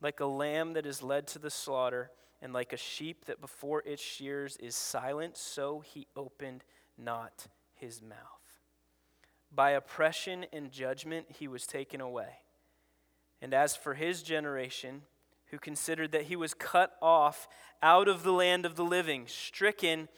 Like 0.00 0.20
a 0.20 0.26
lamb 0.26 0.74
that 0.74 0.86
is 0.86 1.02
led 1.02 1.26
to 1.28 1.40
the 1.40 1.50
slaughter, 1.50 2.10
and 2.40 2.52
like 2.52 2.72
a 2.72 2.76
sheep 2.76 3.24
that 3.24 3.40
before 3.40 3.82
its 3.84 4.02
shears 4.02 4.56
is 4.58 4.76
silent, 4.76 5.36
so 5.36 5.80
he 5.80 6.06
opened 6.14 6.62
not 6.96 7.48
his 7.74 8.00
mouth. 8.00 8.18
By 9.52 9.70
oppression 9.70 10.46
and 10.52 10.70
judgment 10.70 11.26
he 11.38 11.48
was 11.48 11.66
taken 11.66 12.00
away. 12.00 12.38
And 13.42 13.52
as 13.52 13.74
for 13.74 13.94
his 13.94 14.22
generation, 14.22 15.02
who 15.54 15.58
considered 15.60 16.10
that 16.10 16.24
he 16.24 16.34
was 16.34 16.52
cut 16.52 16.96
off 17.00 17.46
out 17.80 18.08
of 18.08 18.24
the 18.24 18.32
land 18.32 18.66
of 18.66 18.74
the 18.74 18.82
living, 18.82 19.24
stricken, 19.28 20.08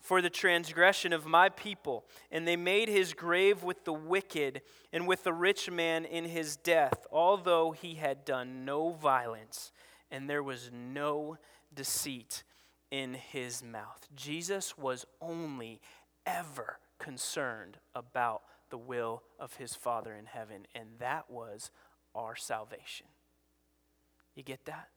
for 0.00 0.22
the 0.22 0.30
transgression 0.30 1.12
of 1.12 1.26
my 1.26 1.50
people. 1.50 2.06
And 2.32 2.48
they 2.48 2.56
made 2.56 2.88
his 2.88 3.12
grave 3.12 3.62
with 3.62 3.84
the 3.84 3.92
wicked 3.92 4.62
and 4.94 5.06
with 5.06 5.22
the 5.22 5.34
rich 5.34 5.70
man 5.70 6.06
in 6.06 6.24
his 6.24 6.56
death, 6.56 7.06
although 7.12 7.72
he 7.72 7.96
had 7.96 8.24
done 8.24 8.64
no 8.64 8.92
violence 8.92 9.70
and 10.10 10.30
there 10.30 10.42
was 10.42 10.70
no 10.72 11.36
deceit 11.74 12.42
in 12.90 13.12
his 13.12 13.62
mouth. 13.62 14.08
Jesus 14.14 14.78
was 14.78 15.04
only 15.20 15.78
ever 16.24 16.78
concerned 16.98 17.76
about 17.94 18.42
the 18.70 18.78
will 18.78 19.22
of 19.38 19.56
his 19.56 19.74
Father 19.74 20.14
in 20.14 20.24
heaven, 20.24 20.66
and 20.74 20.86
that 21.00 21.30
was 21.30 21.70
our 22.14 22.34
salvation. 22.34 23.06
You 24.36 24.42
get 24.42 24.64
that? 24.66 24.88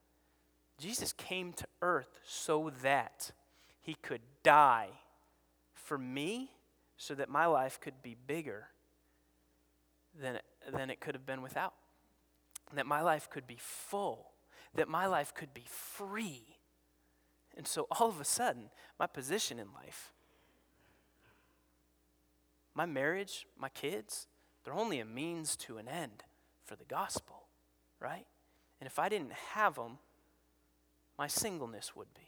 Jesus 0.78 1.14
came 1.14 1.54
to 1.54 1.66
earth 1.82 2.20
so 2.26 2.72
that 2.84 3.32
he 3.82 3.96
could 3.96 4.22
die 4.44 4.90
for 5.74 5.98
me 5.98 6.52
so 6.98 7.16
that 7.16 7.30
my 7.30 7.46
life 7.46 7.80
could 7.80 8.04
be 8.04 8.16
bigger 8.28 8.68
than 10.22 10.40
than 10.72 10.90
it 10.90 11.00
could 11.00 11.16
have 11.16 11.26
been 11.26 11.42
without. 11.42 11.74
That 12.74 12.86
my 12.86 13.02
life 13.02 13.30
could 13.30 13.48
be 13.48 13.58
full. 13.58 14.32
That 14.76 14.88
my 14.88 15.08
life 15.08 15.34
could 15.34 15.54
be 15.54 15.66
free. 15.68 16.58
And 17.58 17.66
so 17.66 17.88
all 17.92 18.10
of 18.10 18.22
a 18.22 18.26
sudden, 18.26 18.70
my 19.00 19.08
position 19.08 19.58
in 19.60 19.68
life, 19.74 20.14
my 22.76 22.86
marriage, 22.86 23.48
my 23.58 23.70
kids, 23.70 24.28
they're 24.64 24.74
only 24.74 25.00
a 25.00 25.06
means 25.06 25.56
to 25.58 25.78
an 25.78 25.88
end 25.88 26.24
for 26.64 26.76
the 26.76 26.86
gospel, 26.86 27.48
right? 28.00 28.28
And 28.80 28.88
if 28.88 28.98
I 29.00 29.10
didn't 29.10 29.34
have 29.54 29.76
them, 29.76 29.98
my 31.18 31.28
singleness 31.28 31.96
would 31.96 32.14
be. 32.14 32.22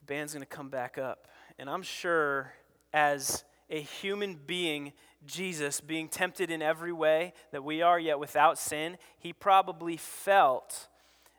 The 0.00 0.06
band's 0.06 0.32
going 0.32 0.42
to 0.42 0.46
come 0.46 0.68
back 0.68 0.98
up. 0.98 1.28
And 1.58 1.70
I'm 1.70 1.82
sure 1.82 2.52
as 2.92 3.44
a 3.70 3.80
human 3.80 4.38
being, 4.46 4.92
Jesus, 5.24 5.80
being 5.80 6.08
tempted 6.08 6.50
in 6.50 6.60
every 6.60 6.92
way 6.92 7.34
that 7.52 7.62
we 7.62 7.82
are, 7.82 7.98
yet 7.98 8.18
without 8.18 8.58
sin, 8.58 8.98
he 9.18 9.32
probably 9.32 9.96
felt 9.96 10.88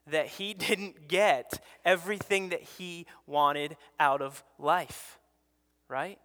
that 0.07 0.27
he 0.27 0.53
didn't 0.53 1.07
get 1.07 1.61
everything 1.83 2.49
that 2.49 2.61
he 2.61 3.05
wanted 3.27 3.75
out 3.99 4.21
of 4.21 4.43
life, 4.57 5.19
right? 5.89 6.19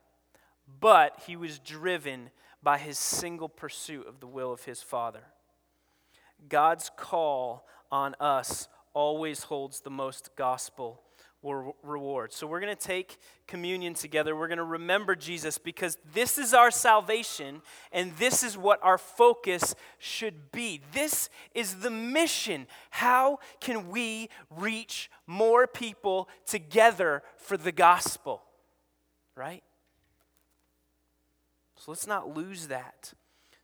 But 0.81 1.21
he 1.27 1.37
was 1.37 1.59
driven 1.59 2.31
by 2.63 2.79
his 2.79 2.99
single 2.99 3.49
pursuit 3.49 4.07
of 4.07 4.21
the 4.21 4.27
will 4.27 4.53
of 4.53 4.65
his 4.65 4.83
Father. 4.83 5.25
God's 6.49 6.91
call 6.97 7.67
on 7.91 8.15
us 8.21 8.69
always 8.95 9.45
holds 9.45 9.81
the 9.81 9.91
most 9.91 10.31
gospel 10.37 11.03
reward. 11.43 12.33
So 12.33 12.47
we're 12.47 12.61
going 12.61 12.75
to 12.75 12.87
take 12.87 13.19
communion 13.47 13.95
together. 13.95 14.35
We're 14.35 14.49
going 14.49 14.59
to 14.59 14.65
remember 14.65 15.15
Jesus 15.15 15.57
because 15.57 15.97
this 16.13 16.37
is 16.37 16.53
our 16.53 16.71
salvation 16.71 17.63
and 17.93 18.17
this 18.17 18.43
is 18.43 18.59
what 18.59 18.81
our 18.83 18.99
focus 18.99 19.77
should 19.99 20.51
be. 20.51 20.81
This 20.93 21.31
is 21.55 21.77
the 21.77 21.91
mission. 21.91 22.67
How 22.91 23.39
can 23.61 23.89
we 23.89 24.31
reach 24.51 25.11
more 25.27 25.69
people 25.69 26.29
together 26.45 27.23
for 27.37 27.57
the 27.57 27.73
gospel? 27.73 28.43
Right? 29.37 29.63
So 31.79 31.93
let's 31.93 32.07
not 32.07 32.37
lose 32.37 32.67
that. 32.67 33.13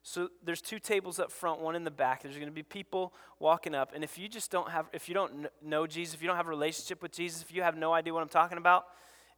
So 0.02 0.28
there's 0.44 0.60
two 0.60 0.78
tables 0.78 1.18
up 1.18 1.32
front, 1.32 1.60
one 1.60 1.74
in 1.74 1.82
the 1.82 1.90
back. 1.90 2.22
There's 2.22 2.36
going 2.36 2.46
to 2.46 2.52
be 2.52 2.62
people 2.62 3.14
walking 3.40 3.74
up, 3.74 3.92
and 3.94 4.04
if 4.04 4.18
you 4.18 4.28
just 4.28 4.50
don't 4.50 4.68
have, 4.70 4.86
if 4.92 5.08
you 5.08 5.14
don't 5.14 5.46
know 5.62 5.86
Jesus, 5.86 6.14
if 6.14 6.22
you 6.22 6.28
don't 6.28 6.36
have 6.36 6.46
a 6.46 6.50
relationship 6.50 7.02
with 7.02 7.10
Jesus, 7.10 7.40
if 7.42 7.54
you 7.54 7.62
have 7.62 7.76
no 7.76 7.94
idea 7.94 8.12
what 8.12 8.22
I'm 8.22 8.28
talking 8.28 8.58
about, 8.58 8.84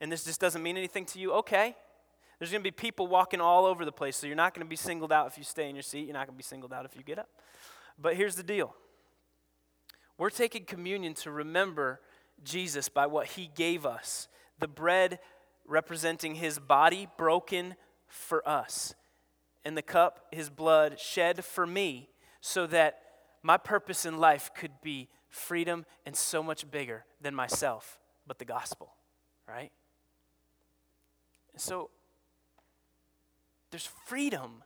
and 0.00 0.10
this 0.10 0.24
just 0.24 0.40
doesn't 0.40 0.62
mean 0.62 0.76
anything 0.76 1.04
to 1.06 1.20
you, 1.20 1.32
okay. 1.34 1.76
There's 2.38 2.50
going 2.50 2.62
to 2.62 2.66
be 2.66 2.72
people 2.72 3.06
walking 3.06 3.40
all 3.40 3.64
over 3.64 3.84
the 3.84 3.92
place, 3.92 4.16
so 4.16 4.26
you're 4.26 4.36
not 4.36 4.54
going 4.54 4.66
to 4.66 4.68
be 4.68 4.76
singled 4.76 5.12
out 5.12 5.28
if 5.28 5.38
you 5.38 5.44
stay 5.44 5.70
in 5.70 5.76
your 5.76 5.82
seat. 5.82 6.06
You're 6.06 6.14
not 6.14 6.26
going 6.26 6.34
to 6.34 6.38
be 6.38 6.42
singled 6.42 6.72
out 6.72 6.84
if 6.84 6.96
you 6.96 7.02
get 7.02 7.18
up. 7.18 7.28
But 7.98 8.16
here's 8.16 8.34
the 8.34 8.42
deal: 8.42 8.74
we're 10.18 10.30
taking 10.30 10.64
communion 10.64 11.14
to 11.14 11.30
remember 11.30 12.00
Jesus 12.42 12.88
by 12.88 13.06
what 13.06 13.28
He 13.28 13.50
gave 13.54 13.86
us. 13.86 14.28
The 14.58 14.68
bread 14.68 15.20
representing 15.64 16.34
His 16.34 16.58
body 16.58 17.08
broken 17.16 17.76
for 18.08 18.46
us 18.48 18.94
and 19.64 19.76
the 19.76 19.82
cup, 19.82 20.26
his 20.30 20.48
blood 20.48 21.00
shed 21.00 21.44
for 21.44 21.66
me, 21.66 22.08
so 22.40 22.68
that 22.68 23.00
my 23.42 23.56
purpose 23.56 24.06
in 24.06 24.18
life 24.18 24.50
could 24.54 24.70
be 24.80 25.08
freedom 25.28 25.84
and 26.06 26.14
so 26.14 26.40
much 26.42 26.70
bigger 26.70 27.04
than 27.20 27.34
myself, 27.34 27.98
but 28.26 28.38
the 28.38 28.44
gospel, 28.44 28.94
right? 29.48 29.72
So 31.56 31.90
there's 33.70 33.88
freedom 34.06 34.62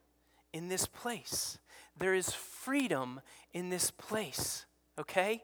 in 0.53 0.69
this 0.69 0.87
place. 0.87 1.59
There 1.99 2.15
is 2.15 2.31
freedom 2.33 3.23
in 3.55 3.71
this 3.71 3.91
place, 3.91 4.67
okay? 4.99 5.43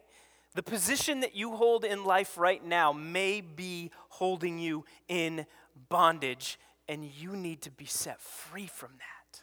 The 0.53 0.63
position 0.63 1.21
that 1.21 1.35
you 1.35 1.55
hold 1.55 1.83
in 1.83 2.05
life 2.05 2.37
right 2.37 2.63
now 2.63 2.93
may 2.93 3.41
be 3.41 3.89
holding 4.09 4.59
you 4.59 4.85
in 5.07 5.45
bondage, 5.89 6.59
and 6.87 7.03
you 7.03 7.35
need 7.35 7.61
to 7.63 7.71
be 7.71 7.85
set 7.85 8.21
free 8.21 8.67
from 8.67 8.91
that. 8.97 9.41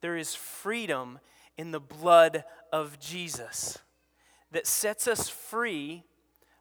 There 0.00 0.16
is 0.16 0.34
freedom 0.34 1.18
in 1.56 1.70
the 1.70 1.80
blood 1.80 2.44
of 2.72 2.98
Jesus 2.98 3.78
that 4.50 4.66
sets 4.66 5.08
us 5.08 5.28
free 5.28 6.04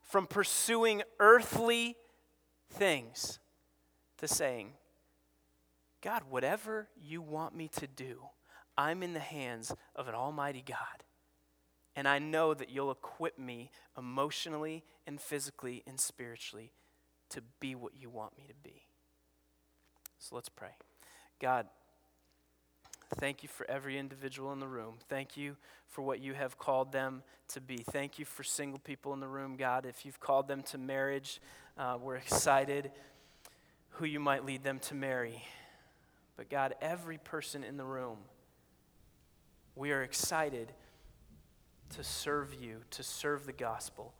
from 0.01 0.27
pursuing 0.27 1.01
earthly 1.19 1.97
things 2.69 3.39
to 4.17 4.27
saying, 4.27 4.73
God, 6.01 6.23
whatever 6.29 6.89
you 7.01 7.21
want 7.21 7.55
me 7.55 7.67
to 7.69 7.87
do, 7.87 8.21
I'm 8.77 9.03
in 9.03 9.13
the 9.13 9.19
hands 9.19 9.73
of 9.95 10.07
an 10.07 10.15
almighty 10.15 10.63
God. 10.65 11.03
And 11.95 12.07
I 12.07 12.19
know 12.19 12.53
that 12.53 12.69
you'll 12.69 12.91
equip 12.91 13.37
me 13.37 13.71
emotionally 13.97 14.83
and 15.05 15.21
physically 15.21 15.83
and 15.85 15.99
spiritually 15.99 16.73
to 17.29 17.41
be 17.59 17.75
what 17.75 17.93
you 17.99 18.09
want 18.09 18.37
me 18.37 18.45
to 18.47 18.53
be. 18.63 18.83
So 20.23 20.35
let's 20.35 20.47
pray. 20.47 20.69
God, 21.41 21.67
thank 23.15 23.43
you 23.43 23.49
for 23.49 23.69
every 23.69 23.97
individual 23.97 24.53
in 24.53 24.61
the 24.61 24.67
room. 24.69 24.95
Thank 25.09 25.35
you 25.35 25.57
for 25.89 26.01
what 26.01 26.21
you 26.21 26.33
have 26.33 26.57
called 26.57 26.93
them 26.93 27.23
to 27.49 27.59
be. 27.59 27.83
Thank 27.91 28.17
you 28.17 28.23
for 28.23 28.41
single 28.41 28.79
people 28.79 29.11
in 29.11 29.19
the 29.19 29.27
room, 29.27 29.57
God. 29.57 29.85
If 29.85 30.05
you've 30.05 30.21
called 30.21 30.47
them 30.47 30.63
to 30.63 30.77
marriage, 30.77 31.41
uh, 31.77 31.97
we're 32.01 32.15
excited 32.15 32.91
who 33.89 34.05
you 34.05 34.21
might 34.21 34.45
lead 34.45 34.63
them 34.63 34.79
to 34.79 34.95
marry. 34.95 35.43
But 36.37 36.49
God, 36.49 36.73
every 36.81 37.17
person 37.17 37.65
in 37.65 37.75
the 37.75 37.83
room, 37.83 38.19
we 39.75 39.91
are 39.91 40.03
excited 40.03 40.71
to 41.97 42.03
serve 42.03 42.53
you, 42.53 42.77
to 42.91 43.03
serve 43.03 43.45
the 43.45 43.51
gospel 43.51 44.13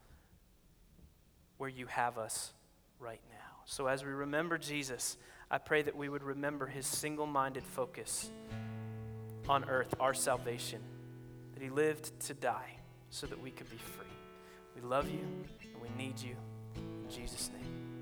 where 1.57 1.69
you 1.69 1.85
have 1.85 2.17
us 2.17 2.51
right 2.99 3.21
now. 3.31 3.61
So 3.63 3.87
as 3.87 4.03
we 4.03 4.11
remember 4.11 4.57
Jesus, 4.57 5.15
I 5.53 5.59
pray 5.59 5.83
that 5.83 5.95
we 5.95 6.09
would 6.09 6.23
remember 6.23 6.65
his 6.65 6.87
single 6.87 7.27
minded 7.27 7.63
focus 7.63 8.31
on 9.47 9.65
earth, 9.69 9.93
our 9.99 10.15
salvation, 10.15 10.81
that 11.53 11.61
he 11.61 11.69
lived 11.69 12.19
to 12.21 12.33
die 12.33 12.71
so 13.11 13.27
that 13.27 13.39
we 13.39 13.51
could 13.51 13.69
be 13.69 13.77
free. 13.77 14.07
We 14.75 14.81
love 14.81 15.07
you 15.11 15.19
and 15.19 15.79
we 15.79 15.89
need 15.95 16.19
you. 16.19 16.35
In 16.75 17.07
Jesus' 17.07 17.51
name, 17.53 17.92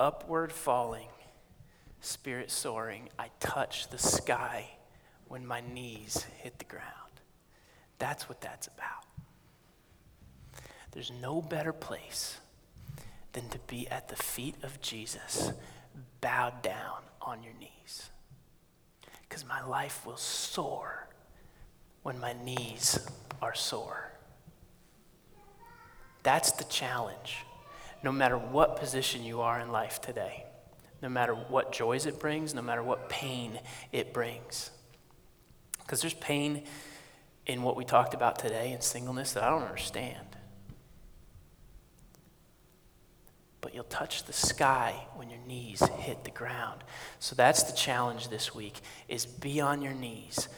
Upward 0.00 0.50
falling, 0.50 1.08
spirit 2.00 2.50
soaring. 2.50 3.10
I 3.18 3.28
touched 3.38 3.90
the 3.90 3.98
sky 3.98 4.70
when 5.28 5.46
my 5.46 5.60
knees 5.60 6.26
hit 6.38 6.58
the 6.58 6.64
ground. 6.64 6.86
That's 7.98 8.26
what 8.26 8.40
that's 8.40 8.66
about. 8.66 9.04
There's 10.92 11.12
no 11.20 11.42
better 11.42 11.74
place 11.74 12.38
than 13.34 13.50
to 13.50 13.58
be 13.58 13.86
at 13.88 14.08
the 14.08 14.16
feet 14.16 14.54
of 14.62 14.80
Jesus, 14.80 15.52
bowed 16.22 16.62
down 16.62 17.02
on 17.20 17.42
your 17.42 17.52
knees. 17.60 18.08
Because 19.28 19.44
my 19.46 19.62
life 19.66 20.06
will 20.06 20.16
soar 20.16 21.08
when 22.02 22.18
my 22.18 22.34
knees 22.42 23.06
are 23.42 23.54
sore. 23.54 24.12
That's 26.22 26.52
the 26.52 26.64
challenge. 26.64 27.44
No 28.02 28.12
matter 28.12 28.38
what 28.38 28.76
position 28.76 29.24
you 29.24 29.40
are 29.40 29.60
in 29.60 29.70
life 29.70 30.00
today, 30.00 30.44
no 31.02 31.08
matter 31.08 31.34
what 31.34 31.72
joys 31.72 32.06
it 32.06 32.18
brings, 32.18 32.54
no 32.54 32.62
matter 32.62 32.82
what 32.82 33.08
pain 33.08 33.58
it 33.92 34.12
brings. 34.12 34.70
Because 35.78 36.00
there's 36.00 36.14
pain 36.14 36.64
in 37.46 37.62
what 37.62 37.76
we 37.76 37.84
talked 37.84 38.14
about 38.14 38.38
today 38.38 38.72
in 38.72 38.80
singleness 38.80 39.32
that 39.32 39.42
I 39.42 39.50
don't 39.50 39.62
understand. 39.62 40.26
But 43.60 43.74
you'll 43.74 43.84
touch 43.84 44.24
the 44.24 44.32
sky 44.32 44.94
when 45.16 45.28
your 45.30 45.40
knees 45.46 45.82
hit 45.98 46.24
the 46.24 46.30
ground. 46.30 46.82
So 47.18 47.34
that's 47.34 47.64
the 47.64 47.76
challenge 47.76 48.28
this 48.28 48.54
week 48.54 48.80
is 49.08 49.26
be 49.26 49.60
on 49.60 49.82
your 49.82 49.92
knees 49.92 50.48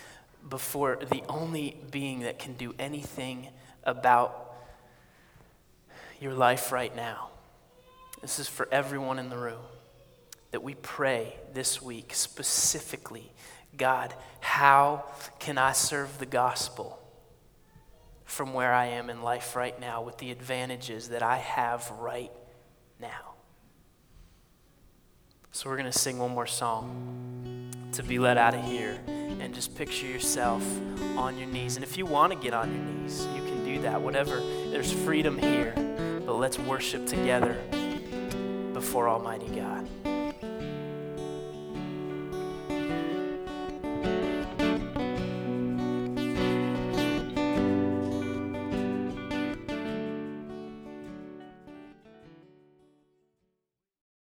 before 0.48 0.98
the 1.10 1.22
only 1.28 1.76
being 1.90 2.20
that 2.20 2.38
can 2.38 2.54
do 2.54 2.74
anything 2.78 3.48
about 3.84 4.51
your 6.22 6.34
life 6.34 6.72
right 6.72 6.94
now. 6.94 7.30
This 8.20 8.38
is 8.38 8.48
for 8.48 8.68
everyone 8.70 9.18
in 9.18 9.28
the 9.28 9.36
room. 9.36 9.60
That 10.52 10.62
we 10.62 10.74
pray 10.74 11.36
this 11.54 11.80
week 11.80 12.14
specifically 12.14 13.32
God, 13.76 14.14
how 14.40 15.04
can 15.38 15.56
I 15.56 15.72
serve 15.72 16.18
the 16.18 16.26
gospel 16.26 16.98
from 18.24 18.52
where 18.52 18.72
I 18.72 18.86
am 18.86 19.08
in 19.08 19.22
life 19.22 19.56
right 19.56 19.78
now 19.80 20.02
with 20.02 20.18
the 20.18 20.30
advantages 20.30 21.08
that 21.08 21.22
I 21.22 21.38
have 21.38 21.90
right 21.98 22.30
now? 23.00 23.34
So 25.52 25.70
we're 25.70 25.76
going 25.76 25.90
to 25.90 25.98
sing 25.98 26.18
one 26.18 26.32
more 26.32 26.46
song 26.46 27.70
to 27.92 28.02
be 28.02 28.18
let 28.18 28.38
out 28.38 28.54
of 28.54 28.64
here 28.64 28.98
and 29.06 29.54
just 29.54 29.74
picture 29.74 30.06
yourself 30.06 30.62
on 31.16 31.36
your 31.38 31.48
knees. 31.48 31.76
And 31.76 31.84
if 31.84 31.98
you 31.98 32.06
want 32.06 32.32
to 32.32 32.38
get 32.38 32.54
on 32.54 32.74
your 32.74 32.84
knees, 32.84 33.26
you 33.34 33.42
can 33.42 33.64
do 33.64 33.82
that. 33.82 34.00
Whatever, 34.00 34.40
there's 34.70 34.92
freedom 34.92 35.36
here. 35.38 35.74
But 36.32 36.38
let's 36.38 36.58
worship 36.58 37.04
together 37.04 37.60
before 38.72 39.06
Almighty 39.06 39.48
God. 39.54 39.86